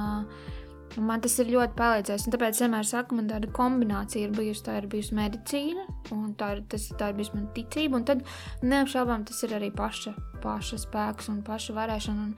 Un 0.95 1.09
man 1.09 1.22
tas 1.24 1.35
ir 1.43 1.49
ļoti 1.51 1.74
palīdzējis. 1.78 2.28
Tāpēc 2.30 2.61
vienmēr 2.62 2.87
saku, 2.87 3.16
man 3.18 3.26
tāda 3.30 3.49
kombinācija 3.55 4.28
ir 4.28 4.35
bijusi. 4.37 4.62
Tā 4.66 4.76
ir 4.78 4.89
bijusi 4.91 5.16
medicīna, 5.18 5.87
un 6.14 6.35
tā 6.39 6.53
ir, 6.55 6.61
tas, 6.70 6.87
tā 7.01 7.11
ir 7.11 7.16
bijusi 7.18 7.35
mana 7.35 7.51
ticība. 7.57 7.99
Un 7.99 8.05
tad 8.07 8.22
neapšaubām 8.62 9.24
tas 9.26 9.43
ir 9.47 9.57
arī 9.59 9.72
paša, 9.74 10.14
paša 10.45 10.78
spēks 10.85 11.30
un 11.32 11.41
paša 11.47 11.74
varēšana. 11.74 12.28
Un, 12.28 12.37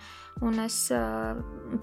un 0.48 0.62
es 0.64 0.78
uh, 0.94 1.36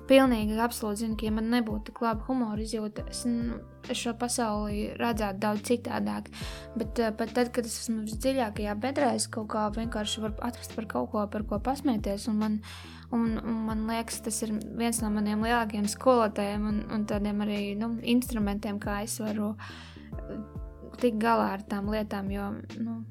pilnīgi 0.09 0.57
absolūti 0.65 1.03
zinu, 1.03 1.19
ka, 1.19 1.27
ja 1.29 1.35
man 1.35 1.53
nebūtu 1.53 1.91
tik 1.91 2.01
laba 2.05 2.25
humora 2.29 2.65
izjūta, 2.65 3.05
es, 3.11 3.21
nu, 3.29 3.59
es 3.85 4.01
šo 4.01 4.15
pasauli 4.17 4.87
redzētu 4.97 5.43
daudz 5.45 5.67
citādāk. 5.69 6.33
Bet 6.79 7.03
uh, 7.03 7.13
pat 7.19 7.37
tad, 7.37 7.53
kad 7.53 7.69
es 7.69 7.83
esmu 7.83 8.01
visdziļākajā 8.07 8.73
bedrē, 8.81 9.13
es 9.19 9.29
kaut 9.29 9.51
kā 9.53 9.67
vienkārši 9.77 10.25
varu 10.25 10.41
atrast 10.49 10.73
par 10.73 10.89
kaut 10.89 11.13
ko, 11.13 11.27
par 11.29 11.45
ko 11.45 11.61
pasmieties. 11.61 12.25
Un 12.33 12.41
man, 12.41 12.59
Un, 13.13 13.37
un 13.37 13.59
man 13.67 13.85
liekas, 13.85 14.21
tas 14.25 14.39
ir 14.45 14.55
viens 14.79 14.97
no 15.03 15.11
maniem 15.13 15.43
lielākajiem 15.45 15.85
skolotājiem 15.91 16.63
un, 16.69 16.79
un 16.95 17.03
tādiem 17.09 17.43
arī 17.45 17.59
nu, 17.77 17.91
instrumentiem, 18.15 18.79
kā 18.81 19.03
es 19.05 19.19
varu 19.21 19.51
uh, 19.53 20.39
tikt 21.01 21.19
galā 21.21 21.51
ar 21.57 21.65
tām 21.69 21.91
lietām. 21.93 22.31
Jo, 22.33 22.49
nu, 22.81 23.01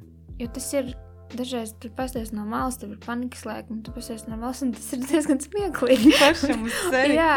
jo 0.40 0.48
tas 0.57 0.66
ir 0.74 0.90
dažreiz 1.32 1.72
tur 1.80 1.92
pasties 1.96 2.32
no 2.34 2.44
malas, 2.48 2.80
tur 2.80 2.90
ir 2.92 2.98
panikas 3.05 3.46
lēkme, 3.48 3.78
tu 3.86 3.94
pasties 3.94 4.26
no 4.26 4.40
malas, 4.40 4.64
un 4.66 4.74
tas 4.74 4.90
ir 4.96 5.05
diezgan 5.07 5.40
smieklīgi. 5.44 6.16
Pašam 6.24 6.66
uz 6.66 6.80
sevi. 6.88 7.16
Jā, 7.20 7.36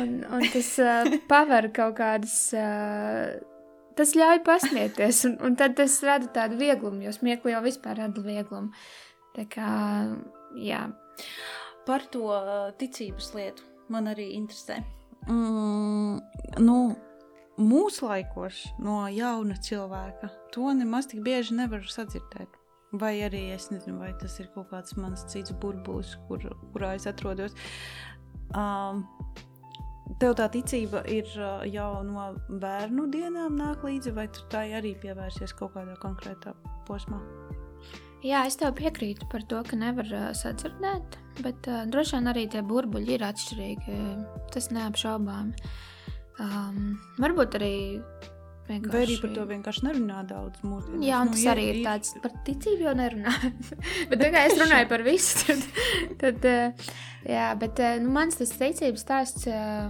un, 0.00 0.16
un 0.38 0.48
tas 0.54 0.72
uh, 0.82 1.12
paver 1.30 1.70
kaut 1.76 1.98
kādas. 2.00 2.40
Uh, 2.56 3.38
Tas 3.98 4.12
ļauj 4.14 4.44
pasmieties, 4.46 5.24
un, 5.26 5.32
un 5.42 5.56
tad 5.58 5.72
tas 5.74 5.96
rada 6.06 6.28
tādu 6.30 6.54
vieglumu, 6.60 7.00
jo 7.02 7.10
smieklīgi 7.16 7.56
jau 7.56 7.62
vispār 7.64 7.96
rada 7.98 8.22
vieglumu. 8.22 8.70
Tā 9.34 9.42
kā, 9.50 9.70
jā 10.62 10.84
par 11.88 12.04
to 12.12 12.28
ticības 12.80 13.32
lietu 13.34 13.64
man 13.88 14.10
arī 14.12 14.30
interesē. 14.36 14.82
Mm, 15.28 16.20
nu, 16.60 16.78
mūsu 17.58 18.06
laikos 18.08 18.62
no 18.84 19.02
jauna 19.12 19.58
cilvēka 19.64 20.30
to 20.54 20.72
nemaz 20.76 21.10
tik 21.10 21.24
bieži 21.26 21.56
nevar 21.58 21.84
sadzirdēt. 21.88 22.54
Vai 23.00 23.18
arī 23.20 23.50
es 23.52 23.66
nezinu, 23.68 23.98
vai 24.00 24.14
tas 24.20 24.38
ir 24.40 24.48
kaut 24.54 24.70
kāds 24.70 24.94
mans 24.96 25.26
cits 25.28 25.52
burbulis, 25.60 26.14
kur, 26.28 26.44
kurā 26.72 26.94
es 26.96 27.04
atrodos. 27.10 27.52
Um, 28.56 29.02
tev 30.22 30.38
tā 30.38 30.46
ticība 30.54 31.02
ir 31.12 31.28
jau 31.68 31.90
no 32.06 32.30
bērnu 32.48 33.10
dienām 33.12 33.58
nāk 33.60 33.84
līdzi, 33.84 34.14
vai 34.16 34.24
tu 34.32 34.46
tā 34.52 34.64
arī 34.78 34.94
pievērsies 35.02 35.52
kaut 35.58 35.74
kādā 35.76 35.98
konkrētā 36.00 36.56
posmā? 36.88 37.20
Jā, 38.24 38.46
es 38.48 38.56
tev 38.58 38.72
piekrītu 38.80 39.28
par 39.30 39.44
to, 39.46 39.60
ka 39.68 39.76
nevar 39.78 40.08
sadzirdēt, 40.34 41.20
bet 41.44 41.68
uh, 41.70 41.84
droši 41.90 42.16
vien 42.16 42.32
arī 42.32 42.46
tie 42.52 42.64
burbuļi 42.66 43.14
ir 43.16 43.26
atšķirīgi. 43.28 44.00
Tas 44.54 44.70
neapšaubām. 44.74 45.52
Um, 46.38 46.98
varbūt 47.22 47.58
arī. 47.60 47.76
Vienkārši... 48.68 48.92
Vai 48.92 49.02
arī 49.06 49.14
par 49.22 49.30
to 49.32 49.44
vienkārši 49.48 49.84
nerunā 49.86 50.22
daudz 50.28 50.60
mūsu 50.60 50.98
Jā, 51.00 51.22
un 51.24 51.30
nu, 51.30 51.36
tas 51.38 51.40
nu, 51.40 51.52
arī 51.54 51.62
ir, 51.70 51.78
ir 51.78 51.86
tāds 51.86 52.10
par 52.20 52.34
ticību 52.44 52.84
jau 52.84 52.92
nerunā. 52.98 53.32
bet 54.10 54.20
tā 54.20 54.28
kā 54.34 54.42
es 54.44 54.58
runāju 54.60 54.90
par 54.90 55.04
visu, 55.06 55.38
tad, 55.46 55.62
tad 56.20 56.48
uh, 56.50 56.90
jā, 57.24 57.46
bet 57.62 57.80
uh, 57.80 57.94
nu, 58.04 58.12
mans 58.12 58.36
tas 58.36 58.52
ticības 58.60 59.06
stāsts 59.06 59.48
uh, 59.48 59.88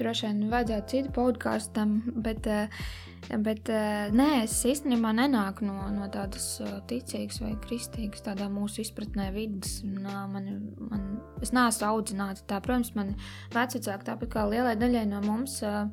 droši 0.00 0.26
vien 0.26 0.42
vajadzētu 0.50 0.90
citu 0.90 1.14
podkāstam, 1.20 2.00
bet 2.26 2.50
uh, 2.50 2.82
Bet 3.26 3.70
uh, 3.72 4.06
nē, 4.14 4.44
es 4.44 4.54
īstenībā 4.68 5.10
nenāku 5.16 5.66
no, 5.66 5.74
no 5.90 6.06
tādas 6.12 6.44
uh, 6.62 6.76
ticīgas 6.86 7.40
vai 7.42 7.54
kristīgas, 7.64 8.22
tādā 8.22 8.46
mūsu 8.52 8.84
izpratnē, 8.84 9.32
vidas. 9.34 9.80
Nā, 9.82 10.26
man, 10.30 10.46
man, 10.92 11.08
es 11.42 11.50
neesmu 11.56 11.88
audzināta 11.88 12.44
tā. 12.46 12.60
Protams, 12.62 12.92
man 12.98 13.16
vecāki, 13.54 13.90
tāpat 14.06 14.30
kā 14.30 14.44
lielai 14.46 14.76
daļai 14.78 15.02
no 15.10 15.22
mums, 15.24 15.58
uh, 15.66 15.88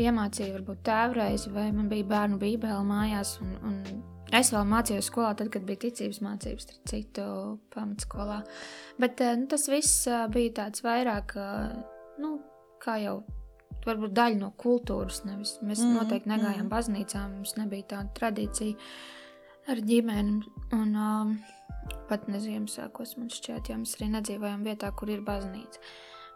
iemācīja 0.00 0.56
varbūt 0.56 0.82
tēvreizi, 0.88 1.52
vai 1.54 1.68
man 1.76 1.86
bija 1.92 2.08
bērnu 2.10 2.40
bībele 2.42 2.82
mājās. 2.88 3.36
Un, 3.44 3.54
un 3.70 4.34
es 4.34 4.50
vēl 4.54 4.66
mācījos 4.72 5.12
skolā, 5.12 5.30
tad, 5.38 5.52
kad 5.54 5.68
bija 5.68 5.84
ticības 5.86 6.20
mācības, 6.26 6.66
starp 6.66 6.90
citu, 6.90 7.28
pamatskolā. 7.76 8.42
Bet 8.98 9.22
nu, 9.38 9.46
tas 9.54 9.70
viss 9.70 10.10
bija 10.34 10.58
tāds 10.64 10.82
vairāk, 10.82 11.38
nu, 12.18 12.34
kā 12.82 12.98
jau 13.04 13.20
varbūt 13.88 14.14
daļa 14.16 14.40
no 14.40 14.52
kultūras. 14.60 15.22
Nevis. 15.28 15.56
Mēs 15.64 15.82
mm, 15.84 15.98
noteikti 15.98 16.30
negājām 16.32 16.64
mm. 16.66 16.72
baznīcā, 16.72 17.26
mums 17.32 17.54
nebija 17.58 17.90
tāda 17.94 18.14
tradīcija 18.18 19.72
ar 19.72 19.84
ģimeni. 19.90 20.40
Un, 20.76 20.96
um, 20.96 21.36
pat 22.08 22.26
ne 22.30 22.40
Ziemassvētkos 22.42 23.16
man 23.20 23.30
šķiet, 23.32 23.70
jo 23.70 23.78
mēs 23.82 23.94
arī 23.98 24.10
nedzīvojam 24.16 24.66
vietā, 24.66 24.90
kur 24.96 25.12
ir 25.12 25.24
baznīca. 25.26 25.80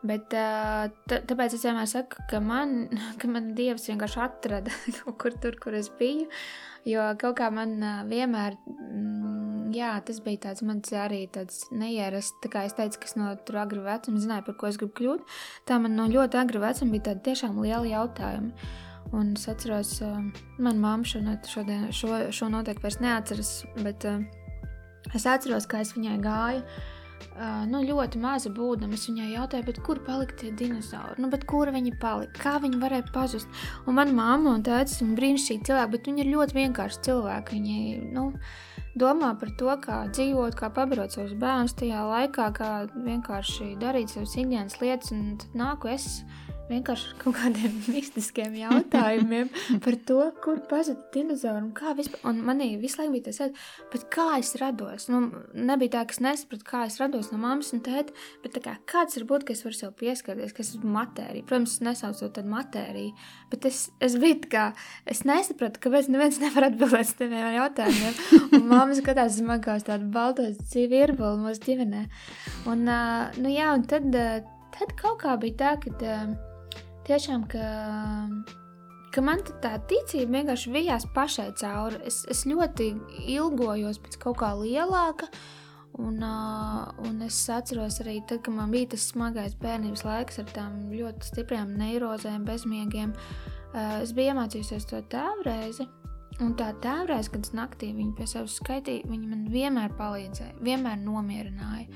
Bet, 0.09 0.30
uh, 0.38 0.86
tāpēc 1.11 1.57
es 1.57 1.64
vienmēr 1.66 1.88
saku, 1.90 2.22
ka 2.30 2.40
man, 2.44 2.86
ka 3.20 3.30
man 3.30 3.53
Dievs 3.59 3.88
vienkārši 3.90 4.24
atrada 4.24 4.74
kaut 5.01 5.18
kur 5.22 5.38
tur, 5.42 5.59
kur 5.62 5.76
es 5.78 5.90
biju. 6.01 6.28
Jo 6.87 7.05
kaut 7.18 7.39
kā 7.41 7.49
man 7.53 7.79
vienmēr 8.09 8.57
mm, 8.66 9.72
jā, 9.74 9.93
tas 10.05 10.20
bija 10.24 10.43
tāds 10.49 10.64
mans 10.66 10.93
arī 10.97 11.22
tāds 11.33 11.66
neierasts. 11.74 12.37
Tā 12.43 12.51
kā 12.53 12.64
es 12.68 12.76
teicu, 12.76 13.01
kas 13.05 13.16
no 13.18 13.31
tur 13.47 13.61
agra 13.62 13.85
vecuma 13.87 14.22
zināja, 14.22 14.47
par 14.47 14.59
ko 14.61 14.68
es 14.70 14.79
gribu 14.81 14.95
kļūt, 15.01 15.39
tā 15.68 15.81
man 15.83 15.97
no 15.99 16.09
ļoti 16.11 16.41
agra 16.41 16.68
vecuma 16.68 16.95
bija 16.95 17.11
tādi 17.11 17.26
tiešām 17.31 17.59
lieli 17.64 17.95
jautājumi. 17.95 18.53
Un 19.16 19.33
es 19.39 19.47
atceros, 19.49 19.95
manā 20.61 20.76
māte 20.83 21.49
šodien, 21.49 21.89
šo, 21.97 22.26
šo 22.35 22.51
noteikti 22.53 22.85
vairs 22.85 22.99
neatceras, 23.01 23.53
bet 23.81 24.05
es 25.16 25.24
atceros, 25.24 25.68
kā 25.70 25.81
es 25.85 25.95
viņai 25.97 26.18
gāju. 26.24 26.64
Nu, 27.71 27.81
ļoti 27.87 28.19
maza 28.19 28.51
būdama. 28.51 28.97
Es 28.99 29.07
viņai 29.07 29.29
jautāju, 29.31 29.75
kur 29.87 30.01
palika 30.07 30.35
tie 30.41 30.51
dinozauri, 30.59 31.23
nu, 31.23 31.31
kur 31.47 31.71
viņi 31.75 31.95
palika, 32.03 32.41
kā 32.43 32.55
viņi 32.64 32.81
varēja 32.83 33.07
pazust. 33.14 33.61
Un 33.87 33.99
manā 33.99 34.14
māte 34.16 34.51
un 34.51 34.64
tēvs 34.66 34.97
ir 35.05 35.12
brīnišķīgi 35.19 35.69
cilvēki, 35.69 35.93
bet 35.95 36.11
viņi 36.11 36.25
ir 36.25 36.33
ļoti 36.33 36.59
vienkārši 36.59 37.05
cilvēki. 37.07 37.61
Viņi, 37.61 37.79
nu, 38.16 38.27
domā 38.99 39.31
par 39.39 39.55
to, 39.61 39.71
kā 39.85 40.01
dzīvot, 40.11 40.59
kā 40.59 40.73
pabarot 40.75 41.14
savus 41.14 41.37
bērnus 41.39 41.79
tajā 41.79 42.03
laikā, 42.11 42.51
kā 42.59 42.73
vienkārši 43.07 43.75
darīt 43.79 44.14
savas 44.14 44.35
ikdienas 44.35 44.81
lietas, 44.83 45.14
un 45.14 45.37
tad 45.39 45.59
nāku 45.62 45.95
es 45.95 46.09
vienkārši 46.69 47.09
ar 47.11 47.16
kaut 47.23 47.37
kādiem 47.39 47.75
mistiskiem 47.95 48.57
jautājumiem 48.59 49.51
par 49.85 49.97
to, 50.09 50.19
kur 50.45 50.61
pazuda 50.69 51.07
dinozauri 51.14 51.64
un 51.64 51.71
kā 51.77 51.95
vispār. 51.99 52.21
Un 52.29 52.43
manī 52.47 52.71
visu 52.81 53.01
laiku 53.01 53.14
bija 53.16 53.29
tas, 53.29 53.66
bet 53.93 54.07
kā 54.12 54.27
es 54.39 54.55
rados. 54.61 55.09
Nu, 55.12 55.23
nebija 55.55 55.97
tā, 55.97 56.05
ka 56.09 56.16
es 56.16 56.23
nesapratu, 56.25 56.66
kā 56.69 56.85
es 56.89 56.99
rados 57.01 57.31
no 57.33 57.41
mammas 57.43 57.73
un 57.77 57.83
tēta, 57.85 58.14
bet 58.45 58.59
kā, 58.64 58.77
kāds 58.89 59.19
var 59.21 59.29
būt, 59.33 59.47
ka 59.49 59.57
es 59.57 59.64
varu 59.66 59.79
sev 59.79 59.95
pieskarties, 59.99 60.55
ka 60.57 60.64
es 60.64 60.75
esmu 60.75 60.93
matērija. 60.97 61.47
Protams, 61.49 61.79
es 61.79 61.85
nesaucu 61.85 62.31
to 62.35 62.45
matēriju, 62.49 63.14
bet 63.53 63.69
es, 63.71 63.87
es 64.05 64.19
biju 64.21 64.41
tā 64.45 64.53
kā, 64.53 64.66
es 65.09 65.25
nesapratu, 65.29 65.83
kāpēc 65.85 66.11
neviens 66.12 66.41
nevar 66.45 66.69
atbildēt 66.69 67.09
uz 67.09 67.14
tiem 67.19 67.37
jautājumiem. 67.39 68.21
Un 68.59 68.69
mamma 68.69 68.99
skatās 68.99 69.39
uz 69.39 69.47
man 69.47 69.64
kā 69.64 69.79
uz 69.81 69.87
tādu 69.89 70.11
balto 70.12 70.45
dzīvi 70.59 71.03
irbolu 71.07 71.41
mūsu 71.47 71.64
ģimenē. 71.64 72.05
Un, 72.69 72.85
uh, 72.85 73.41
nu 73.41 73.55
jā, 73.55 73.73
un 73.77 73.89
tad, 73.89 74.11
uh, 74.12 74.45
tad 74.77 74.95
kaut 75.01 75.23
kā 75.25 75.39
bija 75.41 75.59
tā, 75.62 75.75
ka. 75.85 75.97
Uh, 75.99 76.47
tiešām, 77.09 77.46
ka, 77.50 77.68
ka 79.14 79.24
man 79.24 79.42
tā 79.62 79.76
ticība 79.90 80.38
vienkārši 80.38 80.74
vijās 80.74 81.06
pašai 81.14 81.50
cauri. 81.61 82.02
Es, 82.09 82.22
es 82.30 82.44
ļoti 82.48 82.92
ilgojos 83.36 84.00
pēc 84.04 84.20
kaut 84.22 84.40
kā 84.42 84.52
lielāka. 84.59 85.30
Un, 85.98 86.20
uh, 86.22 86.84
un 87.09 87.22
es 87.26 87.36
atceros 87.50 87.96
arī, 88.04 88.20
tad, 88.28 88.44
kad 88.46 88.54
man 88.54 88.70
bija 88.70 88.92
tas 88.92 89.09
smagais 89.11 89.56
bērnības 89.59 90.04
laiks 90.06 90.38
ar 90.38 90.50
tām 90.54 90.76
ļoti 90.92 91.32
stiprām 91.32 91.72
neirozēm, 91.80 92.44
bezmiegiem. 92.46 93.16
Uh, 93.72 93.98
es 94.04 94.12
biju 94.14 94.34
iemācījusies 94.34 94.86
to 94.92 95.00
tēvreizi. 95.11 95.88
Un 96.39 96.53
tā 96.55 96.68
tēvreiz, 96.82 97.26
kad 97.32 97.43
es 97.43 97.51
naktī 97.57 97.89
viņu 97.97 98.12
pie 98.14 98.26
sevis 98.30 98.61
skaitīju, 98.61 99.09
viņa 99.11 99.26
man 99.26 99.41
vienmēr 99.51 99.95
palīdzēja, 99.99 100.55
vienmēr 100.62 101.01
nomierināja. 101.03 101.89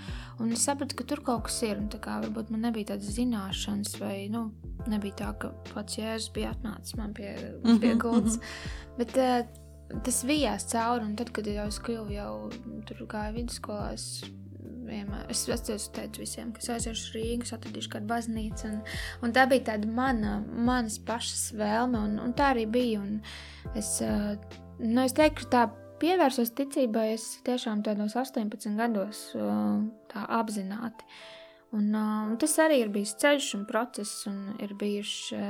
Un 0.43 0.51
es 0.57 0.64
sapratu, 0.66 0.97
ka 0.99 1.07
tur 1.07 1.22
kaut 1.22 1.45
kas 1.47 1.61
ir. 1.62 1.78
Un, 1.78 1.86
kā, 1.93 2.18
varbūt 2.24 2.51
man 2.51 2.66
nebija 2.66 2.90
tādas 2.90 3.14
zināšanas, 3.14 3.95
vai 4.03 4.16
nu, 4.32 4.49
nebija 4.90 5.20
tā, 5.20 5.30
ka 5.38 5.53
pats 5.70 6.01
Jēzus 6.01 6.32
bija 6.34 6.51
atnācis 6.57 6.99
man 6.99 7.14
pie, 7.14 7.30
mhm, 7.62 7.78
pie 7.84 7.95
gultas. 7.95 8.40
Mm 8.40 8.43
-hmm. 8.43 8.97
Bet 8.99 9.16
uh, 9.22 10.01
tas 10.01 10.24
vijās 10.24 10.66
cauri, 10.72 11.05
un 11.05 11.16
tad, 11.16 11.30
kad 11.30 11.47
jau 11.47 11.66
es 11.68 11.78
kļuvu, 11.78 12.11
jau 12.12 12.51
tur 12.88 13.07
gāju 13.07 13.36
vidusskolā, 13.38 13.93
es 13.95 14.24
vienmēr. 14.93 15.26
Es 15.32 15.43
atceros, 15.51 15.88
teicu 15.97 16.22
visiem, 16.22 16.53
ka 16.55 16.62
es 16.62 16.70
aiziešu 16.74 17.16
Rīgas, 17.16 17.53
atradīšu 17.57 17.93
kādu 17.95 18.11
baznīcu. 18.11 18.70
Un, 18.70 18.80
un 19.26 19.34
tā 19.36 19.47
bija 19.51 19.72
tāda 19.72 19.90
mana, 19.90 20.38
manas 20.43 20.99
pašas 21.03 21.51
vēlme, 21.59 22.01
un, 22.07 22.18
un 22.22 22.34
tā 22.38 22.53
arī 22.55 22.66
bija. 22.70 23.03
Un 23.03 23.76
es, 23.78 23.95
uh, 24.05 24.34
nu, 24.80 25.05
es 25.05 25.16
teiktu, 25.18 25.47
ka 25.47 25.53
tā 25.55 25.66
pievērsos 26.03 26.55
ticībai 26.59 27.12
es 27.14 27.28
tiešām 27.47 27.84
tādos 27.86 28.16
18 28.18 28.74
gados 28.78 29.28
uh, 29.38 29.78
tā 30.12 30.26
apzināti. 30.40 31.07
Un, 31.72 31.88
uh, 31.97 32.34
tas 32.40 32.59
arī 32.61 32.82
ir 32.82 32.93
bijis 32.93 33.14
ceļš 33.22 33.55
un 33.61 33.64
process, 33.68 34.26
un 34.28 34.59
ir 34.61 34.76
bijuši 34.78 35.40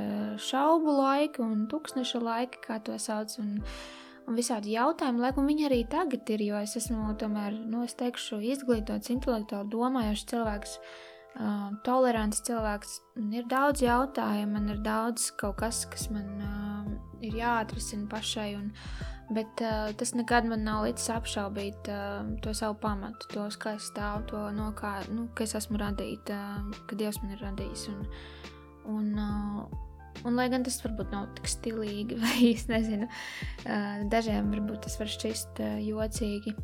šaubu 0.43 0.95
laiki 1.01 1.43
un 1.43 1.66
tūkstneša 1.72 2.22
laiki, 2.22 2.62
kā 2.68 2.78
to 2.86 2.95
sauc. 3.03 3.34
Un, 3.43 3.59
un 4.29 4.39
visādi 4.39 4.77
jautājumi, 4.77 5.23
lai 5.23 5.33
gan 5.37 5.49
viņi 5.49 5.68
arī 5.68 5.81
tagad 5.91 6.29
ir, 6.35 6.45
jo 6.49 6.61
es 6.62 6.77
esmu 6.79 7.14
tomēr, 7.20 7.57
nu, 7.68 7.83
es 7.87 7.97
teikšu, 7.99 8.41
izglītots, 8.53 9.12
intelektuāli 9.14 9.73
domājošs 9.73 10.29
cilvēks. 10.33 10.77
uh, 11.41 11.70
tolerants 11.87 12.43
cilvēks. 12.47 12.99
Man 13.16 13.33
ir 13.39 13.49
daudz 13.51 13.83
jautājumu, 13.85 14.53
man 14.57 14.68
ir 14.75 14.83
daudz 14.85 15.31
kaut 15.41 15.59
kas, 15.62 15.85
kas 15.91 16.09
man 16.12 16.29
uh, 16.43 16.93
ir 17.25 17.39
jāatrisina 17.39 18.09
pašai. 18.11 18.53
Un, 18.59 18.70
bet 19.33 19.62
uh, 19.64 19.93
tas 19.97 20.12
nekad 20.18 20.49
man 20.49 20.64
nav 20.66 20.85
līdz 20.87 21.07
apšaubīt 21.14 21.89
uh, 21.93 22.27
to 22.45 22.53
savu 22.57 22.77
pamatu, 22.83 23.31
to, 23.33 23.47
kā 23.62 23.77
es 23.79 23.89
stāvu, 23.93 24.27
to 24.33 24.43
no 24.57 24.73
kā 24.77 24.99
nu, 25.12 25.29
es 25.41 25.57
esmu 25.59 25.81
radīta, 25.81 26.37
uh, 26.59 26.85
ka 26.89 26.99
Dievs 27.01 27.23
man 27.23 27.37
ir 27.37 27.47
radījis. 27.47 27.89
Un, 27.95 28.05
un, 28.93 29.09
uh, 29.16 29.89
Un, 30.22 30.36
lai 30.38 30.48
gan 30.52 30.62
tas 30.66 30.78
varbūt 30.84 31.14
nav 31.14 31.30
tik 31.38 31.48
stilīgi, 31.50 32.18
vai 32.24 32.52
es 32.52 32.68
nezinu, 32.70 33.08
dažiem 34.12 34.52
varbūt 34.54 34.86
tas 34.86 35.00
var 35.00 35.10
šķist 35.10 35.64
jocīgi. 35.88 36.54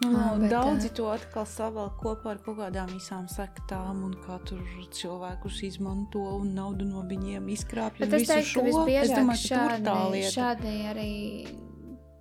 Nu, 0.00 0.12
ah, 0.16 0.36
bet, 0.38 0.50
daudzi 0.52 0.90
to 0.96 1.06
atkal 1.08 1.46
savēl 1.48 1.88
kopā 2.00 2.34
ar 2.34 2.40
kaut 2.44 2.58
kādām 2.58 2.90
visām 2.92 3.24
sektām, 3.32 4.02
un 4.04 4.12
katru 4.26 4.58
cilvēku 4.92 5.50
izmanto 5.64 6.22
un 6.36 6.52
naudu 6.56 6.84
no 6.88 7.04
viņiem 7.08 7.48
izkrāpj. 7.56 8.04
Tas 8.04 8.28
teiktu, 8.28 8.50
šo, 8.50 8.60
ka 8.60 8.66
visbiežāk 8.68 9.32
šādi, 9.40 10.22
šādi 10.34 10.74
arī 10.92 11.14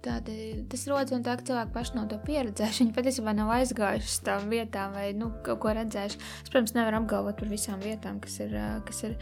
tādi, 0.06 0.36
tas 0.72 0.86
rodas 0.89 1.14
no 1.14 1.20
tā, 1.26 1.36
ka 1.39 1.47
cilvēki 1.49 1.74
paši 1.76 1.95
nav 1.97 2.08
to 2.12 2.20
pieredzējuši. 2.28 2.84
Viņi 2.84 2.95
patiesībā 2.95 3.34
nav 3.36 3.51
aizgājuši 3.56 4.10
uz 4.12 4.18
tām 4.26 4.47
vietām 4.51 4.95
vai 4.95 5.08
nu, 5.18 5.32
kaut 5.45 5.62
ko 5.64 5.74
redzējuši. 5.76 6.20
Es, 6.22 6.51
protams, 6.51 6.76
nevaru 6.78 7.01
apgalvot 7.01 7.39
par 7.39 7.51
visām 7.51 7.82
vietām, 7.84 8.20
kas 8.24 8.38
ir. 8.45 8.56
Kas 8.86 9.01
ir. 9.08 9.16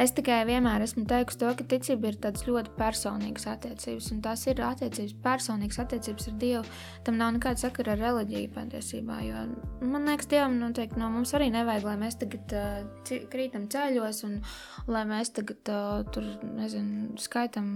Es 0.00 0.14
tikai 0.16 0.38
vienmēr 0.48 0.84
esmu 0.84 1.04
teikusi 1.10 1.40
to, 1.42 1.50
ka 1.58 1.66
ticība 1.68 2.12
ir 2.12 2.18
tādas 2.22 2.46
ļoti 2.46 2.72
personīgas 2.78 3.46
attiecības, 3.52 4.10
un 4.14 4.22
tās 4.24 4.46
ir 4.48 4.62
attiecības, 4.64 5.16
personīgas 5.24 5.82
attiecības 5.82 6.30
ar 6.30 6.38
Dievu. 6.40 6.78
Tam 7.04 7.18
nav 7.20 7.34
nekāda 7.36 7.60
sakara 7.66 7.96
ar 7.96 8.00
reliģiju 8.06 8.52
patiesībā. 8.54 9.18
Jo, 9.26 9.44
man 9.82 10.08
liekas, 10.08 10.30
Dievam 10.30 10.56
noteikti 10.62 11.00
no 11.00 11.10
mums 11.12 11.34
arī 11.36 11.50
nevajag, 11.52 11.88
lai 11.90 11.98
mēs 12.00 12.16
tagad 12.22 12.56
uh, 12.56 13.20
krītam 13.32 13.68
ceļos 13.72 14.24
un 14.28 14.40
lai 14.88 15.04
mēs 15.10 15.34
tagad 15.36 15.74
uh, 15.74 16.00
tur, 16.14 16.26
nezinu, 16.56 17.18
skaitam 17.20 17.68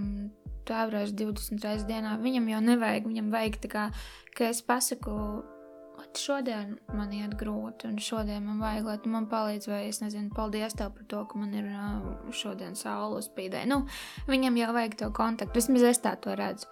tēvreiz 0.67 1.15
20 1.17 1.65
reizes 1.65 1.89
dienā. 1.89 2.15
Viņam 2.21 2.47
jau 2.53 2.61
nevajag, 2.69 3.11
viņam 3.11 3.33
vajag 3.33 3.59
tā 3.65 3.71
kā, 3.71 3.89
ka 4.37 4.49
es 4.51 4.63
pasaku, 4.65 5.17
šodien 6.19 6.75
man 6.95 7.13
iet 7.15 7.35
grūti, 7.39 7.89
un 7.89 7.99
šodien 8.01 8.43
man 8.45 8.59
vajag, 8.63 8.87
lai 8.87 8.97
tu 9.03 9.11
man 9.11 9.27
palīdzi, 9.31 9.71
vai 9.71 9.81
es 9.89 10.01
nezinu, 10.03 10.31
paldies 10.35 10.75
tev 10.77 10.93
par 10.95 11.07
to, 11.11 11.23
ka 11.29 11.39
man 11.39 11.53
ir 11.55 11.69
šodien 12.35 12.75
saule 12.79 13.19
uzspīdē. 13.21 13.65
Nu, 13.69 13.83
viņam 14.29 14.59
jau 14.61 14.73
vajag 14.77 14.99
to 15.01 15.11
kontaktu, 15.15 15.59
vismaz 15.59 15.89
es 15.91 16.03
tā 16.03 16.15
to 16.21 16.35
redzu. 16.37 16.69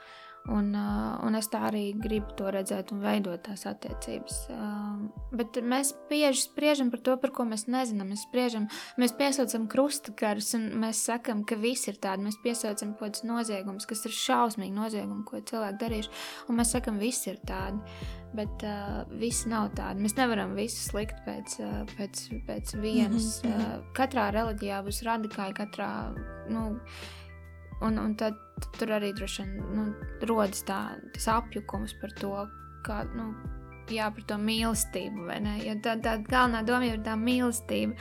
Un, 0.51 0.73
uh, 0.75 1.21
un 1.23 1.37
es 1.39 1.47
tā 1.47 1.61
arī 1.69 1.93
gribu 1.95 2.33
to 2.35 2.49
redzēt 2.51 2.89
un 2.91 2.99
veidot 2.99 3.39
tās 3.45 3.61
attiecības. 3.69 4.39
Uh, 4.51 5.05
bet 5.39 5.55
mēs 5.63 5.93
bieži 6.09 6.41
spriežam 6.43 6.89
par 6.91 6.99
to, 7.05 7.15
par 7.21 7.31
ko 7.31 7.45
mēs 7.47 7.63
nezinām. 7.71 8.09
Mēs, 8.11 8.25
spriežam, 8.27 8.65
mēs 8.99 9.15
piesaucam 9.15 9.69
krustakarus 9.71 10.51
un 10.59 10.67
mēs 10.83 11.05
sakam, 11.07 11.45
ka 11.47 11.55
viss 11.61 11.87
ir 11.87 11.95
tāds. 12.03 12.25
Mēs 12.27 12.41
piesaucam 12.43 12.91
kaut 12.91 13.13
kādus 13.13 13.23
noziegumus, 13.29 13.87
kas 13.87 14.03
ir 14.03 14.17
šausmīgi 14.17 14.75
noziegumi, 14.75 15.23
ko 15.29 15.39
cilvēki 15.39 15.81
darījuši. 15.85 16.13
Un 16.51 16.59
mēs 16.59 16.75
sakam, 16.75 16.99
viss 16.99 17.31
ir 17.31 17.39
tāds. 17.47 18.03
Bet 18.35 18.67
uh, 18.67 19.03
viss 19.21 19.47
nav 19.47 19.71
tāds. 19.77 20.01
Mēs 20.03 20.17
nevaram 20.19 20.57
visu 20.59 20.89
slikt 20.89 21.23
pēc, 21.23 21.59
uh, 21.63 21.81
pēc, 21.95 22.27
pēc 22.49 22.75
vienas. 22.83 23.39
Mm 23.45 23.51
-hmm. 23.51 23.91
katrā 23.95 24.31
reliģijā 24.33 24.83
būs 24.83 25.03
radikāli, 25.07 25.53
katrā. 25.55 25.91
Nu, 26.49 26.81
Un, 27.83 27.99
un 27.99 28.13
tad 28.19 28.37
tur 28.77 28.93
arī 28.95 29.11
droši 29.15 29.43
vien 29.43 29.73
nu, 29.75 29.89
rodas 30.29 30.63
tā, 30.67 30.79
tas 31.15 31.27
apjukums 31.35 31.95
par 31.99 32.13
to, 32.19 32.31
kā, 32.85 33.01
nu, 33.17 33.31
jā, 33.91 34.07
par 34.13 34.25
to 34.29 34.37
mīlestību. 34.39 35.27
Ja 35.63 35.75
tā, 35.83 35.95
tā 36.03 36.15
galvenā 36.23 36.63
doma 36.67 36.87
ir 36.87 37.03
tā 37.05 37.15
mīlestība. 37.19 37.97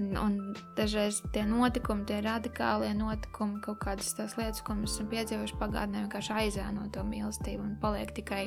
Un, 0.00 0.10
un 0.20 0.36
dažreiz 0.78 1.22
tie 1.34 1.44
notikumi, 1.48 2.06
tie 2.08 2.20
radikālie 2.24 2.92
notikumi, 2.96 3.60
kaut 3.64 3.80
kādas 3.84 4.14
tās 4.16 4.36
lietas, 4.40 4.64
ko 4.64 4.78
mēs 4.78 4.96
esam 4.96 5.10
piedzīvojuši 5.12 5.60
pagātnē, 5.60 6.04
vienkārši 6.06 6.36
aizēno 6.42 6.90
to 6.94 7.04
mīlestību 7.06 7.64
un 7.64 7.80
paliek 7.82 8.12
tikai. 8.16 8.46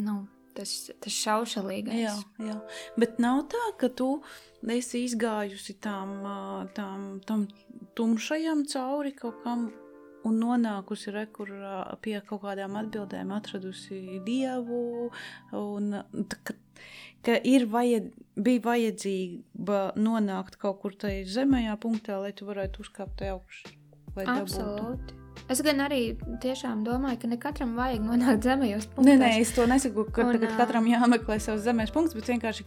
Nu, 0.00 0.24
Tas, 0.56 0.70
tas 1.04 1.12
šaušalīgais. 1.12 1.98
Jā, 2.00 2.14
jā, 2.40 2.54
bet 2.96 3.18
nav 3.20 3.42
tā, 3.52 3.60
ka 3.76 3.90
tu 3.92 4.22
esi 4.72 5.02
izgājusi 5.04 5.74
tām, 5.84 6.14
tām, 6.72 7.02
tam 7.28 7.42
tumšajam 7.92 8.62
cauri 8.72 9.12
kaut 9.18 9.42
kam 9.44 9.66
un 10.26 10.38
nonākusi 10.42 11.14
re, 11.14 11.26
kur 11.32 11.50
pie 12.04 12.16
kaut 12.28 12.42
kādām 12.44 12.78
atbildēm 12.80 13.32
atradusi 13.36 14.20
dievu. 14.26 15.10
Un, 15.56 16.00
ka, 16.28 16.56
ka 17.26 17.36
ir 17.46 17.68
vajad, 17.72 18.10
bija 18.36 18.64
vajadzība 18.70 19.82
nonākt 20.00 20.58
kaut 20.62 20.82
kur 20.82 20.96
tajā 20.98 21.26
zemējā 21.38 21.76
punktā, 21.82 22.18
lai 22.22 22.34
tu 22.36 22.48
varētu 22.48 22.84
uzkāpt 22.86 23.24
augšā. 23.30 23.76
Absolūti. 24.16 24.80
Dabūtu. 24.80 25.22
Es 25.46 25.60
gan 25.62 25.78
arī 25.84 26.00
tiešām 26.42 26.80
domāju, 26.86 27.20
ka 27.22 27.28
ne 27.30 27.36
katram 27.38 27.76
vajag 27.78 28.02
nonākt 28.02 28.46
zemējos 28.48 28.88
punktos. 28.90 29.06
Nē, 29.06 29.14
nē, 29.20 29.28
es 29.44 29.52
to 29.54 29.66
nesaku, 29.70 30.06
ka 30.14 30.24
un, 30.26 30.42
katram 30.58 30.88
jāmeklē 30.90 31.36
savs 31.42 31.62
zemējos 31.68 31.92
punkts, 31.94 32.16
bet 32.18 32.30
vienkārši, 32.32 32.66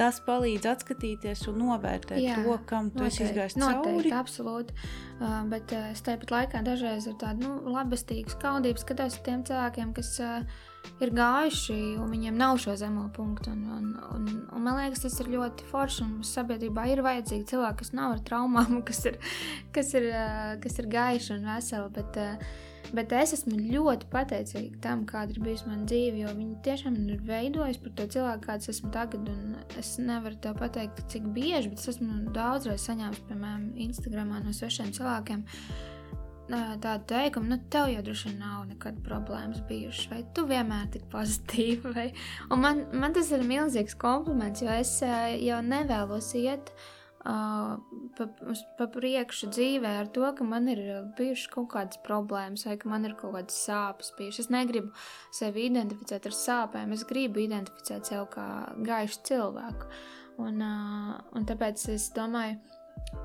tas 0.00 0.22
palīdz 0.24 0.70
atskatīties 0.72 1.44
un 1.52 1.60
novērtēt 1.66 2.22
jā, 2.22 2.38
to, 2.40 2.56
kam 2.70 2.88
tu 2.94 3.04
noteikti, 3.04 3.28
esi 3.44 3.60
cauri. 3.60 3.76
Noteikti, 3.76 4.14
absolūti. 4.16 4.88
Bet 5.18 5.72
es 5.74 6.04
tāpat 6.06 6.30
laikā 6.30 6.60
dažreiz 6.62 7.08
ir 7.10 7.16
tāda, 7.18 7.42
nu, 7.42 7.72
labestīga 7.74 8.30
skaudība 8.30 8.78
skatos 8.78 9.16
tiem 9.26 9.42
cilvēkiem, 9.46 9.90
kas 9.96 10.12
ir 11.02 11.12
gājuši, 11.14 11.78
un 11.98 12.12
viņiem 12.14 12.38
nav 12.38 12.60
šo 12.62 12.76
zemo 12.78 13.08
punktu. 13.16 13.50
Un, 13.50 13.64
un, 13.74 13.88
un, 14.14 14.28
un 14.54 14.62
man 14.62 14.78
liekas, 14.78 15.02
tas 15.02 15.18
ir 15.22 15.32
ļoti 15.34 15.66
forši. 15.72 16.04
Un 16.06 16.22
sabiedrībā 16.26 16.86
ir 16.92 17.02
vajadzīgi 17.06 17.48
cilvēki, 17.50 17.80
kas 17.82 17.92
nav 17.98 18.14
ar 18.14 18.24
traumām, 18.30 18.80
kas 18.88 19.04
ir, 19.10 19.18
kas 19.74 19.92
ir, 19.98 20.08
kas 20.62 20.78
ir 20.78 20.90
gaiši 20.94 21.34
un 21.36 21.50
veseli. 21.50 21.94
Bet, 21.98 22.22
bet 22.96 23.12
es 23.16 23.34
esmu 23.36 23.58
ļoti 23.58 24.08
pateicīga 24.12 24.80
tam, 24.84 25.04
kāda 25.08 25.34
ir 25.34 25.42
bijusi 25.44 25.68
mana 25.68 25.86
dzīve, 25.88 26.22
jo 26.22 26.32
viņi 26.36 26.56
tiešām 26.66 26.96
ir 27.04 27.20
veidojusi 27.28 27.82
par 27.84 27.94
to 27.98 28.08
cilvēku, 28.14 28.44
kāds 28.46 28.72
esmu 28.72 28.90
tagad. 28.94 29.28
Es 29.80 29.94
nevaru 30.00 30.38
te 30.42 30.54
pateikt, 30.56 31.04
cik 31.12 31.28
bieži, 31.36 31.72
bet 31.72 31.82
es 31.82 31.92
esmu 31.94 32.32
daudzreiz 32.36 32.88
saņēmis, 32.88 33.22
piemēram, 33.28 33.70
Instagramā 33.88 34.42
no 34.44 34.56
svešiem 34.56 34.92
cilvēkiem 34.96 35.44
tādu 36.48 37.04
teikumu, 37.10 37.50
nu, 37.50 37.58
tev 37.68 37.90
jau 37.92 38.02
droši 38.06 38.30
vien 38.30 38.38
nav 38.40 38.62
nekad 38.70 39.02
problēmas 39.04 39.60
bijušas, 39.68 40.06
vai 40.08 40.22
tu 40.32 40.46
vienmēr 40.48 40.86
tik 40.94 41.04
pozitīvi. 41.12 41.92
Vai... 41.96 42.06
Un 42.48 42.62
man, 42.64 42.86
man 42.96 43.16
tas 43.16 43.28
ir 43.36 43.44
milzīgs 43.44 43.98
kompliments, 44.00 44.64
jo 44.64 44.72
es 44.72 44.94
jau 45.04 45.58
nevēlos 45.66 46.32
iet 46.40 46.72
uh, 46.72 46.86
pa, 47.28 48.26
pa 48.78 48.86
priekšu 48.94 49.50
dzīvē 49.52 49.94
ar 50.02 50.08
to, 50.14 50.24
ka 50.38 50.46
man 50.48 50.70
ir 50.72 50.80
bijušas 51.18 51.50
kaut 51.52 51.68
kādas 51.74 52.00
problēmas, 52.06 52.64
vai 52.68 52.78
ka 52.80 52.88
man 52.88 53.04
ir 53.08 53.16
kaut 53.18 53.34
kādas 53.36 53.58
sāpes 53.66 54.14
bijušas. 54.18 54.46
Es 54.46 54.54
negribu 54.54 54.92
sevi 55.34 55.68
identificēt 55.68 56.30
ar 56.30 56.38
sāpēm, 56.38 56.96
es 56.96 57.04
gribu 57.08 57.44
identificēt 57.44 58.08
sevi 58.08 58.24
kā 58.32 58.48
gaišu 58.88 59.22
cilvēku. 59.28 59.92
Un, 60.38 60.62
un 60.62 61.46
tāpēc 61.46 61.88
es 61.92 62.08
domāju, 62.14 62.60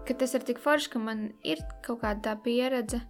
ka 0.08 0.16
tas 0.18 0.34
ir 0.34 0.46
tik 0.48 0.60
forši, 0.62 0.96
ka 0.96 1.02
man 1.02 1.28
ir 1.46 1.62
kaut 1.86 2.02
kāda 2.02 2.32
tā 2.32 2.38
pieredze, 2.42 3.04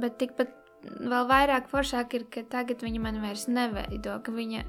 Bet 0.00 0.16
tikpat 0.20 0.52
vēl 0.82 1.26
vairāk 1.28 1.68
foršāk 1.70 2.16
ir, 2.16 2.26
ka 2.32 2.44
tagad 2.48 2.82
viņa 2.84 3.00
man 3.02 3.20
vairs 3.22 3.44
neveido, 3.50 4.16
ka 4.24 4.32
viņa 4.32 4.64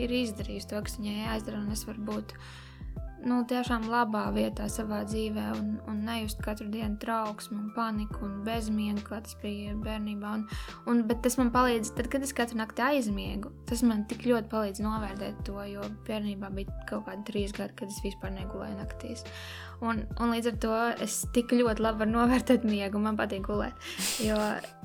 ir 0.00 0.14
izdarījusi 0.22 0.70
to, 0.70 0.80
kas 0.86 0.96
viņai 0.98 1.16
jāizdara, 1.18 1.60
un 1.60 1.74
es 1.74 1.84
varu 1.88 2.04
būt 2.08 2.32
nu, 3.28 3.40
tiešām 3.48 3.86
labā 3.90 4.24
vietā 4.34 4.66
savā 4.72 5.02
dzīvē 5.08 5.44
un, 5.56 5.72
un 5.90 6.02
nejust 6.06 6.42
katru 6.44 6.68
dienu 6.72 6.98
trauksmu, 7.02 7.58
un 7.58 7.72
paniku 7.76 8.24
un 8.26 8.40
bezmiegu, 8.46 9.02
kā 9.06 9.20
tas 9.24 9.36
bija 9.42 9.74
bērnībā. 9.82 10.34
Un, 10.38 10.46
un, 10.90 11.02
bet 11.08 11.22
tas 11.26 11.38
man 11.40 11.52
palīdz, 11.54 11.94
tad, 11.98 12.10
kad 12.12 12.24
es 12.26 12.34
katru 12.36 12.60
nakti 12.60 12.84
aizmiegu, 12.86 13.52
tas 13.68 13.84
man 13.86 14.06
tik 14.10 14.26
ļoti 14.28 14.50
palīdz 14.52 14.84
novērtēt 14.84 15.42
to, 15.48 15.58
jo 15.70 15.86
bērnībā 16.08 16.52
bija 16.56 16.78
kaut 16.90 17.06
kādi 17.08 17.28
trīs 17.30 17.54
gadi, 17.56 17.76
kad 17.78 17.92
es 17.92 18.00
vispār 18.04 18.34
negulēju 18.38 18.80
naktīs. 18.80 19.26
Un, 19.82 20.04
un 20.22 20.30
līdz 20.30 20.52
ar 20.52 20.58
to 20.62 20.76
es 21.02 21.16
tik 21.34 21.50
ļoti 21.58 21.82
labi 21.82 22.04
varu 22.04 22.14
novērtēt 22.14 22.62
miegu, 22.68 23.00
man 23.02 23.18
patīk 23.18 23.48
gulēt. 23.48 23.74
Jo, 24.22 24.36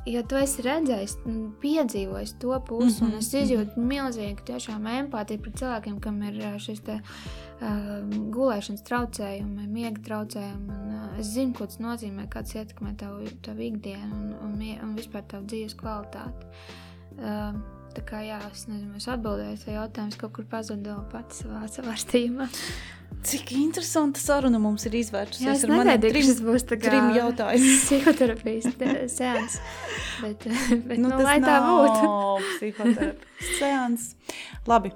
jo 0.10 0.24
tu 0.26 0.39
esi 0.39 0.66
redzējis, 0.66 1.14
piedzīvojis 1.62 2.34
to 2.41 2.58
pusi, 2.66 3.04
mm 3.04 3.10
-hmm. 3.10 3.14
un 3.14 3.20
es 3.20 3.30
mhm, 3.34 3.43
izjūtu 3.43 3.78
mhm. 3.78 3.88
milzīgu 3.93 4.48
tiešām 4.50 4.89
empātiju 4.93 5.43
pret 5.43 5.60
cilvēkiem, 5.62 6.00
kam 6.00 6.24
ir 6.24 6.41
šis 6.60 6.82
te, 6.89 6.98
uh, 6.98 7.93
gulēšanas 8.34 8.84
traucējumi, 8.89 9.68
miega 9.68 10.02
traucējumi. 10.10 10.70
Un, 10.80 10.91
uh, 10.98 11.20
es 11.20 11.34
zinu, 11.38 11.54
ko 11.54 11.66
tas 11.66 11.80
nozīmē, 11.80 12.28
kāds 12.28 12.56
ietekmē 12.56 12.98
tavu, 12.98 13.30
tavu 13.41 13.62
ikdienu 13.62 14.14
un, 14.16 14.34
un, 14.41 14.62
un 14.84 14.95
vispār 14.95 15.24
tavu 15.28 15.45
dzīves 15.45 15.78
kvalitāti. 15.78 16.45
Uh, 17.18 17.76
tā 17.98 18.04
kā 18.06 18.22
jā, 18.26 18.38
es 18.52 18.68
nezinu, 18.70 18.98
es 19.00 19.08
atbildēju 19.10 19.58
šo 19.64 19.74
jautājumu, 19.74 20.14
es 20.14 20.22
kaut 20.22 20.36
kur 20.36 20.45
pazudu 20.52 21.00
pats 21.12 21.41
savā 21.43 21.64
savārstījumā. 21.72 22.48
Cik 23.28 23.52
interesanta 23.58 24.22
saruna 24.22 24.60
mums 24.62 24.86
ir 24.88 24.95
izvērtusies. 25.00 25.48
Jā, 25.48 25.56
es 25.58 25.66
negaidīju, 25.68 26.14
ka 26.14 26.22
šis 26.28 26.41
būs 26.45 26.66
tā 26.70 26.78
kā 26.78 26.91
trim 26.91 27.10
jautājums. 27.16 27.80
psihoterapijas 27.88 28.70
seans. 29.12 29.58
Bet, 30.22 30.45
bet 30.45 31.02
nu, 31.02 31.10
nu, 31.10 31.20
lai 31.26 31.39
tā 31.43 31.58
būtu. 31.66 32.14
psihoterapijas 32.60 33.52
seans. 33.60 34.10
Labi. 34.70 34.93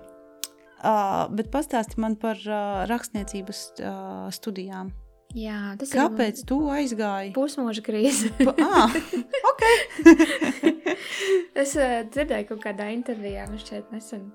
Uh, 0.82 1.28
bet 1.34 1.52
pastāsti 1.54 2.00
man 2.02 2.16
par 2.22 2.40
uh, 2.46 2.84
rakstniecības 2.90 3.66
uh, 3.82 4.30
studijām. 4.34 4.94
Jā, 5.38 5.76
tas 5.80 5.92
Kāpēc 5.94 5.96
ir. 5.96 6.18
Kāpēc 6.18 6.42
tu 6.50 6.58
aizgāji? 6.74 7.32
Pusmūža 7.36 7.84
krīze. 7.86 8.32
ah, 8.66 8.92
ok. 9.52 9.64
es 11.64 11.76
uh, 11.80 12.02
dzirdēju 12.12 12.50
kaut 12.52 12.64
kādā 12.66 12.90
intervijā, 12.96 13.48
man 13.50 13.62
šķiet, 13.62 13.94
nesen. 13.96 14.28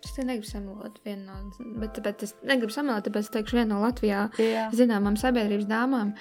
Es 0.00 0.14
negribu 0.16 0.48
samalot 0.48 0.96
vienu 1.04 1.26
no, 1.28 1.72
bet, 1.80 1.98
bet 2.04 2.24
es 2.24 2.34
negribu 2.46 2.72
samalot, 2.72 3.04
tāpēc 3.06 3.28
es 3.28 3.34
teikšu 3.34 3.60
vienu 3.60 3.74
no 3.74 3.82
Latvijā 3.84 4.28
Jā. 4.40 4.68
zināmām 4.76 5.18
sabiedrības 5.20 5.68
dāmām. 5.70 6.14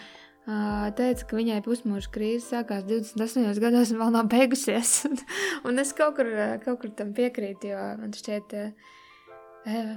Uh, 0.49 0.87
teica, 0.97 1.27
ka 1.29 1.37
viņai 1.37 1.59
pusmūža 1.65 2.09
krīze 2.11 2.47
sākās 2.47 2.87
28 2.89 3.59
gados 3.61 3.91
un 3.93 3.99
vēl 4.01 4.13
nav 4.15 4.29
beigusies. 4.31 4.95
un 5.67 5.83
es 5.83 5.93
kaut 5.95 6.17
kur, 6.17 6.31
kaut 6.63 6.81
kur 6.81 6.95
tam 6.97 7.11
piekrītu, 7.15 7.73
jo 7.73 7.87
man 7.99 8.15
šķiet, 8.15 8.55
uh, 9.67 9.91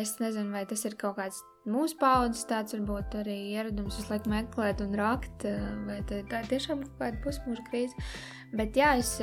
es 0.00 0.16
nezinu, 0.20 0.50
vai 0.56 0.64
tas 0.68 0.84
ir 0.88 0.96
kaut 0.98 1.20
kāds 1.20 1.44
mūsu 1.70 1.98
paudzes 2.00 2.46
tāds 2.50 2.76
varbūt 2.76 3.18
arī 3.22 3.36
ieradums 3.54 4.00
visu 4.00 4.12
laiku 4.12 4.32
meklēt 4.32 4.82
un 4.84 4.96
rakt, 4.98 5.46
vai 5.88 6.00
tā, 6.08 6.24
ir 6.24 6.50
tiešām 6.50 6.84
kaut 6.84 6.98
kāda 7.00 7.22
pusmūža 7.24 7.68
krīze. 7.70 8.08
Bet 8.54 8.76
jā, 8.78 8.94
es 9.00 9.16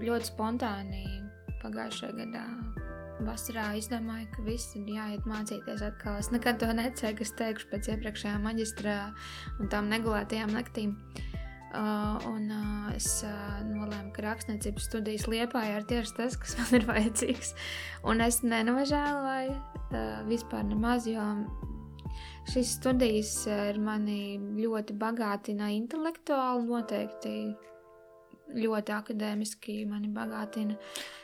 ļoti 0.00 0.30
spontāni 0.30 1.04
pagājušajā 1.62 2.14
gadā 2.20 2.44
vasarā 3.26 3.72
izdomāju, 3.78 4.28
ka 4.34 4.44
viss 4.46 4.76
ir 4.78 4.90
jāiet 4.94 5.26
mācīties 5.28 5.82
atkal. 5.84 6.18
Es 6.20 6.30
nekad 6.34 6.60
to 6.62 6.68
necēlu, 6.76 7.18
kas 7.18 7.34
teikšu 7.38 7.70
pēc 7.72 7.90
iepriekšējā 7.94 8.36
maģistrā 8.44 8.98
un 9.58 9.72
tām 9.72 9.90
negulētajām 9.92 10.54
naktīm. 10.54 10.94
Uh, 11.68 12.16
un 12.30 12.46
uh, 12.48 12.86
es 12.96 13.18
uh, 13.26 13.58
nolēmu, 13.68 14.08
ka 14.16 14.22
rakstniecības 14.24 14.86
studijas 14.88 15.26
liepā 15.28 15.66
ir 15.74 15.84
tieši 15.90 16.14
tas, 16.16 16.38
kas 16.40 16.56
man 16.56 16.78
ir 16.78 16.86
vajadzīgs. 16.88 17.50
Un 18.08 18.24
es 18.24 18.40
nenožēloju 18.40 19.52
uh, 19.52 19.98
vispār 20.30 20.64
nemaz, 20.70 21.10
jo 21.10 21.26
Šīs 22.48 22.78
studijas 22.78 23.32
eh, 23.50 23.66
ir 23.74 23.78
mani 23.82 24.38
ļoti 24.56 24.94
bagātina 24.96 25.68
intelektuāli, 25.74 26.64
noteikti 26.64 27.32
ļoti 28.56 28.94
akadēmiski 28.96 29.74
mani 29.90 30.08
bagātina. 30.14 30.78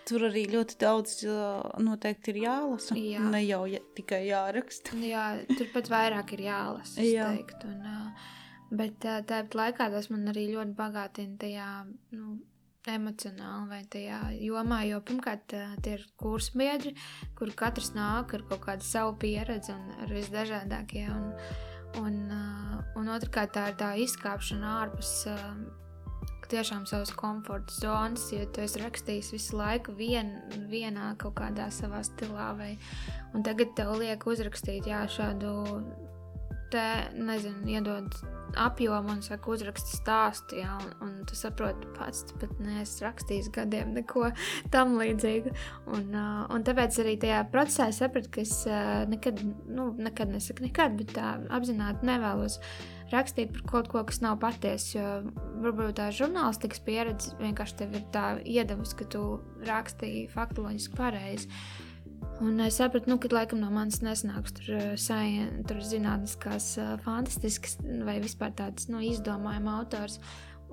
Tur 0.04 0.26
arī 0.28 0.42
ļoti 0.52 0.76
daudz 0.82 1.22
eh, 1.24 1.80
noteikti 1.80 2.34
ir 2.34 2.42
jālasa. 2.42 2.98
Jā. 3.00 3.24
Ne 3.32 3.40
jau 3.46 3.62
ja, 3.72 3.80
tikai 3.96 4.26
jāraksta. 4.28 4.98
Jā, 5.14 5.26
tur 5.54 5.70
pat 5.72 5.88
vairāk 5.92 6.36
ir 6.36 6.44
jālasa. 6.50 7.00
Jā. 7.00 7.30
Teikt, 7.32 7.64
un, 7.70 7.80
eh, 7.88 8.32
bet 8.84 9.00
tāpat 9.00 9.56
laikā 9.62 9.88
tas 9.96 10.10
man 10.12 10.28
arī 10.34 10.50
ļoti 10.52 10.76
bagātina 10.76 11.40
tajā. 11.40 11.70
Nu, 12.18 12.36
emocionāli 12.90 13.70
vai 13.70 13.82
tajā 13.90 14.20
jomā, 14.40 14.82
jo 14.88 15.00
pirmkārt 15.06 15.54
tie 15.84 15.94
ir 15.98 16.04
kursbiedri, 16.20 16.94
kur 17.38 17.52
katrs 17.56 17.92
nāk 17.96 18.34
ar 18.36 18.44
kaut 18.50 18.64
kādu 18.66 18.86
savu 18.86 19.14
pieredzi 19.20 19.72
un 19.74 19.86
ar 20.04 20.12
visdažādākie. 20.12 21.06
Un, 21.14 21.30
un, 22.02 22.20
un 23.00 23.14
otrkārt 23.14 23.54
tā 23.56 23.70
ir 23.72 23.80
tā 23.80 23.94
izkāpšana 24.04 24.76
ārpus 24.82 25.16
tiešām 26.54 26.84
savas 26.86 27.10
komforta 27.16 27.74
zonas, 27.74 28.28
jo 28.32 28.44
tu 28.54 28.62
esi 28.62 28.82
rakstījis 28.82 29.32
visu 29.34 29.58
laiku 29.58 29.94
vien, 29.98 30.34
vienā 30.70 31.14
kaut 31.18 31.34
kādā 31.40 31.70
savā 31.74 32.02
stilā, 32.06 32.52
vai, 32.58 32.74
un 33.34 33.42
tagad 33.46 33.72
tev 33.78 33.94
liek 33.98 34.26
uzrakstīt 34.28 34.86
jā, 34.90 35.02
šādu 35.10 35.54
te, 36.74 36.86
nezinu, 37.14 37.62
iedod 37.70 38.16
apjomu 38.58 39.10
un 39.14 39.22
saka, 39.24 39.50
uzraksti 39.50 39.96
stāstu, 39.98 40.58
ja, 40.60 40.76
un, 40.78 40.92
un 41.06 41.14
tu 41.28 41.36
saproti 41.38 41.88
pats, 41.96 42.24
tu 42.28 42.38
pat 42.38 42.52
neesi 42.62 43.04
rakstījis 43.04 43.50
gadiem 43.54 43.94
neko 43.96 44.30
tam 44.74 44.96
līdzīgu. 45.00 45.54
Un, 45.94 46.08
uh, 46.14 46.42
un 46.54 46.66
tāpēc 46.66 47.00
arī 47.02 47.16
tajā 47.22 47.42
procesā 47.52 47.90
es 47.92 48.00
sapratu, 48.02 48.30
ka 48.34 48.42
es 48.44 48.56
uh, 48.68 49.04
nekad, 49.10 49.42
nu, 49.66 49.90
nekad 49.98 50.34
nesaku 50.34 50.68
nekad, 50.68 50.98
bet 51.00 51.14
tā 51.18 51.36
apzināti 51.54 52.06
nevēlos 52.08 52.60
rakstīt 53.12 53.52
par 53.54 53.64
kaut 53.70 53.90
ko, 53.92 54.04
kas 54.08 54.22
nav 54.24 54.38
patiesa. 54.42 54.94
Jo 54.94 55.08
varbūt 55.64 55.98
tā 56.00 56.10
žurnālistikas 56.14 56.82
pieredze 56.86 57.34
vienkārši 57.40 57.80
tev 57.82 57.98
ir 57.98 58.06
tā 58.14 58.26
iedavusi, 58.42 58.98
ka 59.00 59.08
tu 59.16 59.24
rakstīji 59.68 60.28
faktoloģiski 60.34 60.98
pareizi. 60.98 61.50
Un 62.42 62.58
es 62.60 62.80
sapratu, 62.80 63.10
nu, 63.10 63.18
ka 63.22 63.28
laikam 63.30 63.60
no 63.62 63.68
manis 63.70 64.00
nesnāks 64.02 64.56
tur, 64.56 64.70
eh, 64.74 64.94
sajien, 64.98 65.62
tur 65.68 65.78
zinātniskās, 65.78 66.78
eh, 66.82 66.96
fantastiskas 67.04 67.78
vai 68.06 68.18
vispār 68.20 68.54
tāds 68.58 68.88
nu, 68.88 68.98
izdomājuma 68.98 69.78
autors. 69.78 70.18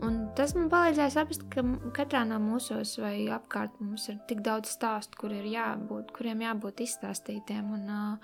Un 0.02 0.32
tas 0.36 0.56
man 0.56 0.70
palīdzēja 0.70 1.14
saprast, 1.14 1.44
ka 1.54 1.62
katrā 1.94 2.24
no 2.26 2.40
mūsos 2.42 2.98
vai 2.98 3.28
apkārt 3.30 3.76
mums 3.80 4.08
ir 4.10 4.18
tik 4.28 4.42
daudz 4.42 4.72
stāstu, 4.74 5.20
kur 5.20 5.30
ir 5.30 5.46
jābūt, 5.46 6.10
kuriem 6.16 6.42
jābūt 6.42 6.82
izstāstītiem. 6.82 7.70
Un, 7.76 7.90
uh, 7.90 8.18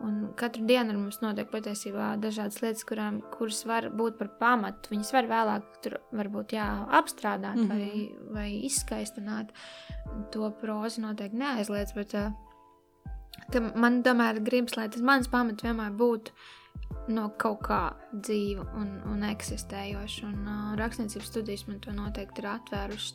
un 0.00 0.32
katru 0.34 0.64
dienu 0.66 0.90
ar 0.90 0.98
mums 0.98 1.20
notiek 1.22 1.46
patiesībā 1.52 2.16
dažādas 2.18 2.58
lietas, 2.64 2.82
kurām, 2.88 3.20
kuras 3.36 3.60
var 3.68 3.90
būt 3.94 4.18
par 4.18 4.32
pamatu. 4.40 4.90
Viņas 4.90 5.12
var 5.14 5.28
vēlāk 5.30 5.68
tur 5.84 6.00
varbūt 6.10 6.56
jā, 6.56 6.66
apstrādāt 6.98 7.60
mm 7.60 7.68
-hmm. 7.68 7.68
vai, 7.68 8.34
vai 8.34 8.66
izskaistināt. 8.66 9.54
To 10.32 10.50
prozu 10.60 11.00
noteikti 11.00 11.36
neaizliedz, 11.36 11.94
bet 11.94 12.14
uh, 12.14 12.32
man 13.76 14.02
tomēr 14.06 14.40
gribas, 14.44 14.76
lai 14.78 14.88
tas 14.92 15.04
mans 15.04 15.30
pamats 15.30 15.64
vienmēr 15.64 15.94
būtu 15.98 16.34
no 17.14 17.28
kaut 17.40 17.60
kā 17.66 17.80
dzīva 18.12 18.64
un, 18.80 18.94
un 19.10 19.24
eksistējoša. 19.28 20.30
Un 20.30 20.48
uh, 20.48 20.72
rakstniecības 20.80 21.30
studijas 21.32 21.66
man 21.68 21.80
to 21.84 21.92
noteikti 21.96 22.42
ir 22.42 22.50
atvērušas. 22.54 23.12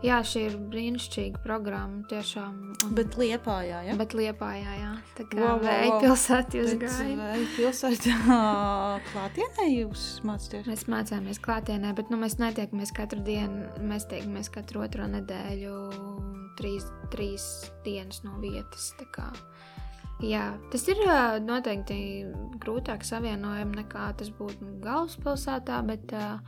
Jā, 0.00 0.22
šī 0.24 0.46
ir 0.48 0.54
brīnišķīga 0.72 1.42
programma. 1.44 2.00
Tiešām. 2.08 2.54
Bet 2.96 3.18
liepājā, 3.20 3.82
jā. 3.84 3.96
Bet 4.00 4.14
liepājā, 4.16 4.76
jā. 4.78 4.92
Tā 5.18 5.26
kā 5.28 5.42
wow, 5.42 5.58
wow, 5.60 5.90
wow. 5.90 5.98
pilsētā 6.00 6.56
jūs 6.56 6.72
gājāt. 6.80 7.20
Vai 7.20 7.42
pilsētā 7.58 8.16
klātienē 9.10 9.68
jūs 9.68 10.06
mācāties? 10.24 10.64
Mēs 10.72 10.86
mācāmies 10.88 11.42
klātienē, 11.44 11.92
bet 11.98 12.08
nu, 12.08 12.16
mēs 12.24 12.38
netiekamies 12.40 12.94
katru 12.96 13.20
dienu. 13.28 13.68
Mēs 13.92 14.08
tiekamies 14.08 14.48
katru 14.56 14.86
otro 14.86 15.10
nedēļu 15.18 15.76
trīs, 16.60 16.88
trīs 17.12 17.46
dienas 17.84 18.24
no 18.24 18.40
vietas. 18.40 18.94
Jā, 20.20 20.44
tas 20.72 20.82
ir 20.90 21.00
noteikti 21.46 21.96
grūtāk 22.60 23.04
savienojami 23.08 23.78
nekā 23.78 24.10
tas 24.20 24.28
būtu 24.36 24.68
galvaspilsētā, 24.84 25.78
bet 25.88 26.12
uh, 26.16 26.38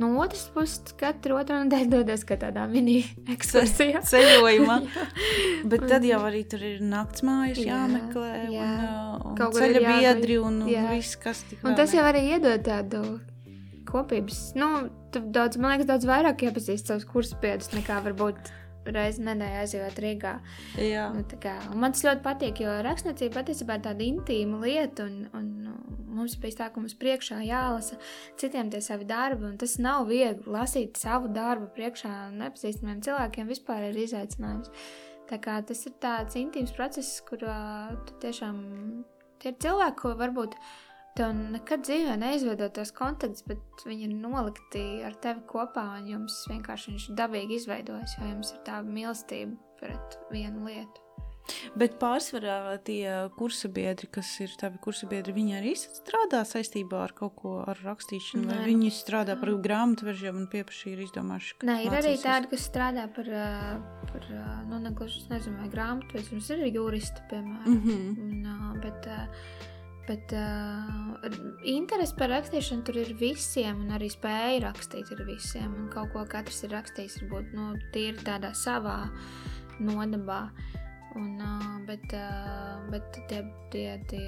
no 0.00 0.10
otras 0.20 0.44
puses, 0.52 0.92
katru 1.00 1.38
otru 1.40 1.62
nedēļu 1.62 1.90
dodas 1.94 2.26
kā 2.28 2.36
tādā 2.40 2.66
mini-ekskursijā. 2.68 4.02
Ceļojumā. 4.10 4.78
bet 5.72 5.88
tad 5.88 6.04
jau 6.06 6.20
arī 6.28 6.44
tur 6.48 6.64
ir 6.74 6.84
naktsmājas 6.84 7.62
jā, 7.62 7.72
jāmeklē, 7.72 8.32
jā. 8.52 8.70
un, 9.16 9.28
un 9.32 9.38
Kaut 9.40 9.56
ceļa 9.56 9.84
biedri 9.88 10.40
un, 10.42 10.64
un 10.66 10.90
viss, 10.92 11.16
kas 11.20 11.44
tik 11.48 11.64
Un 11.64 11.78
tas 11.78 11.96
jau 11.96 12.04
arī 12.04 12.26
iedod 12.34 12.64
tādu 12.68 13.04
kopības, 13.88 14.50
nu, 14.60 14.68
daudz, 15.12 15.58
man 15.60 15.74
liekas, 15.74 15.88
daudz 15.88 16.08
vairāk 16.08 16.44
iepazīst 16.48 16.92
savus 16.92 17.08
kursabiedrus 17.08 17.72
nekā 17.74 17.98
varbūt 18.04 18.52
reizi 18.86 19.22
nedēļā 19.26 19.62
aizjūt 19.62 20.00
Rīgā. 20.02 20.32
Jā. 20.80 21.08
Nu, 21.14 21.24
kā, 21.42 21.54
man 21.78 21.94
tas 21.94 22.04
ļoti 22.06 22.24
patīk, 22.24 22.62
jo 22.64 22.74
rakstniecība 22.86 23.40
patiesībā 23.40 23.78
ir 23.78 23.84
tāda 23.86 24.06
intīma 24.06 24.60
lieta, 24.64 25.06
un, 25.06 25.28
un 25.38 25.48
nu, 25.66 25.76
mums 26.12 26.36
bija 26.40 26.62
tā, 26.62 26.68
ka 26.72 26.82
mums 26.82 26.96
priekšā 26.98 27.40
jālasa 27.46 27.98
citiem 28.40 28.72
tie 28.72 28.82
savi 28.84 29.06
darbi, 29.08 29.48
un 29.52 29.56
tas 29.60 29.78
nav 29.82 30.06
viegli 30.10 30.52
lasīt 30.52 31.00
savu 31.00 31.30
darbu 31.32 31.70
priekšā 31.76 32.12
nepazīstamiem 32.36 33.02
cilvēkiem 33.06 33.50
vispār 33.52 33.88
ir 33.90 34.02
izaicinājums. 34.04 34.72
Tā 35.30 35.38
kā 35.40 35.60
tas 35.64 35.86
ir 35.88 35.96
tāds 36.02 36.36
intīms 36.36 36.74
process, 36.76 37.20
kurā 37.24 37.92
tu 38.08 38.18
tiešām 38.24 38.56
tie 39.42 39.52
ir 39.52 39.60
cilvēki, 39.62 40.00
ko 40.02 40.16
varbūt 40.18 40.58
Tev 41.12 41.34
nekad 41.36 41.84
dzīvē 41.84 42.14
neizveidot 42.16 42.72
tos 42.78 42.92
kontaktus, 42.96 43.44
bet 43.44 43.84
viņi 43.84 44.06
ir 44.08 44.16
nolikti 44.16 44.84
ar 45.04 45.16
tevi 45.20 45.44
kopā, 45.50 45.84
un 45.98 46.08
jums 46.08 46.38
vienkārši 46.48 46.94
viņš 46.94 47.08
dabīgi 47.18 47.60
izveidojas, 47.60 48.16
jo 48.16 48.30
jums 48.30 48.54
ir 48.54 48.62
tā 48.64 48.80
mīlestība 48.86 49.76
pret 49.82 50.20
vienu 50.32 50.64
lietu. 50.70 51.02
Bet 51.76 51.96
pārsvarā 52.00 52.76
tie 52.86 53.02
kursabiedri, 53.36 54.08
kas 54.14 54.28
ir 54.44 54.52
tavi 54.60 54.78
kursabiedri, 54.82 55.34
viņi 55.36 55.56
arī 55.58 55.72
strādā 55.78 56.42
saistībā 56.48 57.00
ar 57.08 57.14
kaut 57.18 57.34
ko 57.40 57.54
ar 57.66 57.80
rakstīšanu, 57.82 58.46
vai 58.48 58.60
viņi 58.68 58.92
strādā 58.94 59.34
par 59.40 59.50
grāmatvežiem 59.66 60.38
un 60.38 60.46
piepaši 60.52 60.94
ir 60.94 61.02
izdomājuši? 61.08 61.58
Nē, 61.68 61.76
ir 61.88 61.98
arī 61.98 62.14
tādi, 62.22 62.52
kas 62.54 62.68
strādā 62.70 63.08
par, 63.16 63.28
par 64.12 64.30
nu, 64.70 64.78
negluži, 64.86 65.26
nezinu, 65.32 65.58
vai 65.64 65.68
grāmatvežiem, 65.74 66.40
ir 66.56 66.64
juristi, 66.78 67.26
piemēram, 67.32 67.68
mm 67.68 67.82
-hmm. 67.84 68.56
un, 68.70 68.80
bet 68.86 69.10
Bet 70.08 70.34
uh, 70.34 71.24
interesi 71.68 72.16
par 72.18 72.32
rakstīšanu 72.32 72.82
tur 72.88 72.98
ir 73.04 73.12
visiem, 73.20 73.84
un 73.84 73.94
arī 73.94 74.10
spēja 74.10 74.64
rakstīt 74.66 75.12
ir 75.14 75.22
visiem. 75.28 75.70
Un 75.78 75.90
kaut 75.92 76.10
ko 76.14 76.24
katrs 76.28 76.64
ir 76.66 76.74
rakstījis, 76.74 77.20
varbūt 77.22 77.52
nu, 77.54 77.72
tīri 77.94 78.18
tādā 78.26 78.50
savā 78.58 79.04
nodabā. 79.78 80.44
Un, 81.12 81.36
uh, 81.38 81.76
bet 81.86 82.16
uh, 82.16 82.72
bet 82.92 83.18
tie, 83.28 83.42
tie, 83.72 83.88
tie, 84.08 84.26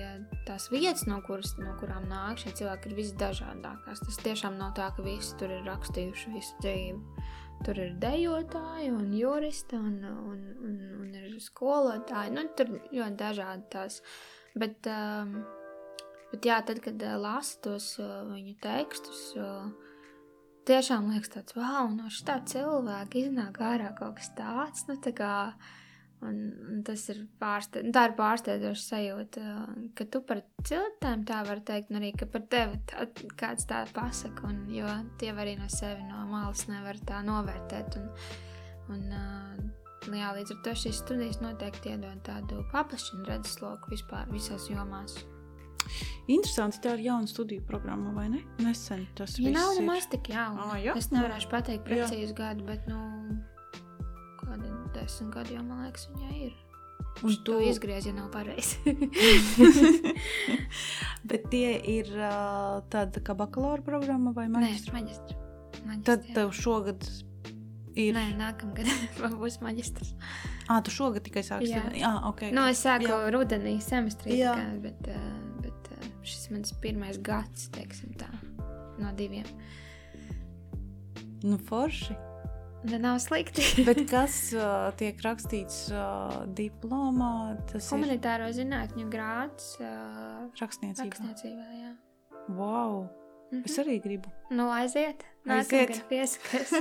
tās 0.48 0.68
vietas, 0.72 1.04
no, 1.08 1.20
kuras, 1.26 1.54
no 1.60 1.74
kurām 1.80 2.06
nāk 2.10 2.40
šie 2.42 2.54
cilvēki, 2.60 2.90
ir 2.90 2.98
visdažādākās. 2.98 4.02
Tas 4.04 4.20
tiešām 4.24 4.58
nav 4.60 4.74
tā, 4.78 4.90
ka 4.96 5.04
visi 5.04 5.34
tur 5.40 5.52
ir 5.52 5.66
rakstījuši 5.68 6.34
visu 6.34 6.60
dzīvi. 6.64 7.26
tur 7.64 7.78
ir 7.80 7.92
dejotāji 8.02 8.90
un 8.92 9.12
juristi 9.16 9.78
un, 9.78 9.98
un, 10.04 10.40
un, 10.68 10.78
un 11.00 11.12
ir 11.20 11.36
skolotāji. 11.40 12.34
Nu, 12.34 12.46
tur 12.56 12.72
ļoti 12.92 13.16
dažādi 13.20 13.68
tās. 13.72 14.00
Bet, 14.54 14.86
um, 14.90 15.38
bet 16.34 16.50
jā, 16.50 16.58
tad, 16.66 16.82
kad 16.84 17.06
lasu 17.22 17.62
tos 17.64 17.88
viņu 18.00 18.58
tekstus, 18.62 19.22
tiešām 20.68 21.08
liekas 21.14 21.32
tāds, 21.32 21.56
wow, 21.56 21.88
no 21.94 22.10
šitā 22.12 22.40
cilvēka 22.50 23.22
iznāk 23.22 23.62
ārā 23.62 23.94
kaut 23.96 24.18
kas 24.20 24.34
tāds, 24.36 24.86
nu 24.90 24.98
tā 25.00 25.14
kā 25.16 25.32
Un, 26.24 26.36
un 26.70 26.80
tas 26.86 27.02
ir 27.12 27.20
pārsteidzoši. 27.40 27.92
Tā 27.92 28.04
ir 28.08 28.14
pārsteidzoša 28.16 28.84
sajūta, 28.84 29.42
ka 29.98 30.06
tu 30.08 30.22
par 30.24 30.40
cilvēkiem 30.64 31.24
tā 31.28 31.42
vari 31.44 31.64
teikt, 31.68 31.92
un 31.92 32.00
arī 32.00 32.12
par 32.22 32.46
tevi 32.54 32.80
tā, 32.88 33.04
kāds 33.40 33.68
tā 33.68 33.82
pasaka. 33.92 34.48
Un, 34.48 34.64
jo 34.72 34.88
tie 35.20 35.34
arī 35.34 35.56
no 35.60 35.68
sevi 35.72 36.06
no 36.08 36.24
malas 36.30 36.64
nevar 36.70 37.00
tā 37.04 37.20
novērtēt. 37.26 38.00
Un, 38.00 39.04
un, 40.08 40.16
jā, 40.16 40.32
līdz 40.38 40.56
ar 40.56 40.64
to 40.64 40.76
šīs 40.86 41.04
studijas 41.04 41.42
noteikti 41.44 41.92
iedod 41.92 42.24
tādu 42.24 42.64
paplašinu 42.72 43.28
redzesloku 43.28 43.92
vispār 43.92 44.30
visās 44.32 44.70
jomās. 44.72 45.20
Interesanti, 46.24 46.80
tā 46.84 46.94
ir 46.96 47.04
jauna 47.10 47.28
studiju 47.28 47.64
programma, 47.68 48.14
vai 48.16 48.28
ne? 48.32 48.40
Nesen 48.64 49.04
tas. 49.18 49.36
Ja 49.38 49.52
nav 49.52 49.74
nemaz 49.78 50.08
tik 50.12 50.30
jauna. 50.32 50.70
Ah, 50.70 50.76
jā. 50.80 50.96
es 50.96 51.10
nevarēšu 51.12 51.50
pateikt 51.52 51.84
precīzi 51.88 52.36
gadu, 52.36 52.64
bet 52.68 52.88
nu, 52.88 53.00
kādi 54.40 54.72
desmit 54.96 55.34
gadi 55.34 55.58
jau, 55.58 55.64
man 55.66 55.84
liekas, 55.84 56.08
viņai 56.14 56.38
ir. 56.48 56.54
Un 57.22 57.36
tu 57.46 57.60
izgriež, 57.62 58.08
ja 58.08 58.12
nav 58.16 58.26
pareizi. 58.34 58.76
Bet 61.30 61.42
tie 61.52 61.76
ir 61.78 62.10
uh, 62.18 62.82
tāda 62.92 63.20
kā 63.24 63.32
bakalaura 63.38 63.82
programma 63.86 64.30
vai 64.36 64.48
maģistra? 64.50 64.92
Nē, 64.92 64.96
maģistra. 64.98 65.34
maģistra 65.84 66.04
Tad 66.08 66.20
tev 66.34 66.48
šogad 66.58 67.00
ir. 67.94 68.12
Nē, 68.16 68.24
nākamgad 68.40 68.86
būs 69.40 69.56
maģistrs. 69.64 70.10
Ah, 70.66 70.78
tu 70.84 70.90
šogad 70.92 71.22
tikai 71.24 71.42
sāksi? 71.46 71.72
Jā, 71.72 71.82
jā 71.96 72.12
ok. 72.28 72.40
Nu, 72.56 72.62
es 72.72 72.78
sāku 72.84 73.08
jā. 73.08 73.16
rudenī 73.32 73.74
semestrī, 73.84 74.30
jā. 74.42 74.52
Kā, 74.58 74.64
bet, 74.82 74.96
bet 75.06 75.16
šis 76.24 76.50
mans 76.52 76.74
pirmais 76.82 77.18
gads, 77.24 77.68
teiksim 77.74 78.14
tā, 78.20 78.30
no 79.00 79.12
diviem. 79.16 79.48
Nu, 81.44 81.58
forši. 81.60 82.16
Ne 82.84 82.98
nav 82.98 83.18
slikti. 83.18 83.64
Bet 83.88 84.00
kas 84.12 84.38
uh, 84.56 84.90
tiek 84.98 85.20
rakstīts 85.24 85.86
uh, 85.92 86.44
diplomā? 86.56 87.56
Tas 87.70 87.88
Humanitāro 87.94 88.48
ir 88.50 88.56
zinātņu 88.58 89.08
grāds. 89.12 89.74
Uh, 89.80 90.48
rakstniecībā. 90.60 91.08
rakstniecībā 91.08 91.68
jā. 91.80 91.92
Wow! 92.48 93.06
Mm 93.50 93.60
-hmm. 93.60 93.64
Es 93.64 93.78
arī 93.78 94.02
gribu. 94.02 94.28
Nu, 94.50 94.68
aiziet. 94.70 95.24
Aiziet. 95.46 96.04
Piesakās. 96.08 96.72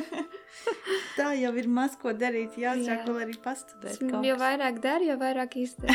Tā 1.17 1.33
jau 1.39 1.53
ir 1.55 1.67
maz 1.67 1.95
ko 2.01 2.13
darīt. 2.13 2.55
Jāsāk 2.57 3.03
Jā. 3.03 3.05
vēl 3.05 3.21
arī 3.25 3.35
pastudēt. 3.43 4.01
Jo 4.25 4.35
vairāk 4.35 4.79
dari, 4.79 5.07
jo 5.07 5.17
vairāk 5.17 5.55
izdara. 5.55 5.93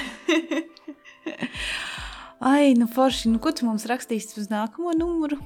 Ai, 2.41 2.75
nu 2.79 2.87
forši. 2.87 3.33
Nu, 3.33 3.43
ko 3.43 3.53
tu 3.53 3.67
mums 3.67 3.87
rakstīsi 3.91 4.39
uz 4.39 4.51
nākamo 4.53 4.95
numuru? 4.99 5.41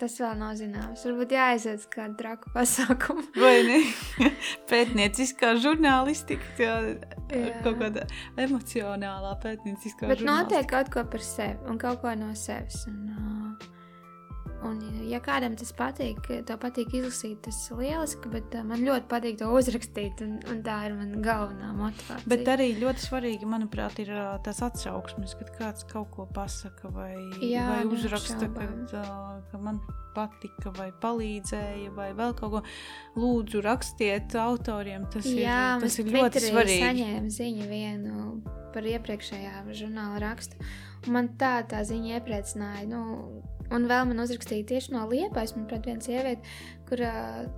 Tas 0.00 0.16
vēl 0.18 0.34
nav 0.36 0.56
zināms. 0.58 1.04
Varbūt 1.06 1.32
jāaiziet 1.36 1.78
uz 1.78 1.86
kādu 1.88 2.18
traku 2.18 2.50
pasākumu. 2.52 3.22
Vai 3.44 3.60
ne? 3.64 3.78
Pētnieciskā 4.70 5.54
žurnālistika, 5.62 6.50
jā. 6.58 6.74
kaut 7.64 7.78
kāda 7.80 8.04
emocionālā 8.44 9.36
pētnieciskā 9.44 10.10
Bet 10.10 10.24
notiek 10.26 10.66
kaut 10.70 10.90
ko 10.92 11.06
par 11.08 11.22
sevi 11.24 11.56
un 11.70 11.78
kaut 11.80 12.02
ko 12.02 12.12
no 12.18 12.32
sevis. 12.38 12.82
Un, 12.90 12.98
uh, 13.14 13.73
Un, 14.64 14.78
ja 15.10 15.20
kādam 15.24 15.56
tas 15.60 15.72
patīk, 15.76 16.22
tev 16.48 16.60
patīk 16.62 16.94
izlasīt, 16.96 17.40
tas 17.44 17.58
ir 17.68 17.82
lieliski, 17.82 18.30
bet 18.32 18.54
uh, 18.56 18.64
man 18.66 18.84
ļoti 18.86 19.08
patīk 19.10 19.40
to 19.42 19.50
uzrakstīt, 19.52 20.22
un, 20.24 20.38
un 20.50 20.62
tā 20.64 20.78
ir 20.88 20.96
mana 20.96 21.20
galvenā 21.24 21.72
motivācija. 21.76 22.30
Bet 22.32 22.48
arī 22.54 22.70
ļoti 22.80 23.04
svarīgi, 23.04 23.50
manuprāt, 23.50 24.00
ir 24.04 24.14
uh, 24.14 24.30
tas 24.44 24.62
atsauksmes, 24.64 25.36
kad 25.40 25.52
kāds 25.58 25.88
kaut 25.90 26.08
ko 26.14 26.28
pasaka 26.32 26.92
vai, 26.94 27.12
Jā, 27.44 27.66
vai 27.70 27.82
uzraksta, 27.92 28.48
kad, 28.56 28.96
ka 29.50 29.60
man 29.60 29.82
patika 30.14 30.72
vai 30.78 30.90
palīdzēja 31.02 31.92
vai 31.94 32.10
vēl 32.16 32.34
kaut 32.38 32.56
ko. 32.56 32.62
Lūdzu, 33.18 33.62
rakstiet 33.64 34.34
autoriem, 34.38 35.08
tas 35.12 35.26
Jā, 35.28 35.76
ir, 35.76 35.84
tas 35.84 35.98
ir 36.00 36.12
ļoti 36.14 36.44
svarīgi. 36.48 36.78
Es 36.78 36.86
saņēmu 36.88 37.34
ziņu 37.38 37.70
vienu 37.70 38.28
par 38.74 38.86
iepriekšējā 38.90 39.64
žurnāla 39.76 40.22
rakstu, 40.22 40.58
man 41.14 41.34
tā 41.40 41.56
tā 41.70 41.84
ziņa 41.86 42.18
iepriecināja. 42.18 42.86
Nu, 42.90 43.02
Un 43.72 43.86
vēl 43.88 44.04
man 44.10 44.20
uzrakstīja 44.24 44.66
tieši 44.68 44.92
no 44.94 45.06
Liepājas, 45.08 45.54
manuprāt, 45.56 45.86
viena 45.88 46.04
sieviete, 46.04 46.54
kura, 46.88 47.10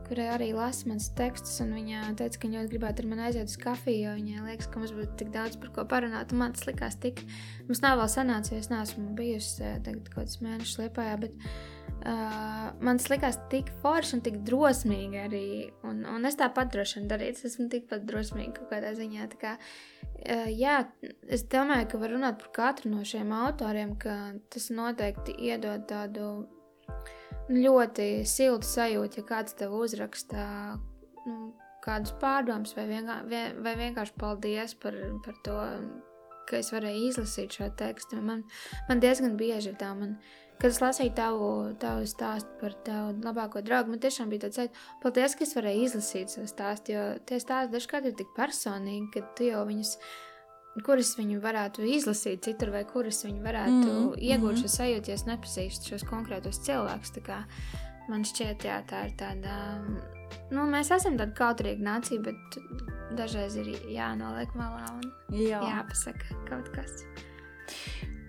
kura 0.07 0.29
arī 0.37 0.53
lasa 0.55 0.89
manas 0.91 1.09
tekstus. 1.19 1.59
Viņa 1.61 2.13
teica, 2.21 2.39
ka 2.39 2.47
viņa 2.47 2.63
ļoti 2.63 2.75
gribētu 2.75 3.03
ar 3.03 3.11
mani 3.11 3.27
aiziet 3.27 3.51
uz 3.51 3.59
kafiju, 3.63 4.03
jo 4.05 4.17
viņai 4.21 4.49
liekas, 4.51 4.71
ka 4.71 4.83
mums 4.83 4.95
būtu 4.97 5.19
tik 5.23 5.33
daudz 5.35 5.59
par 5.63 5.73
ko 5.77 5.87
parunāt. 5.91 6.33
Un 6.33 6.45
man 6.45 6.57
tas 6.57 6.69
likās 6.69 6.99
tik. 7.03 7.25
Mums 7.67 7.83
nav 7.85 7.99
vēl 8.03 8.13
sanācis, 8.13 8.55
jo 8.55 8.63
es 8.63 8.71
neesmu 8.73 9.17
bijusi 9.19 9.65
eh, 9.67 9.81
tagad 9.83 10.13
kaut 10.13 10.23
kāds 10.23 10.45
mēnešus 10.45 10.85
Liepājā. 10.85 11.19
Bet, 11.27 11.35
Uh, 11.37 11.76
man 12.07 13.01
tas 13.01 13.09
likās 13.11 13.39
tik 13.51 13.71
forši 13.83 14.17
un 14.17 14.23
tik 14.27 14.39
drosmīgi 14.47 15.21
arī. 15.25 15.47
Un, 15.87 16.05
un 16.11 16.29
es 16.29 16.39
tāpat 16.39 16.71
droši 16.75 17.01
vien 17.01 17.09
darītu. 17.11 17.41
Es 17.41 17.53
esmu 17.53 17.69
tikpat 17.73 18.07
drosmīga 18.07 18.61
kaut 18.61 18.71
kādā 18.75 18.93
ziņā. 18.99 19.29
Kā, 19.41 19.57
uh, 19.59 20.49
jā, 20.53 20.77
es 21.27 21.47
domāju, 21.53 21.91
ka 21.93 22.03
var 22.03 22.15
runāt 22.15 22.41
par 22.43 22.53
katru 22.61 22.93
no 22.95 23.05
šiem 23.07 23.33
autoriem, 23.35 23.97
ka 23.99 24.17
tas 24.53 24.71
noteikti 24.75 25.37
iedod 25.49 25.87
tādu 25.91 26.31
ļoti 27.53 28.11
siltu 28.27 28.67
sajūtu, 28.67 29.21
ja 29.21 29.27
kāds 29.27 29.55
tev 29.59 29.75
uzraksta 29.77 30.47
nu, 31.27 31.53
kādus 31.85 32.15
pārdomus 32.21 32.75
vai, 32.77 32.89
vienkā, 32.91 33.21
vien, 33.31 33.63
vai 33.63 33.77
vienkārši 33.79 34.17
paldies 34.19 34.75
par, 34.83 34.97
par 35.25 35.39
to, 35.47 35.57
ka 36.47 36.61
es 36.61 36.71
varēju 36.75 37.11
izlasīt 37.11 37.59
šo 37.59 37.69
tekstu. 37.79 38.19
Man, 38.23 38.45
man 38.89 39.03
diezgan 39.03 39.37
bieži 39.39 39.75
tā. 39.79 39.93
Man, 39.99 40.17
Kad 40.57 40.73
es 40.73 40.79
lasīju 40.81 41.13
tavu, 41.17 41.49
tavu 41.81 42.07
stāstu 42.09 42.55
par 42.63 42.73
tavu 42.87 43.11
labāko 43.21 43.61
draugu, 43.65 43.93
man 43.93 44.01
tiešām 44.01 44.31
bija 44.33 44.47
tāds, 44.47 44.71
ka 44.73 45.03
paldies, 45.03 45.35
ka 45.37 45.45
es 45.45 45.53
varēju 45.57 45.85
izlasīt 45.85 46.33
šo 46.33 46.47
stāstu. 46.49 46.95
Jo 46.95 47.03
tie 47.29 47.41
stāsti 47.43 47.75
dažkārt 47.75 48.09
ir 48.09 48.17
tik 48.17 48.33
personīgi, 48.39 49.11
ka 49.13 49.25
tu 49.37 49.51
jau 49.51 49.67
viņus, 49.69 49.93
kuras 50.87 51.13
viņu 51.19 51.43
varētu 51.45 51.85
izlasīt 51.99 52.49
citur, 52.49 52.73
vai 52.73 52.87
kuras 52.89 53.21
viņu 53.27 53.45
varētu 53.45 53.85
mm, 53.85 54.09
iegūt 54.31 54.55
mm. 54.55 54.63
šo 54.63 54.73
sajūtu, 54.79 55.13
ja 55.13 55.21
es 55.21 55.27
nepazīstu 55.29 55.93
šos 55.93 56.09
konkrētos 56.09 56.63
cilvēkus. 56.65 57.13
Man 58.09 58.25
šķiet, 58.25 58.65
jā, 58.65 58.81
tā 58.89 59.07
ir 59.11 59.17
tāda. 59.19 59.61
Nu, 60.55 60.65
mēs 60.71 60.93
esam 60.95 61.19
tāda 61.19 61.35
kautrīga 61.37 61.85
nācija, 61.85 62.23
bet 62.23 62.61
dažreiz 63.19 63.59
ir 63.61 63.75
jānoliek 63.93 64.57
malā 64.59 64.89
un 64.97 65.37
Jā. 65.37 65.61
jāpasaka 65.61 66.45
kaut 66.49 66.71
kas. 66.75 67.03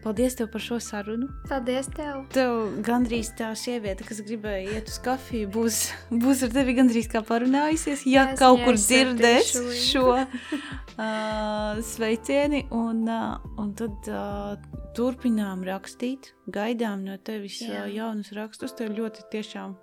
Paldies 0.07 0.37
tev 0.39 0.47
par 0.47 0.61
šo 0.63 0.77
sarunu. 0.79 1.25
Paldies 1.49 1.89
tev. 1.91 2.21
Tev 2.31 2.53
gandrīz 2.87 3.33
tā 3.35 3.49
sieviete, 3.59 4.05
kas 4.07 4.21
gribēja 4.23 4.77
iet 4.77 4.87
uz 4.87 5.01
kafiju, 5.03 5.49
būs, 5.51 5.79
būs 6.23 6.45
ar 6.47 6.53
tevi 6.53 6.75
gandrīz 6.77 7.09
kā 7.11 7.19
parunājusies. 7.27 8.05
Ja 8.07 8.29
es 8.31 8.39
kaut 8.39 8.61
kur 8.63 8.79
dzirdēs 8.79 9.49
šo 9.81 10.05
uh, 10.21 11.81
sveicieni, 11.89 12.63
un, 12.71 13.03
uh, 13.03 13.51
un 13.59 13.75
tad 13.75 14.07
uh, 14.07 14.55
turpinām 14.95 15.67
rakstīt, 15.67 16.31
gaidām 16.55 17.03
no 17.03 17.19
tevis 17.19 17.59
Jā. 17.65 17.83
uh, 17.83 17.91
jaunus 17.91 18.31
rakstus. 18.37 18.77
Tev 18.79 18.95
ļoti, 18.95 19.27
tiešām, 19.35 19.75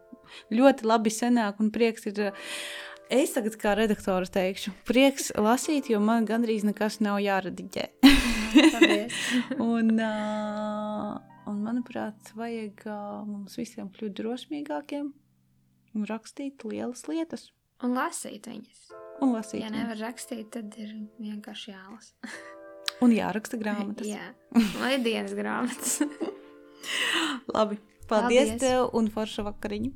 ļoti 0.57 0.89
labi 0.89 1.13
sanāk 1.13 1.61
un 1.61 1.69
prieks 1.75 2.09
ir. 2.09 2.31
Uh, 2.31 2.49
Es 3.13 3.35
tagad 3.35 3.57
kā 3.61 3.75
redaktors 3.77 4.33
teikšu, 4.33 4.73
prieks 4.89 5.29
lasīt, 5.37 5.91
jo 5.93 6.01
man 6.01 6.25
gandrīz 6.29 6.65
nekas 6.65 7.03
nav 7.05 7.19
jāradiģē. 7.21 7.85
un, 9.75 9.91
uh, 9.99 11.11
un, 11.51 11.59
manuprāt, 11.67 12.33
vajag 12.39 12.87
uh, 12.89 13.21
mums 13.29 13.59
visiem 13.61 13.91
kļūt 13.93 14.15
drosmīgākiem 14.21 15.11
un 15.95 16.07
rakstīt 16.09 16.65
lielas 16.65 17.05
lietas. 17.11 17.51
Un 17.85 17.93
lasīt 17.99 18.49
viņas. 18.49 18.87
Un 19.21 19.35
lasīt. 19.35 19.61
Ja 19.61 19.69
nevar 19.75 20.01
rakstīt, 20.01 20.49
tad 20.55 20.73
ir 20.81 20.95
vienkārši 21.21 21.75
jālasa. 21.75 22.33
un 23.05 23.13
jāraksta 23.13 23.61
grāmatas. 23.61 24.09
Jā, 24.09 24.33
vai 24.79 24.95
dienas 25.05 25.37
grāmatas. 25.37 26.01
Labi, 27.55 27.77
paldies, 28.09 28.09
paldies 28.09 28.57
tev 28.65 28.89
un 28.97 29.13
forša 29.13 29.45
vakariņu! 29.51 29.93